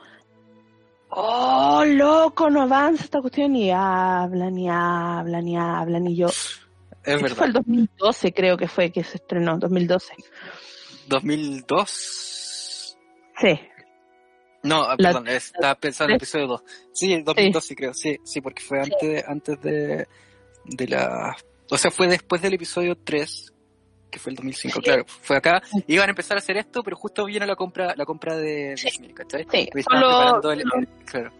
[1.08, 6.36] oh loco no avanza esta cuestión y hablan y hablan y hablan y yo Es
[7.04, 7.36] Esto verdad.
[7.36, 10.14] fue el 2012 creo que fue que se estrenó 2012
[11.08, 12.96] 2002.
[13.40, 13.60] sí
[14.62, 16.62] No, ah, La- perdón, estaba pensando en el episodio 2.
[16.92, 20.06] Sí, 2012 creo, sí, sí, porque fue antes, antes de,
[20.64, 21.36] de la...
[21.70, 23.52] O sea, fue después del episodio 3,
[24.10, 24.82] que fue el 2005, Sí.
[24.82, 25.04] claro.
[25.06, 28.36] Fue acá, iban a empezar a hacer esto, pero justo viene la compra la compra
[28.36, 28.86] de Sí.
[28.86, 29.46] Disney, ¿cachai?
[29.50, 31.32] sí solo, el- el- claro.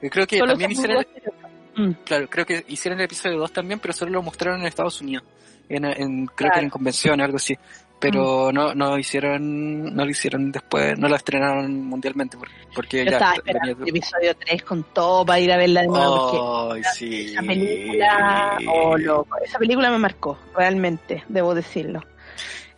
[0.00, 1.30] Creo que también hicieron, eso.
[1.76, 5.00] Mm, claro, creo que hicieron el episodio 2 también, pero solo lo mostraron en Estados
[5.00, 5.24] Unidos.
[5.68, 7.56] En, en- creo que en convenciones o algo así.
[8.02, 13.04] Pero no, no hicieron, no lo hicieron después, no lo estrenaron mundialmente por- porque yo
[13.04, 16.30] ya estaba venía esperando el episodio 3 con todo para ir a verla de nuevo
[16.70, 17.26] porque Ay, sí.
[17.32, 22.02] Esa película, oh loco, esa película me marcó, realmente, debo decirlo.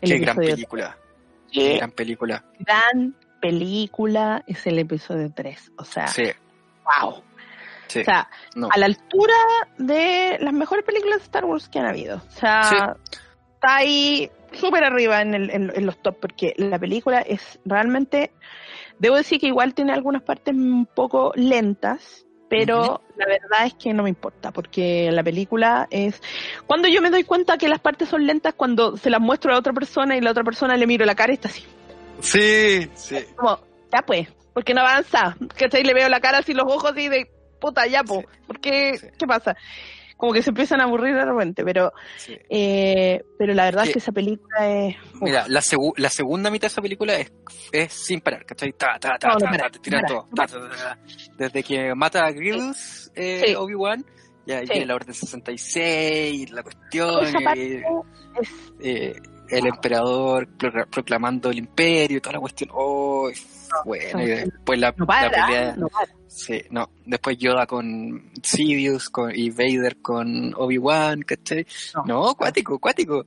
[0.01, 0.99] El Qué gran película.
[1.51, 2.45] Qué gran película.
[2.59, 5.73] gran película es el episodio 3.
[5.79, 6.25] O sea, Sí,
[7.01, 7.23] wow.
[7.87, 8.01] sí.
[8.01, 8.69] O sea, no.
[8.71, 9.35] a la altura
[9.79, 12.17] de las mejores películas de Star Wars que han habido.
[12.17, 12.97] O sea,
[13.55, 18.31] está ahí súper arriba en, el- en- en los top porque la película es realmente,
[18.99, 23.93] debo decir que igual tiene algunas partes un poco lentas, pero la verdad es que
[23.93, 26.23] no me importa porque la película es...
[26.67, 29.59] Cuando yo me doy cuenta que las partes son lentas, cuando se las muestro a
[29.59, 31.65] otra persona y la otra persona le miro la cara y está así.
[32.21, 33.17] Sí, sí.
[33.37, 33.59] Como,
[33.93, 35.37] ya pues, porque no avanza.
[35.57, 35.83] ¿Cachai?
[35.83, 37.29] Le veo la cara así, los ojos así de
[37.61, 38.21] puta, ya pues.
[38.21, 38.39] Sí.
[38.47, 38.99] ¿Por qué?
[38.99, 39.07] Sí.
[39.19, 39.57] ¿Qué pasa?
[40.16, 42.36] Como que se empiezan a aburrir de repente, pero Sí.
[42.49, 46.51] eh, pero la verdad es que esa película es uf, Mira, la, segu- la segunda
[46.51, 47.32] mitad de esa película es,
[47.73, 48.73] es sin parar, ¿cachai?
[48.73, 50.27] Ta, ta, ta, No, no para, te tiran todo.
[50.35, 50.99] para.
[51.36, 53.55] Desde que mata a Grievous, eh, Sí.
[53.55, 54.05] Obi-Wan,
[54.47, 57.82] ya viene la Orden 66, la cuestión, esa parte eh,
[58.41, 59.12] es eh,
[59.49, 62.71] el emperador procla- proclamando el imperio, toda la cuestión.
[62.73, 63.31] Oh,
[63.85, 65.75] bueno, y después la, no la pelea.
[65.77, 66.09] no para.
[66.29, 66.91] Sí, no.
[67.07, 71.65] Después Yoda con Sidious con, y Vader con Obi-Wan, ¿cachai?
[71.95, 72.05] No.
[72.07, 73.25] No, cuático, cuático.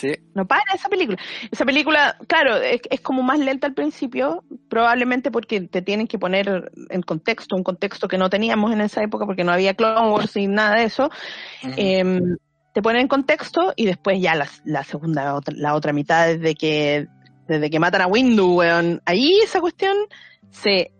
[0.00, 1.16] Sí, No para esa película.
[1.50, 6.18] Esa película, claro, es, es como más lenta al principio, probablemente porque te tienen que
[6.18, 10.10] poner en contexto, un contexto que no teníamos en esa época porque no había Clone
[10.10, 11.08] Wars y nada de eso.
[11.76, 12.04] Eh,
[12.76, 16.54] te ponen en contexto y después ya la, la segunda, otra- la otra mitad desde
[16.54, 17.06] que
[17.48, 19.96] desde que matan a Windu, weón, ahí esa cuestión
[20.50, 20.92] se,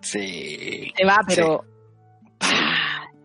[0.00, 0.90] sí.
[0.96, 1.66] se va, pero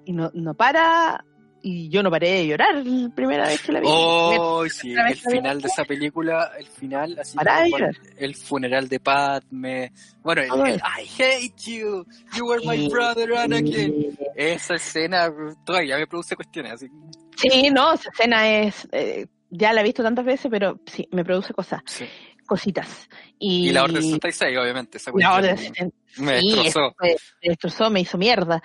[0.04, 1.24] y no, no para
[1.62, 3.88] y yo no paré de llorar la primera vez que la vi.
[3.90, 7.78] Oh, sí, el final de esa película, el final, así como
[8.18, 10.76] el funeral de Padme, bueno, el.
[10.78, 12.06] I hate you,
[12.36, 12.90] you were my Sí.
[12.90, 15.30] brother Anakin, esa escena
[15.66, 16.88] todavía me produce cuestiones, así,
[17.36, 21.24] Sí, no, esa escena es, eh, ya la he visto tantas veces, pero sí, me
[21.24, 22.06] produce cosas, sí.
[22.46, 23.08] cositas.
[23.40, 26.94] Y, Y la Orden 66, obviamente, esa la orden 66, me destrozó.
[26.98, 28.62] fue- me destrozó, me hizo mierda.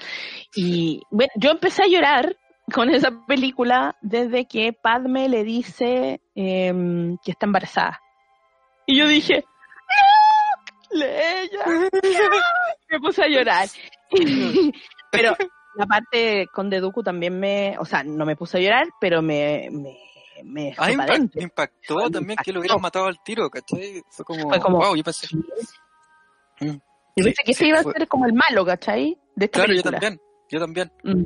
[0.55, 2.35] Y bueno, yo empecé a llorar
[2.73, 8.01] con esa película desde que Padme le dice em, que está embarazada.
[8.87, 9.45] Y yo dije,
[10.93, 10.99] ¡No!
[10.99, 11.65] ¡Leia!
[12.91, 13.69] Me puse a llorar.
[15.11, 15.35] pero
[15.77, 19.69] la parte con Deduku también me, o sea, no me puse a llorar, pero me,
[19.71, 19.97] me,
[20.45, 21.39] me dejó A mí me para impact- adentro.
[21.39, 24.03] me impactó Me también que lo hubieran matado al tiro, ¿cachai?
[24.11, 25.27] Fue como, Fue como- wow, yo pensé,
[26.61, 26.79] Mm.
[27.17, 29.19] Yo pensé que ese iba a ser como el malo, ¿cachai?
[29.35, 30.21] De esta claro, yo también,
[30.51, 30.93] yo también.
[31.03, 31.25] Mm.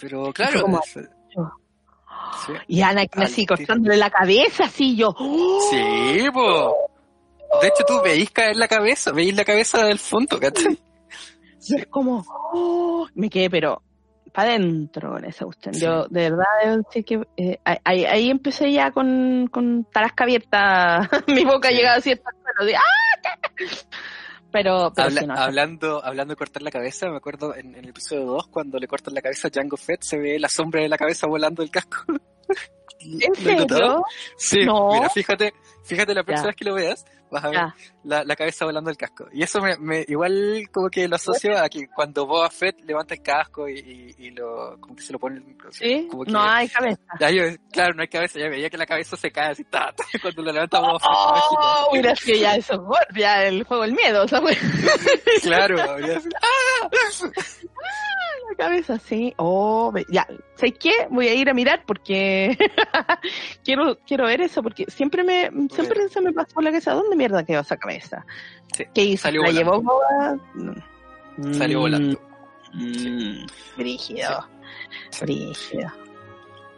[0.00, 2.52] Pero claro, como- es- sí.
[2.68, 3.56] Y Anakin Al así tiro.
[3.56, 5.14] cortándole la cabeza, así yo.
[5.18, 5.68] ¡oh!
[5.70, 6.76] Sí, po.
[7.62, 10.78] De hecho, tú veís caer la cabeza, veís la cabeza del fondo, ¿cachai?
[11.60, 13.06] Es como, ¡oh!
[13.14, 13.82] me quedé, pero
[14.32, 15.74] para adentro en esa cuestión.
[15.74, 15.80] Sí.
[15.80, 21.08] Yo, de verdad, debo decir que eh, ahí, ahí empecé ya con, con tarasca abierta,
[21.26, 21.74] mi boca Sí.
[21.74, 22.80] llegaba a cierto suelo, de, ¡ah!
[24.62, 27.84] Pero, pero Habla- sí, no, hablando, hablando de cortar la cabeza, me acuerdo en, en
[27.84, 30.82] el episodio 2, cuando le cortan la cabeza a Django Fett, se ve la sombra
[30.82, 31.98] de la cabeza volando del casco.
[33.00, 34.02] ¿En serio?
[34.36, 34.90] Sí, No.
[34.92, 35.54] mira, fíjate,
[35.84, 36.46] fíjate la próxima Ya.
[36.48, 37.74] vez que lo veas, vas a ver Ya.
[38.04, 39.26] la, la cabeza volando del casco.
[39.32, 43.14] Y eso me, me- igual como que lo asocio a que cuando Boba Fett levanta
[43.14, 43.78] el casco y,
[44.18, 46.08] y, y lo, como que se lo pone, ¿Sí?
[46.10, 47.00] como que, No hay cabeza.
[47.20, 49.92] ya yo, claro, no hay cabeza, ya veía que la cabeza se cae así, ta,
[49.94, 51.08] ta, cuando lo levanta Boba Fett.
[51.10, 52.82] Oh, mira, es que ya eso
[53.14, 54.56] ya el juego del miedo, o sea, fue
[55.42, 56.20] Claro, sido- la
[58.58, 59.32] cabeza, sí.
[59.38, 60.26] Oh, ya,
[60.56, 60.90] ¿sabes qué?
[61.10, 62.58] Voy a ir a mirar porque
[63.64, 67.16] quiero quiero ver eso porque siempre me siempre se me pasó por la cabeza, ¿dónde
[67.16, 68.26] mierda quedó esa cabeza?
[68.76, 69.22] Sí, ¿Qué hizo?
[69.22, 69.70] salió ¿La volando.
[69.72, 70.38] llevó Boba?
[71.38, 72.20] Mm, salió volando.
[72.74, 73.46] Mm,
[73.78, 74.46] brígido.
[75.10, 75.20] Sí.
[75.24, 75.92] Brígido.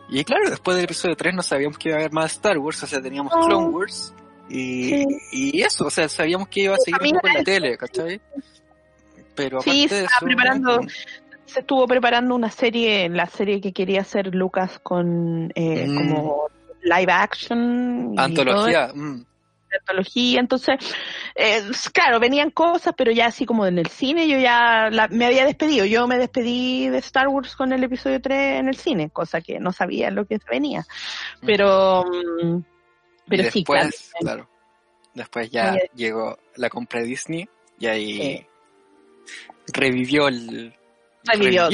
[0.08, 2.82] Y claro, después del episodio 3 no sabíamos que iba a haber más Star Wars,
[2.82, 3.46] o sea, teníamos No.
[3.46, 4.14] Clone Wars
[4.48, 7.76] y, y eso, o sea, sabíamos que iba a seguir un poco en la tele,
[7.78, 8.20] ¿cachai?
[9.36, 10.80] Pero Sí, se de estaba eso, preparando-
[11.52, 15.96] Se estuvo preparando una serie, la serie que quería hacer Lucas con eh, Mm.
[15.96, 16.46] como
[16.82, 18.14] live action.
[18.16, 19.24] antología, mm,
[19.80, 20.76] antología, entonces,
[21.34, 21.62] eh,
[21.92, 25.44] claro, venían cosas, pero ya así como en el cine yo ya la- me había
[25.44, 29.40] despedido, yo me despedí de Star Wars con el episodio 3 en el cine, cosa
[29.40, 30.86] que no sabía lo que venía,
[31.44, 32.04] pero,
[32.42, 32.58] mm,
[33.28, 34.50] pero sí, después, claro, claro,
[35.14, 35.90] después ya Oye.
[35.94, 37.48] llegó la compra de Disney
[37.78, 38.46] y ahí Sí.
[39.72, 40.74] revivió el...
[41.24, 41.68] Revivió,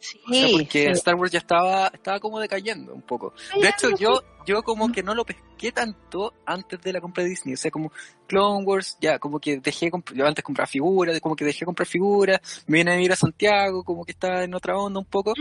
[0.00, 0.48] sí.
[0.52, 0.86] porque sí.
[0.92, 3.34] Star Wars ya estaba, estaba como decayendo un poco.
[3.60, 7.30] De hecho, yo, yo como que no lo pesqué tanto antes de la compra de
[7.30, 7.54] Disney.
[7.54, 7.92] O sea, como
[8.26, 11.86] Clone Wars, ya, como que dejé, yo antes compraba figuras, como que dejé de comprar
[11.86, 15.34] figuras, me vine a vivir a Santiago, como que estaba en otra onda un poco.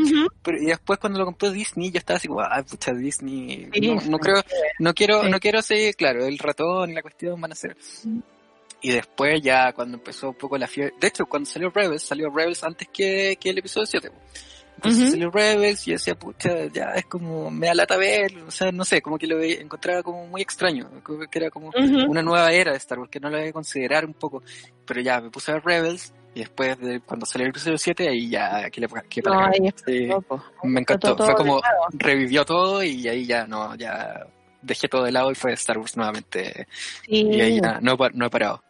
[0.43, 3.81] Pero, y después cuando lo compró Disney, yo estaba así como, ah, pucha, Disney, Sí,
[3.81, 4.43] no, no creo,
[4.79, 7.77] no quiero, no quiero ser, claro, el ratón y la cuestión van a ser.
[8.81, 12.29] Y después ya cuando empezó un poco la fiebre, de hecho cuando salió Rebels, salió
[12.29, 14.09] Rebels antes que, que el episodio 7.
[14.79, 18.51] Entonces salió Rebels y yo decía, pucha, ya es como, me da lata verlo, o
[18.51, 21.69] sea, no sé, como que lo encontraba como muy extraño, como que era como
[22.07, 24.41] una nueva era de Star Wars, que no lo había considerar un poco,
[24.85, 28.07] pero ya me puse a ver Rebels y después de cuando salió el episodio 7
[28.07, 29.51] ahí ya, que le que No,
[29.85, 30.09] Sí,
[30.63, 31.61] me encantó, fue como,
[31.91, 34.25] revivió todo y ahí ya no, ya
[34.61, 36.67] dejé todo de lado y fue Star Wars nuevamente.
[37.05, 37.27] Sí.
[37.27, 38.63] y ahí ya no, no he parado.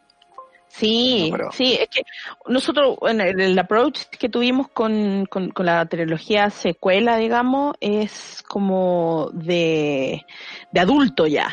[0.70, 2.02] Sí, sí, es que
[2.46, 10.24] nosotros, en el, approach que tuvimos con, con, la trilogía secuela, digamos, es como de,
[10.70, 11.52] de adulto ya,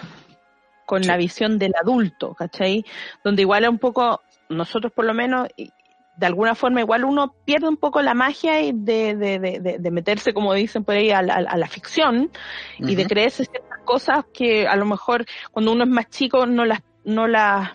[0.86, 2.86] con la visión del adulto, ¿cachai?
[3.24, 7.68] Donde igual es un poco, nosotros por lo menos, de alguna forma igual uno pierde
[7.68, 8.72] un poco la magia de,
[9.16, 12.30] de, de, de meterse, como dicen por ahí, a la, a la ficción
[12.78, 16.66] y de creerse ciertas cosas que a lo mejor cuando uno es más chico no
[16.66, 17.72] las, no las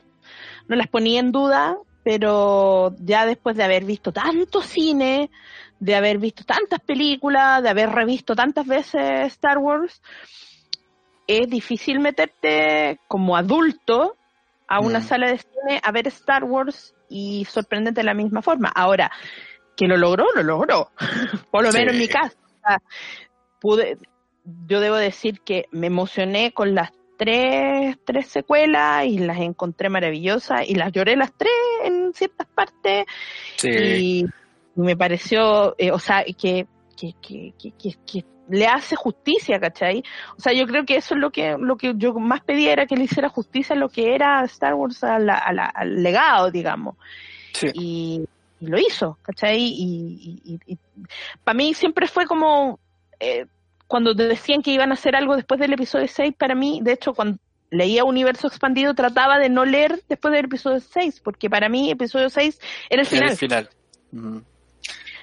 [0.72, 5.30] no las ponía en duda, pero ya después de haber visto tanto cine,
[5.78, 10.00] de haber visto tantas películas, de haber revisto tantas veces Star Wars,
[11.26, 14.16] es difícil meterte como adulto
[14.66, 15.02] a una mm.
[15.02, 18.72] sala de cine a ver Star Wars y sorprendente de la misma forma.
[18.74, 19.12] Ahora,
[19.76, 20.90] que lo logró, lo logró.
[21.50, 22.34] Por lo menos en mi caso.
[23.60, 23.98] pude,
[24.66, 30.68] yo debo decir que me emocioné con las tres, tres secuelas y las encontré maravillosas
[30.68, 31.52] y las lloré las tres
[31.84, 33.06] en ciertas partes
[33.62, 34.26] y
[34.74, 36.66] me pareció, eh, o sea, que,
[36.96, 37.52] que, que,
[38.06, 40.02] que, le hace justicia, ¿cachai?
[40.36, 42.86] O sea, yo creo que eso es lo que, lo que yo más pedía era
[42.86, 46.96] que le hiciera justicia a lo que era Star Wars al legado, digamos.
[47.74, 48.24] Y,
[48.60, 49.58] lo hizo, ¿cachai?
[49.58, 50.78] Y, y,
[51.42, 52.78] para mí siempre fue como,
[53.18, 53.46] eh,
[53.92, 57.12] cuando decían que iban a hacer algo después del episodio 6, para mí, de hecho,
[57.12, 57.38] cuando
[57.70, 62.30] leía Universo Expandido, trataba de no leer después del episodio 6, porque para mí episodio
[62.30, 62.58] 6
[62.88, 63.28] era el final.
[63.32, 63.68] el final.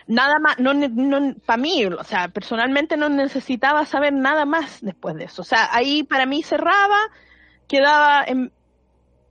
[0.05, 5.15] Nada más, no, no, para mí, o sea, personalmente no necesitaba saber nada más después
[5.15, 5.41] de eso.
[5.41, 6.99] O sea, ahí para mí cerraba,
[7.67, 8.51] quedaba en,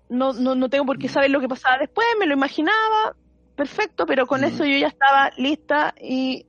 [0.09, 3.15] no, no, no tengo por qué saber lo que pasaba después, me lo imaginaba,
[3.55, 6.48] perfecto, pero con eso yo ya estaba lista y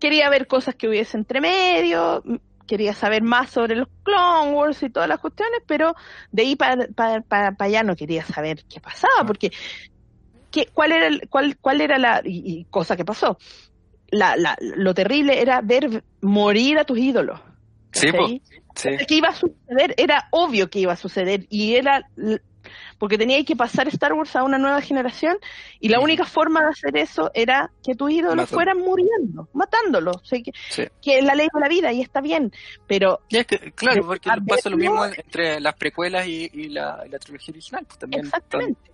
[0.00, 2.22] quería ver cosas que hubiese entre medio,
[2.66, 5.94] quería saber más sobre los Clone Wars y todas las cuestiones, pero
[6.30, 6.86] de ahí para,
[7.28, 9.50] para, allá no quería saber qué pasaba, porque
[10.50, 13.38] ¿qué, cuál era cuál, cuál era la y, cosa que pasó.
[14.12, 17.40] La, la, lo terrible era ver morir a tus ídolos.
[17.92, 18.08] Sí,
[18.74, 18.90] sí.
[19.06, 19.94] ¿Qué iba a suceder?
[19.96, 22.08] Era obvio que iba a suceder y era
[22.98, 25.38] porque tenía que pasar Star Wars a una nueva generación
[25.78, 30.22] y la única forma de hacer eso era que tus ídolos fueran muriendo, matándolos, o
[30.30, 30.52] que,
[31.02, 32.52] que, es la ley de la vida y está bien,
[32.86, 33.20] pero...
[33.74, 38.90] claro, porque pasa lo mismo entre las precuelas y, la, trilogía original, pues también exactamente.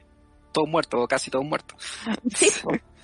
[0.53, 1.77] todos muertos, o casi todos muertos.
[2.35, 2.49] Sí,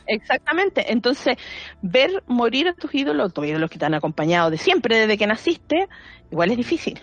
[0.07, 0.93] Exactamente.
[0.93, 1.37] Entonces,
[1.81, 5.27] ver morir a tus ídolos, tus ídolos que te han acompañado de siempre, desde que
[5.27, 5.89] naciste,
[6.31, 7.01] igual es difícil.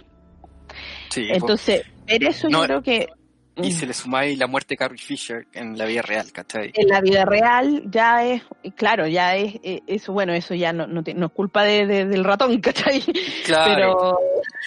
[1.09, 3.07] Sí, Entonces, ver eso yo creo que
[3.63, 6.71] y se le sumáis la muerte de Carrie Fisher en la vida real, ¿cachai?
[6.73, 8.43] En la vida real ya es,
[8.75, 12.59] claro, ya es, eh, eso, bueno, eso ya no, no, es culpa de, del ratón,
[12.61, 13.01] ¿cachai?
[13.45, 14.17] Claro.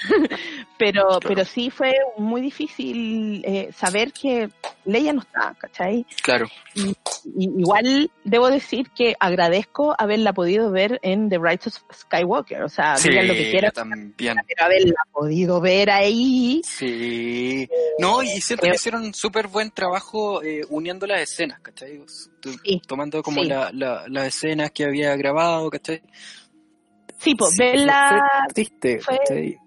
[0.09, 0.29] Pero,
[0.79, 4.49] pero, pero sí fue muy difícil eh, saber que
[4.85, 6.07] Leia no está, ¿cachai?
[6.23, 6.47] Claro.
[6.75, 6.95] Y,
[7.37, 12.97] igual debo decir que agradezco haberla podido ver en The Rise of Skywalker, o sea,
[12.97, 14.15] sí, lo que quieran, también.
[14.17, 16.63] pero haberla podido ver ahí.
[16.65, 17.69] Sí.
[17.99, 22.01] No, y siento que hicieron súper buen trabajo eh, uniendo las escenas, ¿cachai?
[22.87, 26.03] Tomando como las escenas que había grabado, ¿cachai?
[27.19, 28.21] Sí, pues verla...
[28.47, 29.59] Fue triste, fue,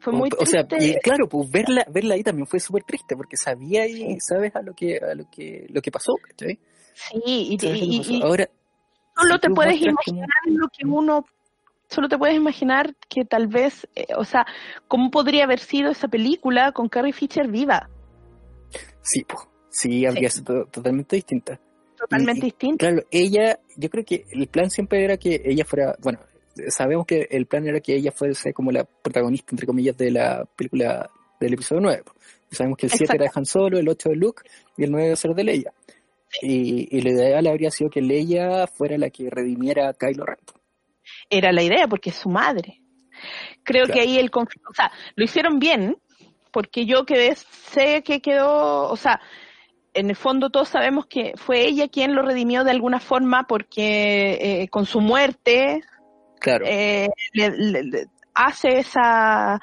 [0.00, 0.58] fue muy triste.
[0.58, 4.18] O sea, y claro, pues verla, verla ahí también fue súper triste, porque sabía y
[4.20, 6.58] sabes a lo que, a lo que, lo que pasó, ¿cachai?
[6.94, 8.48] Sí, y, ahora
[9.14, 11.24] solo te puedes imaginar lo que uno
[11.88, 14.46] solo te puedes imaginar que tal vez, eh, o sea,
[14.86, 17.90] cómo podría haber sido esa película con Carrie Fisher viva.
[19.02, 21.60] Sí, pues, sí, habría sido totalmente distinta.
[21.98, 22.86] Totalmente distinta.
[22.86, 26.20] Claro, ella, yo creo que el plan siempre era que ella fuera, bueno,
[26.68, 30.44] sabemos que el plan era que ella fuese como la protagonista, entre comillas, de la
[30.56, 31.10] película
[31.40, 32.02] del episodio 9.
[32.50, 34.42] Sabemos que el 7 era de Han Solo, el 8 de Luke
[34.76, 35.72] y el 9 iba a ser de Leia.
[36.42, 40.38] Y, y, lo ideal habría sido que Leia fuera la que redimiera a Kylo Ren
[41.28, 42.80] era la idea, porque es su madre.
[43.62, 45.96] Creo que ahí el conflicto, o sea, lo hicieron bien,
[46.50, 49.20] porque yo que sé que quedó, o sea,
[49.92, 54.62] en el fondo todos sabemos que fue ella quien lo redimió de alguna forma porque
[54.62, 55.82] eh, con su muerte
[56.40, 56.64] claro.
[56.66, 57.08] Eh,
[58.34, 59.60] hace esa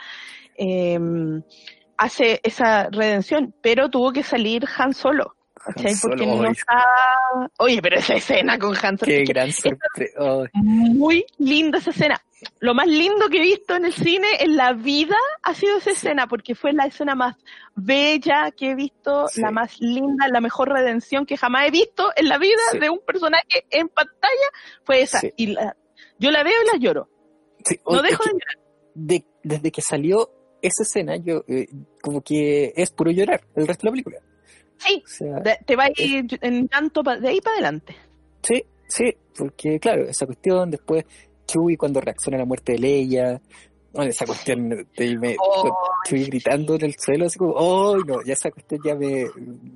[0.55, 1.41] em,
[1.97, 5.33] hace esa redención, pero tuvo que salir Han solo.
[6.01, 6.43] Porque no
[7.57, 10.49] Oye, pero esa escena con Han Qué gran sorpresa.
[10.53, 12.21] Muy linda esa escena.
[12.59, 15.91] Lo más lindo que he visto en el cine en la vida ha sido esa
[15.91, 17.35] escena, porque fue la escena más
[17.75, 22.29] bella que he visto, la más linda, la mejor redención que jamás he visto en
[22.29, 24.49] la vida de un personaje en pantalla,
[24.83, 25.19] fue esa.
[25.35, 25.55] Y
[26.19, 27.09] yo la veo y la lloro.
[27.89, 29.25] no dejo de llorar.
[29.43, 30.29] desde que salió
[30.61, 31.67] esa escena, yo eh,
[32.01, 34.17] como que es puro llorar el resto de la película
[34.79, 37.95] Sí, O sea, de- te va a ir en tanto pa- de ahí para adelante.
[38.43, 41.03] Sí, sí, porque claro, esa cuestión, después
[41.47, 43.41] Chewie cuando reacciona a la muerte de Leia,
[43.93, 45.75] bueno, esa cuestión de me, Oh.
[46.05, 49.25] Chewie gritando en el suelo, así como, oh, no, ya esa cuestión ya me,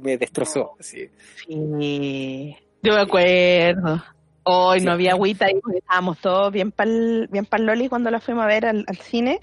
[0.02, 1.10] me destrozó, así.
[1.48, 4.04] Sí, yo me acuerdo.
[4.44, 4.86] Hoy Sí.
[4.86, 8.48] no había agüita y estábamos todos bien pal, bien pal loli cuando la fuimos a
[8.48, 9.40] ver al, al cine.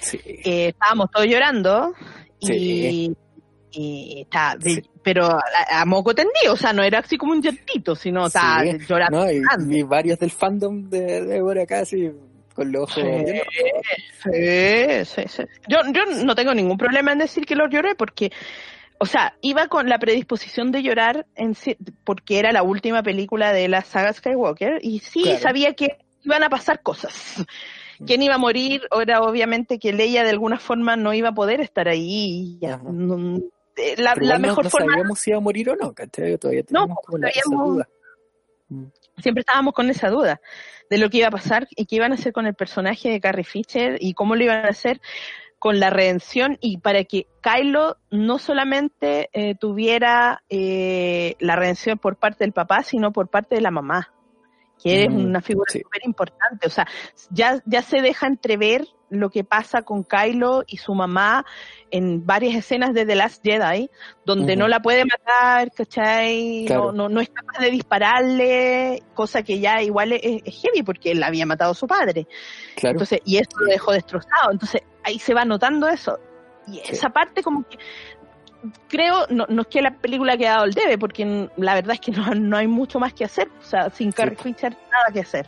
[0.00, 1.92] Sí, Eh, estábamos todos llorando
[2.40, 3.16] y, Sí.
[3.72, 4.80] y está, Sí.
[5.02, 5.42] pero a,
[5.80, 8.38] a moco tendido, o sea, no era así como un llantito, sino Sí,
[8.88, 9.26] llorando.
[9.26, 9.30] ¿no?
[9.72, 12.10] Y, varios del fandom de, de por acá, así,
[12.54, 13.40] con los ojos Sí.
[14.24, 15.42] Sí, sí, sí.
[15.68, 18.30] Yo, yo no tengo ningún problema en decir que lo lloré porque,
[18.98, 21.54] o sea, iba con la predisposición de llorar en,
[22.04, 25.38] porque era la última película de la saga Skywalker y sí Claro.
[25.40, 27.44] sabía que iban a pasar cosas.
[28.06, 28.82] ¿Quién iba a morir?
[29.00, 32.58] Era obviamente que Leia de alguna forma no iba a poder estar ahí.
[32.60, 32.76] ya.
[32.84, 33.38] No-
[33.76, 36.36] eh, la, la mejor no, forma, sabíamos si iba a morir o no, ¿cachai?
[36.38, 37.88] Todavía No, teníamos como la, esa duda.
[38.68, 38.84] Mm.
[39.22, 40.40] siempre estábamos con esa duda
[40.90, 43.20] de lo que iba a pasar y qué iban a hacer con el personaje de
[43.20, 45.00] Carrie Fisher y cómo lo iban a hacer
[45.58, 52.16] con la redención y para que Kylo no solamente eh, tuviera eh, la redención por
[52.16, 54.12] parte del papá, sino por parte de la mamá,
[54.82, 55.80] que es Mm, una figura sí.
[55.82, 56.66] súper importante.
[56.66, 56.86] O sea,
[57.30, 61.44] ya, ya se deja entrever lo que pasa con Kylo y su mamá
[61.90, 63.88] en varias escenas de The Last Jedi,
[64.26, 66.64] donde no la puede matar, ¿cachai?
[66.66, 66.92] Claro.
[66.92, 71.12] No, no, no es capaz de dispararle, cosa que ya igual es, es heavy porque
[71.12, 72.26] él había matado a su padre.
[72.76, 72.94] Claro.
[72.96, 74.50] Entonces, y eso lo dejó destrozado.
[74.52, 76.18] Entonces, ahí se va notando eso.
[76.66, 76.92] Y Sí.
[76.92, 77.78] esa parte como que
[78.88, 82.00] creo, no, no es que la película ha quedado al debe, porque la verdad es
[82.00, 83.48] que no, no hay mucho más que hacer.
[83.60, 85.46] O sea, sin Carrie Fisher, nada que hacer.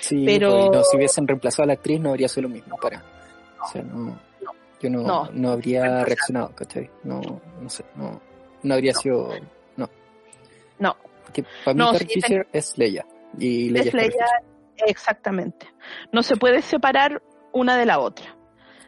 [0.00, 2.76] Sí, Pero- pues, no, si hubiesen reemplazado a la actriz no habría sido lo mismo
[2.76, 3.02] para.
[3.62, 4.18] O sea, no,
[4.80, 5.28] yo no, No.
[5.32, 6.90] no, habría reaccionado, ¿cachai?
[7.04, 7.20] No,
[7.60, 8.20] no sé, no,
[8.62, 9.30] no habría sido,
[9.76, 9.88] no.
[10.78, 10.96] No.
[11.24, 13.06] Porque para mí Carrie sí, Fisher es Leia.
[13.38, 14.26] Y Leia Es Leia,
[14.86, 15.66] exactamente.
[16.12, 17.22] No se puede separar
[17.52, 18.36] una de la otra.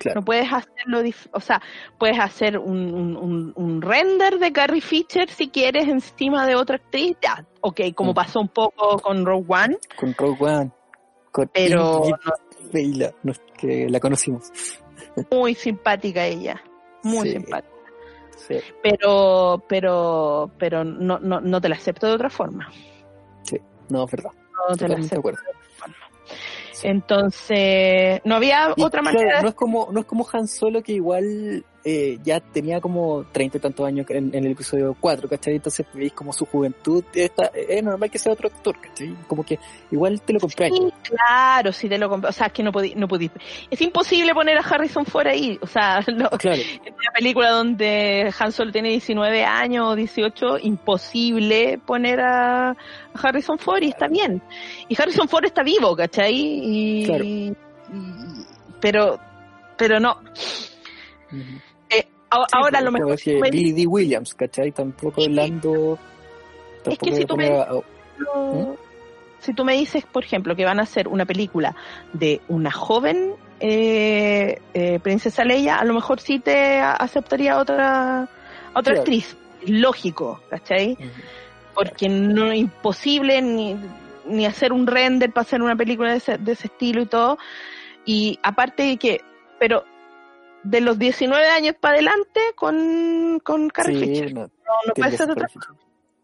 [0.02, 0.20] Claro.
[0.20, 1.00] No puedes hacerlo,
[1.32, 1.62] o sea,
[1.98, 7.16] puedes hacer un, un, un- render de Carrie Fisher si quieres encima de otra actriz,
[7.22, 8.14] ya, ok, como Mm.
[8.14, 10.70] pasó un poco con Rogue One, Con Rogue One.
[11.30, 14.50] Con pero Ingrid no, que la conocimos.
[15.30, 16.60] muy simpática ella,
[17.04, 17.34] muy Sí.
[17.34, 17.72] simpática.
[18.36, 22.68] Sí, Pero, pero, pero no, no, no te la acepto de otra forma.
[23.88, 24.30] no, es verdad.
[24.32, 25.18] No te la Totalmente de acepto.
[25.20, 25.40] acuerdo.
[26.82, 29.36] Entonces, no había Y, otra claro, manera.
[29.38, 33.24] de no es como no es como Han Solo que igual eh, ya tenía como
[33.32, 35.56] treinta y tantos años en, en el episodio 4, ¿cachai?
[35.56, 39.16] Entonces veis como su juventud, está, es normal que sea otro actor, ¿cachai?
[39.26, 39.58] Como que
[39.90, 40.72] igual te lo compráis.
[40.76, 42.30] Sí, claro, sí te lo compré.
[42.30, 43.30] O sea, es que no podí, no podí.
[43.70, 45.58] Es imposible poner a Harrison Ford ahí.
[45.60, 50.58] O sea, no- Claro, en una película donde Han Solo tiene 19 años o 18,
[50.62, 52.76] imposible poner a, a
[53.20, 54.40] Harrison Ford y está bien.
[54.88, 56.32] Y Harrison Ford está vivo, ¿cachai?
[56.34, 57.24] Y, Claro.
[57.24, 57.52] y-
[58.80, 59.18] pero,
[59.76, 60.18] pero no.
[62.32, 63.86] A- Sí, ahora pues, lo mejor que Billy D.
[63.86, 64.72] Williams, ¿cachai?
[64.72, 65.28] Tampoco Sí.
[65.28, 65.98] Lando.
[66.84, 68.76] Es que si a tú me a- ejemplo,
[69.40, 71.74] si tú me dices, por ejemplo, que van a hacer una película
[72.12, 78.28] de una joven eh, eh, princesa Leia, a lo mejor sí te a- aceptaría otra
[78.74, 79.36] otra actriz.
[79.66, 80.96] Lógico, ¿cachai?
[81.74, 83.76] Porque no es imposible ni,
[84.26, 87.38] ni hacer un render para hacer una película de ese, de ese estilo y todo.
[88.04, 89.20] Y aparte de que,
[89.60, 89.84] pero
[90.64, 94.34] de los 19 años para adelante con, con Carrie Sí, Fisher.
[94.34, 94.48] no, No,
[94.86, 95.48] no puede ser otra.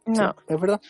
[0.07, 0.35] No.
[0.47, 0.81] Sí, es verdad.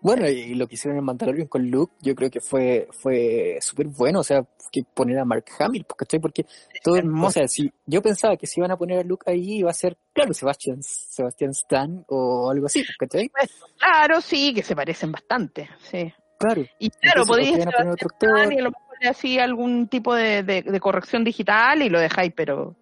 [0.00, 3.86] Bueno, y lo que hicieron en Mandalorian con Luke, yo creo que fue fue súper
[3.86, 6.18] bueno, o sea, que poner a Mark Hamill, ¿cachai?
[6.18, 6.44] Porque
[6.82, 7.28] todo, hermoso.
[7.28, 9.74] o sea, si yo pensaba que si iban a poner a Luke ahí iba a
[9.74, 13.30] ser, claro, Sebastian, Sebastian Stan o algo así, ¿cachai?
[13.78, 16.12] Claro, sí, que se parecen bastante, sí.
[16.40, 16.62] Claro.
[16.80, 18.52] Y claro, Entonces, podéis ¿por qué van a poner otro actor?
[18.52, 22.00] y a lo mejor le hacía algún tipo de, de, de corrección digital y lo
[22.00, 22.76] dejáis, pero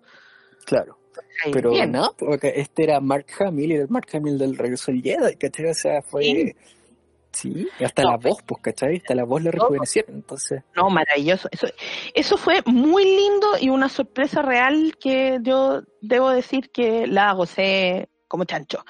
[0.65, 0.99] Claro.
[1.15, 1.93] dejáis Pero bien.
[1.93, 5.67] no, porque este era Mark Hamill, era el Mark Hamill del regreso del Jedi, ¿cachai?
[5.67, 6.23] O sea, fue...
[6.23, 6.55] Sí.
[7.33, 8.13] Sí, y hasta No.
[8.13, 8.97] la voz, pues, ¿cachai?
[8.97, 10.63] Hasta la voz le rejuvenecieron, entonces...
[10.75, 11.49] No, maravilloso.
[11.53, 11.67] Eso,
[12.15, 18.09] eso fue muy lindo y una sorpresa real que yo debo decir que la gocé
[18.27, 18.83] como chancho.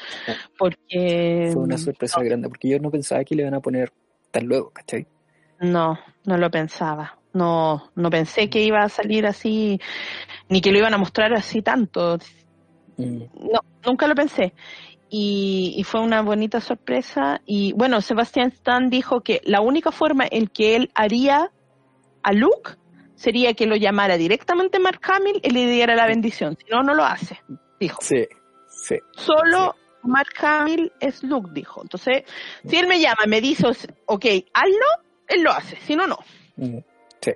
[0.57, 3.93] Porque Fue una sorpresa grande, porque yo no pensaba que le iban a poner
[4.31, 5.09] tan luego, ¿cachai?
[5.59, 7.19] no, no lo pensaba.
[7.33, 9.79] No, no pensé que iba a salir así,
[10.49, 12.19] ni que lo iban a mostrar así tanto.
[12.97, 13.23] Mm,
[13.53, 14.55] No, nunca lo pensé.
[15.09, 17.41] Y, y fue una bonita sorpresa.
[17.47, 21.51] Y bueno, Sebastián Stan dijo que la única forma en que él haría
[22.23, 22.73] a Luke
[23.15, 26.57] sería que lo llamara directamente Mark Hamill y le diera la bendición.
[26.59, 27.39] Si no, no lo hace.
[27.79, 27.99] Dijo.
[28.03, 28.27] Sí,
[28.69, 28.97] sí.
[29.13, 31.83] Solo Mark Hamill es Luke, dijo.
[31.83, 32.25] Entonces,
[32.67, 33.67] si él me llama me dice,
[34.07, 34.25] ok,
[34.55, 36.19] hazlo, él lo hace, si no, no.
[36.57, 36.79] Mm,
[37.21, 37.33] Sí.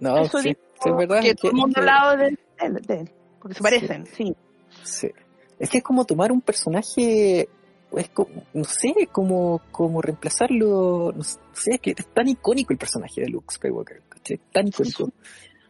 [0.00, 1.20] No, Eso sí, sí, es verdad.
[1.22, 3.10] que es todo el mundo es lado de, de- de él,
[3.40, 4.34] porque se parecen, sí.
[4.82, 5.10] Sí.
[5.58, 7.48] Es que es como tomar un personaje,
[7.96, 11.38] es como, no sé, como, como reemplazarlo, no sé,
[11.74, 14.40] es que es tan icónico el personaje de Luke Skywalker, ¿cachai?
[14.52, 15.10] Tan icónico.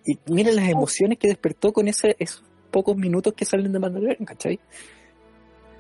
[0.07, 4.25] Y mira las emociones que despertó con ese, esos pocos minutos que salen de Mandalorian,
[4.25, 4.59] ¿cachai?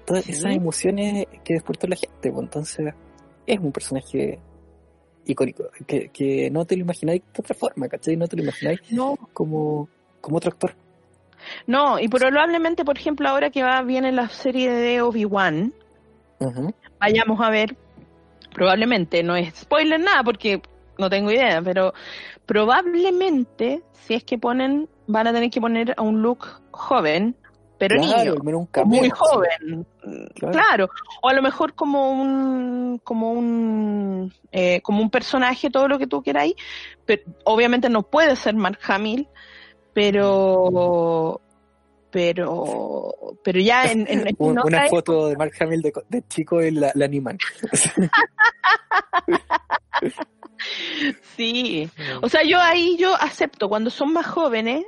[0.04, 2.94] Todas esas emociones que despertó la gente, pues entonces
[3.46, 4.38] es un personaje
[5.26, 8.16] icónico, que, que no te lo imagináis de otra forma, ¿cachai?
[8.16, 9.88] No te lo imagináis No, como,
[10.20, 10.74] como otro actor.
[11.66, 15.72] no, y probablemente, por ejemplo, ahora que va viene la serie de Obi-Wan,
[17.00, 17.76] vayamos a ver,
[18.52, 20.62] probablemente, no es spoiler nada porque
[20.98, 21.92] no tengo idea, pero
[22.46, 27.36] probablemente, si es que ponen, van a tener que poner a un look joven,
[27.78, 29.10] pero claro, niño, cameo, muy sí.
[29.16, 29.86] joven,
[30.36, 30.52] Claro.
[30.52, 30.88] claro.
[31.22, 36.06] o a lo mejor como un, como un, eh, como un personaje, todo lo que
[36.06, 36.54] tú queráis,
[37.04, 39.26] pero obviamente no puede ser Mark Hamill,
[39.92, 41.40] pero,
[42.10, 46.80] pero, pero ya en, en- en una foto de Mark Hamill de, de chico en
[46.80, 47.38] la, la animan.
[51.36, 51.88] Sí,
[52.22, 54.84] o sea, yo ahí yo acepto, cuando son más jóvenes,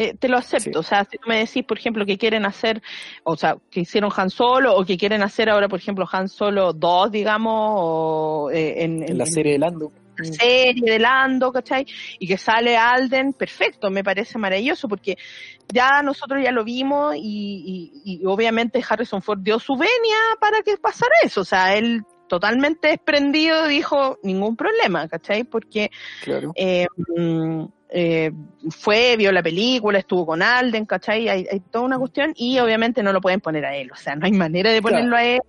[0.00, 0.70] eh, te lo acepto.
[0.70, 0.78] Sí.
[0.78, 2.80] O sea, si tú me decís, por ejemplo, que quieren hacer,
[3.24, 6.72] o sea, que hicieron Han Solo, o que quieren hacer ahora, por ejemplo, Han Solo
[6.72, 9.92] 2, digamos, o eh, en, en la serie de Lando.
[10.16, 11.86] la serie de Lando, ¿cachai?
[12.18, 15.16] Y que sale Alden, perfecto, me parece maravilloso, porque
[15.72, 20.62] ya nosotros ya lo vimos y, y- y obviamente Harrison Ford dio su venia para
[20.62, 25.44] que pasara eso, o sea, él totalmente desprendido dijo ningún problema, ¿cachai?
[25.44, 25.90] Porque
[26.22, 26.52] Claro.
[26.54, 26.86] eh,
[27.16, 28.30] mm, eh,
[28.70, 31.28] fue, vio la película, estuvo con Alden, ¿cachai?
[31.28, 34.14] Hay, hay toda una cuestión y obviamente no lo pueden poner a él, o sea,
[34.14, 35.40] no hay manera de ponerlo a él.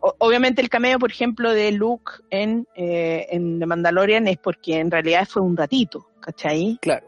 [0.00, 4.78] O- obviamente el cameo, por ejemplo, de Luke en, eh, en The Mandalorian es porque
[4.78, 6.78] en realidad fue un ratito, ¿cachai?
[6.80, 7.06] Claro.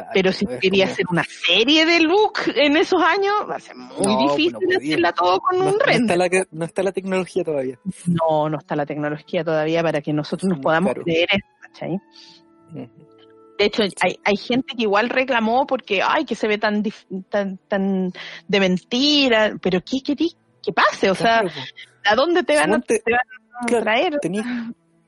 [0.00, 0.10] Claro.
[0.14, 3.76] Pero si quería como- hacer una serie de Luke en esos años, va a ser
[3.76, 6.18] muy No, difícil no hacerla todo con no, un está render.
[6.18, 7.78] la, no está la tecnología todavía.
[8.06, 11.04] No, no está la tecnología todavía para que nosotros nos podamos claro.
[11.04, 12.00] creer eso, ¿cachai?
[13.58, 17.06] De hecho, hay, hay gente que igual reclamó porque, ay, que se ve tan, dif-
[17.28, 18.12] tan, tan
[18.48, 21.10] de mentira, pero ¿qué querís que pase?
[21.10, 21.42] O sea.
[22.06, 24.18] ¿a dónde te van a, Suponte- te van a claro, traer?
[24.20, 24.46] Tenías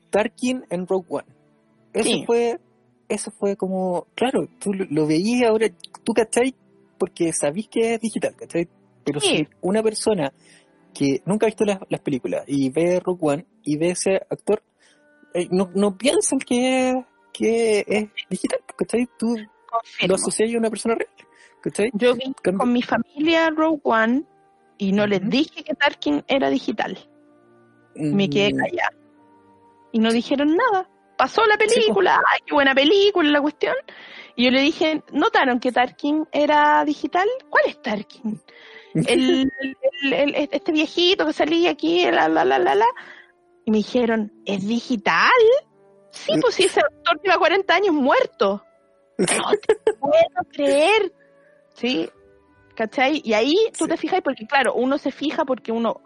[0.09, 1.25] Tarkin en Rogue One.
[1.93, 2.23] Eso Sí.
[2.25, 2.57] fue,
[3.09, 5.67] eso fue como, claro, tú lo, lo veías ahora,
[6.03, 6.53] tú cachai,
[6.97, 8.67] porque sabís que es digital, cachai.
[9.03, 9.27] Pero Sí.
[9.37, 10.33] si una persona
[10.93, 14.61] que nunca ha visto las, las películas y ve Rogue One y ve ese actor,
[15.33, 16.93] eh, no, no piensan que,
[17.31, 19.07] que es digital, ¿cachai?
[19.17, 19.37] Tú
[20.07, 21.09] lo asocias a una persona real,
[21.61, 21.91] ¿cachai?
[21.93, 24.23] Yo vi con mi familia Rogue One
[24.77, 26.97] y no les dije que Tarkin era digital.
[27.95, 28.93] Me quedé Mm, callada.
[29.91, 30.89] Y no dijeron nada.
[31.17, 33.75] Pasó la película, ay, qué buena película la cuestión.
[34.35, 37.27] Y yo le dije, ¿notaron que Tarkin era digital?
[37.49, 38.39] ¿Cuál es Tarkin?
[38.93, 39.51] El,
[40.01, 42.85] el- el- este viejito que salía aquí, la, la, la, la, la.
[43.65, 45.29] Y me dijeron, ¿es digital?
[46.11, 48.63] Sí, pues sí, ese actor lleva 40 años muerto.
[49.17, 51.11] No te puedo creer.
[51.73, 52.09] Sí,
[52.75, 53.21] ¿cachai?
[53.25, 53.89] Y ahí tú Sí.
[53.89, 56.01] te fijas, porque claro, uno se fija porque uno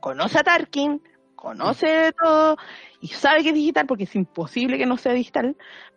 [0.00, 1.02] conoce a Tarkin,
[1.34, 2.56] conoce todo
[3.00, 5.56] y sabe que es digital porque es imposible que no sea digital,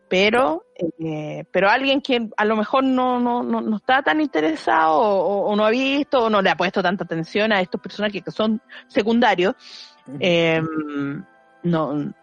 [0.09, 0.65] pero
[0.99, 5.47] eh, pero alguien que a lo mejor no, no, no, no está tan interesado o,
[5.51, 8.31] o no ha visto o no le ha puesto tanta atención a estos personajes que
[8.31, 9.55] son secundarios,
[10.19, 10.61] eh,
[11.63, 12.13] no,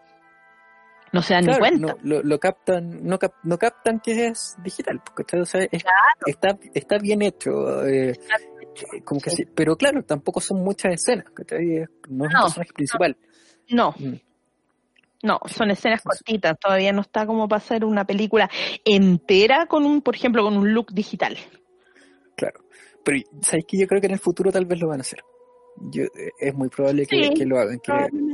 [1.13, 1.93] no se dan Claro, ni cuenta.
[1.93, 5.83] no, lo, lo captan, no, cap- no captan que es digital, porque o sea, es-
[6.25, 11.25] está, está bien hecho, eh, eh, como que sí, pero claro, tampoco son muchas escenas,
[11.33, 11.77] ¿cachai?
[11.77, 13.17] Es- No es No, un personaje principal.
[13.69, 14.13] No, Mm.
[15.23, 18.49] No, son escenas cortitas, todavía no está como para hacer una película
[18.85, 21.37] entera con un, por ejemplo, con un look digital.
[22.35, 22.61] Claro.
[23.03, 25.23] Pero, ¿sabes que Yo creo que en el futuro tal vez lo van a hacer.
[25.91, 27.79] Yo, eh, es muy probable que, Sí, que lo hagan,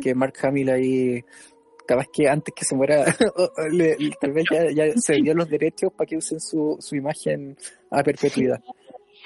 [0.02, 1.22] que, Mark Hamill ahí,
[1.88, 3.06] capaz que antes que se muera,
[3.72, 7.56] le- tal vez ya, ya se dio los derechos para que usen su, su imagen
[7.92, 8.62] a perpetuidad.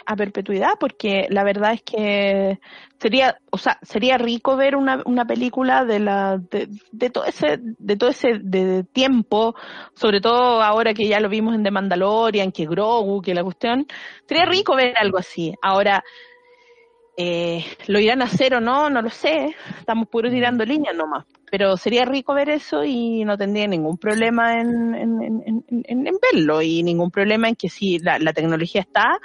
[0.06, 2.60] A perpetuidad porque la verdad es que
[3.00, 7.60] sería o sea sería rico ver una, una película de la de, de todo ese
[7.62, 9.56] de todo ese de tiempo
[9.96, 13.86] sobre todo ahora que ya lo vimos en The Mandalorian que Grogu que la cuestión.
[14.28, 15.54] Sería rico ver algo así.
[15.62, 16.04] Ahora
[17.18, 19.56] eh, lo irán a hacer o no no lo sé.
[19.80, 21.26] Estamos puro tirando líneas nomás.
[21.50, 26.08] Pero sería rico ver eso y no tendría ningún problema en, en, en, en- en-
[26.08, 29.20] en verlo y ningún problema en que si la, la tecnología está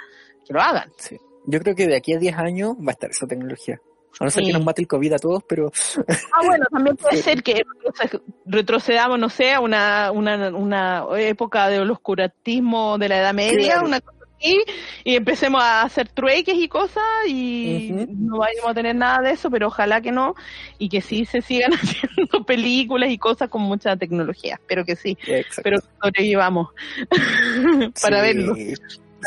[0.47, 1.17] que lo hagan Sí.
[1.45, 3.79] Yo creo que de aquí a 10 años va a estar esa tecnología.
[4.19, 4.47] A no ser Sí.
[4.51, 5.71] que nos mate el COVID a todos, pero
[6.33, 11.69] Ah, bueno, también puede ser que retroce- retrocedamos, no sé, a una, una, una época
[11.69, 13.87] del oscurantismo de la Edad Media, Claro.
[13.87, 14.57] una cosa así,
[15.03, 18.07] y empecemos a hacer trueques y cosas, y Ujú.
[18.11, 20.35] no vayamos a tener nada de eso, pero ojalá que no,
[20.79, 21.71] y que sí se sigan
[22.05, 25.61] haciendo películas y cosas con mucha tecnología, espero que sí, exacto.
[25.63, 26.69] pero sobrevivamos
[28.01, 28.73] para Sí, verlo, Sí,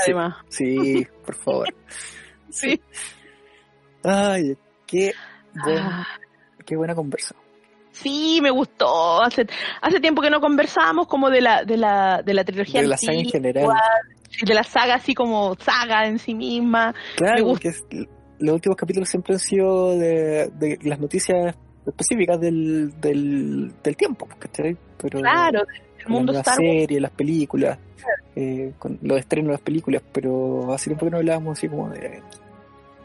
[0.04, 0.36] además.
[0.48, 1.66] sí, por favor.
[2.50, 2.80] Sí.
[4.02, 4.56] Ay,
[4.86, 5.12] qué,
[5.64, 6.06] buen- Ah.
[6.64, 7.34] qué buena conversa.
[7.92, 9.20] Sí, me gustó.
[9.22, 9.46] Hace,
[9.82, 12.96] hace tiempo que no conversábamos como de la, de la, de la trilogía De la
[12.96, 13.68] saga en general.
[14.42, 16.94] de la saga así como saga en sí misma.
[17.16, 17.84] Claro, porque es-
[18.38, 21.54] los últimos capítulos siempre han sido de, de las noticias
[21.86, 24.76] específicas del, del, del tiempo, ¿cachai?
[24.96, 25.60] Pero Claro,
[26.00, 26.80] el mundo las Star Wars.
[26.80, 27.78] series, las películas,
[28.36, 31.88] eh, con los estrenos de las películas, pero hace tiempo que no hablábamos así como
[31.90, 32.22] de,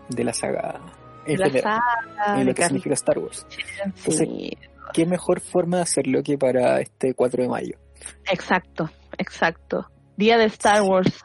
[0.10, 0.80] de la saga
[1.26, 1.80] en la general,
[2.16, 3.46] saga, lo que significa Star Wars.
[3.50, 4.58] Carrie- sí,
[4.94, 7.78] ¿Qué mejor forma de hacerlo que para este 4 de mayo?
[8.32, 9.90] exacto, exacto.
[10.18, 11.24] Día de Star Wars.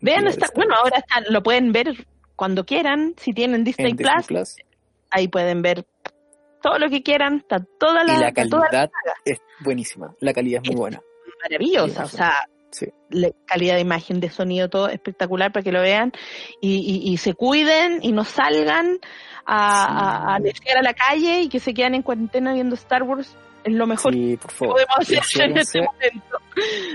[0.00, 3.14] Vean, Star- bueno, ahora están, lo pueden ver cuando quieran.
[3.16, 4.56] Si tienen Disney, Plus.
[5.10, 5.86] ahí pueden ver
[6.64, 7.36] todo lo que quieran.
[7.36, 8.90] Está toda la, Y la está toda la calidad
[9.24, 10.14] es buenísima.
[10.20, 11.00] La calidad es muy buena.
[11.42, 12.86] maravillosa, o sea, sí.
[13.10, 16.12] la calidad de imagen, de sonido, todo espectacular para que lo vean
[16.62, 18.98] y, y- y se cuiden y no salgan
[19.44, 20.50] a, a, a Sí.
[20.76, 23.36] a la calle y que se quedan en cuarentena viendo Star Wars.
[23.64, 24.74] Es lo mejor Sí, por que favor.
[24.74, 26.38] podemos hacer en Enciérrense, este momento.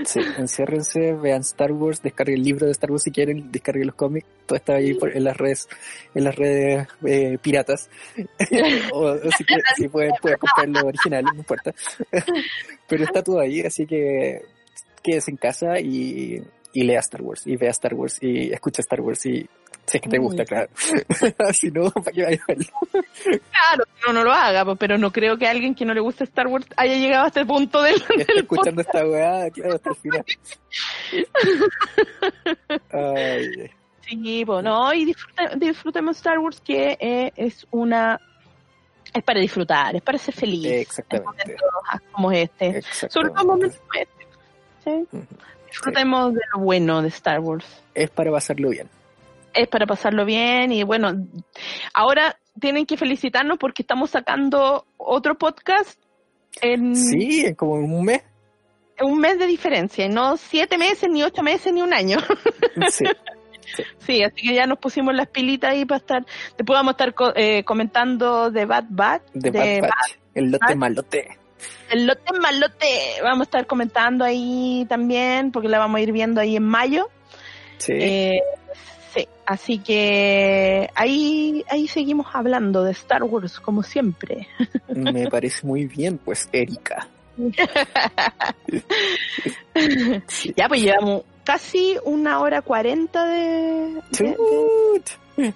[0.04, 3.96] sí, enciérrense, vean Star Wars, descarguen el libro de Star Wars si quieren, descarguen los
[3.96, 5.68] cómics, todo está ahí por- en las redes,
[6.14, 7.90] en las redes eh, piratas.
[8.92, 11.74] o, o si, quieren- si pueden, pueden comprarlo original, no importa.
[12.88, 14.42] Pero está todo ahí, así que
[15.02, 16.40] quédese en casa y,
[16.72, 19.48] y lea Star Wars, y vea Star Wars, y escucha Star Wars, y
[19.90, 20.68] si es que te gusta, claro.
[21.52, 22.64] si no, ¿para qué vayas a verlo?
[23.22, 26.46] Claro, no, no lo haga, pero no creo que alguien que no le guste Star
[26.46, 29.96] Wars haya llegado a este punto del, Está del escuchando esta weá, claro, hasta el
[29.96, 30.24] final.
[32.92, 33.70] Ay,
[34.08, 38.20] Sí, pues, no, y disfrute- disfrutemos Star Wars que eh, es una...
[39.12, 40.64] Es para disfrutar, es para ser feliz.
[40.66, 41.26] en exactamente.
[41.56, 42.82] momentos como este.
[43.08, 44.26] Sobre todo momentos como este.
[44.84, 45.16] ¿sí?
[45.16, 45.26] Ujú.
[45.68, 47.64] Disfrutemos de lo bueno de Star Wars.
[47.94, 48.88] Es para pasarlo bien.
[49.54, 51.12] Es para pasarlo bien y bueno,
[51.94, 55.98] ahora tienen que felicitarnos porque estamos sacando otro podcast
[56.60, 58.22] en Sí, en como un mes.
[59.00, 62.18] un mes de diferencia, y no siete meses, ni ocho meses, ni un año.
[62.90, 63.04] Sí.
[64.00, 66.26] Sí, así que ya nos pusimos las pilitas ahí para estar.
[66.56, 70.18] Después vamos a estar co- eh, comentando de Bad Bad, De de Bad Batch.
[70.34, 71.38] El lote malote.
[71.90, 72.86] el lote malote.
[73.22, 77.08] Vamos a estar comentando ahí también, porque la vamos a ir viendo ahí en mayo.
[77.78, 77.92] Sí.
[77.96, 78.40] Eh,
[78.99, 78.99] sí,
[79.50, 84.46] así que ahí, ahí seguimos hablando de Star Wars, como siempre.
[84.88, 87.08] Me parece muy bien, pues, Erika.
[90.28, 90.52] Sí.
[90.56, 94.36] Ya, pues llevamos casi una hora cuarenta de, de,
[95.36, 95.52] de-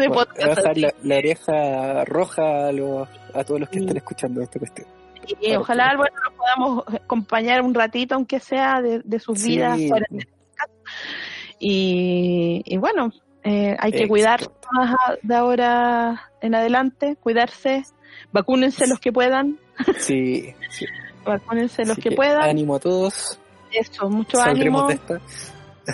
[0.00, 0.56] de podcast.
[0.58, 3.84] Bajar la, la oreja roja a, los- a todos los que Sí.
[3.84, 4.86] estén escuchando esta cuestión.
[5.40, 9.50] Y ojalá bueno, nos podamos acompañar un ratito, aunque sea de, de sus Sí.
[9.50, 9.78] vidas.
[11.58, 13.10] Y, y bueno,
[13.42, 14.08] eh, hay que Exacto.
[14.08, 14.40] cuidar
[14.72, 17.82] más de ahora en adelante, cuidarse,
[18.32, 19.58] vacúnense los que puedan,
[19.98, 20.86] Sí, sí.
[21.24, 22.42] vacúnense los que, puedan.
[22.42, 23.38] Ánimo a todos.
[23.72, 24.88] Eso, mucho Saldremos ánimo.
[24.88, 25.20] de esta.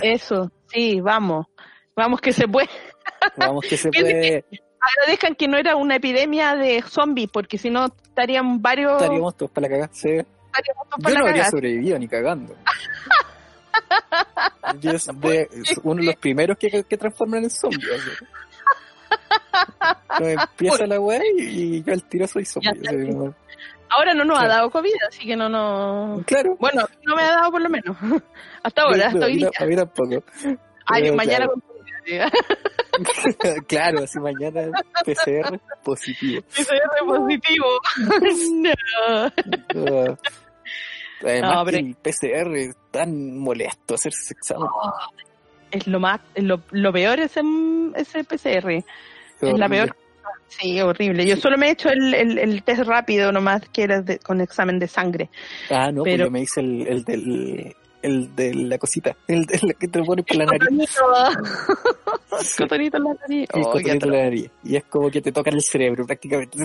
[0.03, 1.47] Eso, sí, vamos.
[1.95, 2.69] Vamos que se puede.
[3.37, 4.45] Vamos que se puede.
[4.79, 9.01] Agradezcan que no era una epidemia de zombies, porque si no estarían varios.
[9.01, 9.89] Estaríamos todos para la cagada.
[9.93, 10.09] Sí.
[10.09, 11.51] estaríamos todos Yo no la habría cagada.
[11.51, 12.55] sobrevivido ni cagando.
[14.79, 17.89] Yo es de- es uno de los primeros que, que transforman en zombies.
[17.91, 18.25] así.
[20.19, 22.69] No, empieza la weá y, yo al tiro soy zombie.
[22.87, 23.33] Así,
[23.89, 26.23] Ahora no nos ha dado COVID, así que no nos.
[26.25, 26.55] Claro.
[26.59, 27.97] Bueno, no me ha dado por lo menos.
[28.63, 29.49] Hasta ahora, hasta hoy día.
[29.59, 30.23] a mí tampoco.
[30.85, 31.61] Ay, Pero, mañana claro.
[33.67, 34.69] claro, así mañana
[35.05, 36.41] PCR positivo.
[36.43, 37.65] PCR positivo.
[39.75, 40.17] no.
[41.23, 44.67] Además No, pero- que el PCR tan molesto hacerse ese examen.
[45.71, 47.41] Es lo más, es lo, lo peor ese,
[47.95, 48.69] ese PCR.
[48.71, 48.83] Es
[49.57, 49.95] la peor.
[50.49, 51.25] Sí, horrible.
[51.25, 54.41] Yo solo me he hecho el, el, el test rápido nomás, que era de- con
[54.41, 55.29] examen de sangre.
[55.69, 59.45] Ah, no, Pero- pues yo me hice el, el del el de la cosita, el
[59.45, 60.89] de la que te lo pones por la nariz.
[62.41, 63.49] Sí, Cotonito en la nariz.
[63.53, 64.51] el Oh, cotonito en la nariz.
[64.63, 66.57] Y es como que te tocan el cerebro prácticamente.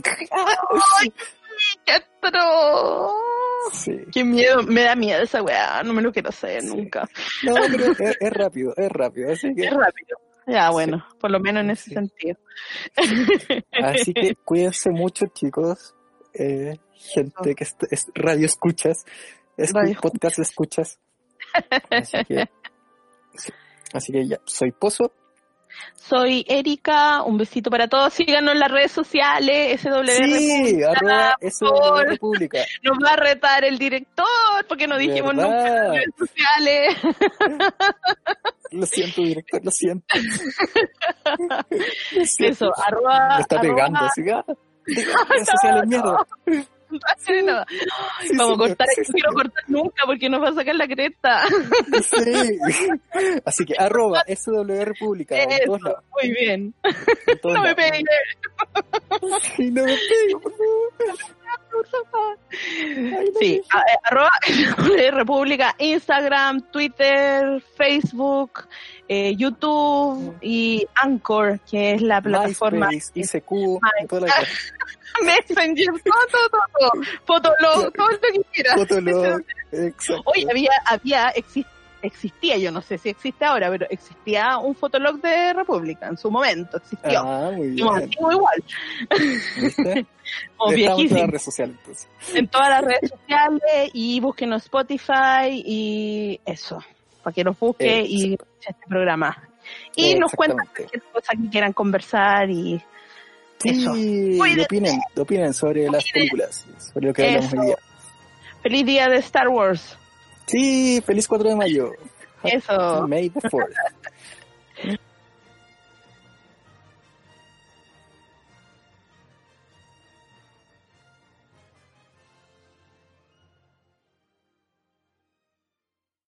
[1.84, 3.12] ¡Qué atroz!
[3.72, 3.98] Sí.
[4.12, 6.68] Qué miedo, me da miedo esa weá, no me lo quiero hacer Sí.
[6.68, 7.08] nunca.
[7.42, 9.32] No, pero es, es rápido, es rápido.
[9.32, 10.18] Así que Es rápido.
[10.46, 12.38] Ya, bueno, por lo menos en ese sentido.
[13.82, 15.94] Así que cuídense mucho, chicos.
[16.34, 19.04] Eh, gente que es radio escuchas,
[19.56, 21.00] es Radio podcast escuchas.
[21.90, 22.48] Así que,
[23.92, 25.12] así que ya, soy Pozo.
[25.94, 28.12] Soy Erika, un besito para todos.
[28.14, 32.06] Síganos en las redes sociales, SW Sí, arroba favor.
[32.08, 32.58] República.
[32.82, 34.24] Nos va a retar el director
[34.68, 36.96] porque no dijimos nunca en las redes sociales.
[38.70, 40.06] Lo siento, director, lo siento.
[42.12, 42.64] Lo siento.
[42.66, 43.36] Eso, arroba.
[43.36, 44.44] Me está arroba- pegando, diga,
[45.28, 46.26] redes sociales, mierda.
[46.90, 50.74] No, Sí, Vamos a cortar, sí, no quiero cortar nunca porque nos va a sacar
[50.76, 51.42] la cresta.
[52.02, 52.58] Sí.
[53.44, 55.78] Así que arroba SW República Eso,
[56.22, 56.74] muy bien.
[57.42, 58.04] No me pegues.
[59.58, 60.52] No me pego, por
[61.86, 62.38] favor.
[63.40, 64.30] Sí, eh, arroba
[65.12, 68.68] República, Instagram, Twitter, Facebook,
[69.08, 74.34] eh, YouTube y Anchor, que es la plataforma ICQ, toda la.
[75.24, 77.02] Messenger, todo, todo, todo.
[77.24, 78.74] Fotolog, todo lo que quieras.
[78.76, 80.22] Fotolog, exacto.
[80.26, 81.66] Oye, había, había, exi-
[82.02, 86.30] existía, yo no sé si existe ahora, pero existía un Fotolog de República en su
[86.30, 87.20] momento, existió.
[87.20, 87.88] Ah, muy bien.
[87.88, 88.64] antiguo igual,
[89.60, 90.06] ¿Viste?
[90.58, 92.08] Estamos en todas las redes sociales, entonces.
[92.34, 96.82] en todas las redes sociales y búsquenos Spotify y eso,
[97.22, 99.36] para que los busque y este programa.
[99.96, 102.80] Y nos cuentan cualquier cosa que quieran conversar y
[103.64, 103.94] eso.
[103.94, 107.60] Sí, y opinen, opinen sobre las películas, sobre lo que hablamos Eso.
[107.60, 107.76] hoy día.
[108.62, 109.96] feliz día de Star Wars.
[110.46, 111.92] Sí, feliz 4 de mayo.
[112.44, 113.06] Eso.
[113.08, 113.74] May the 4th.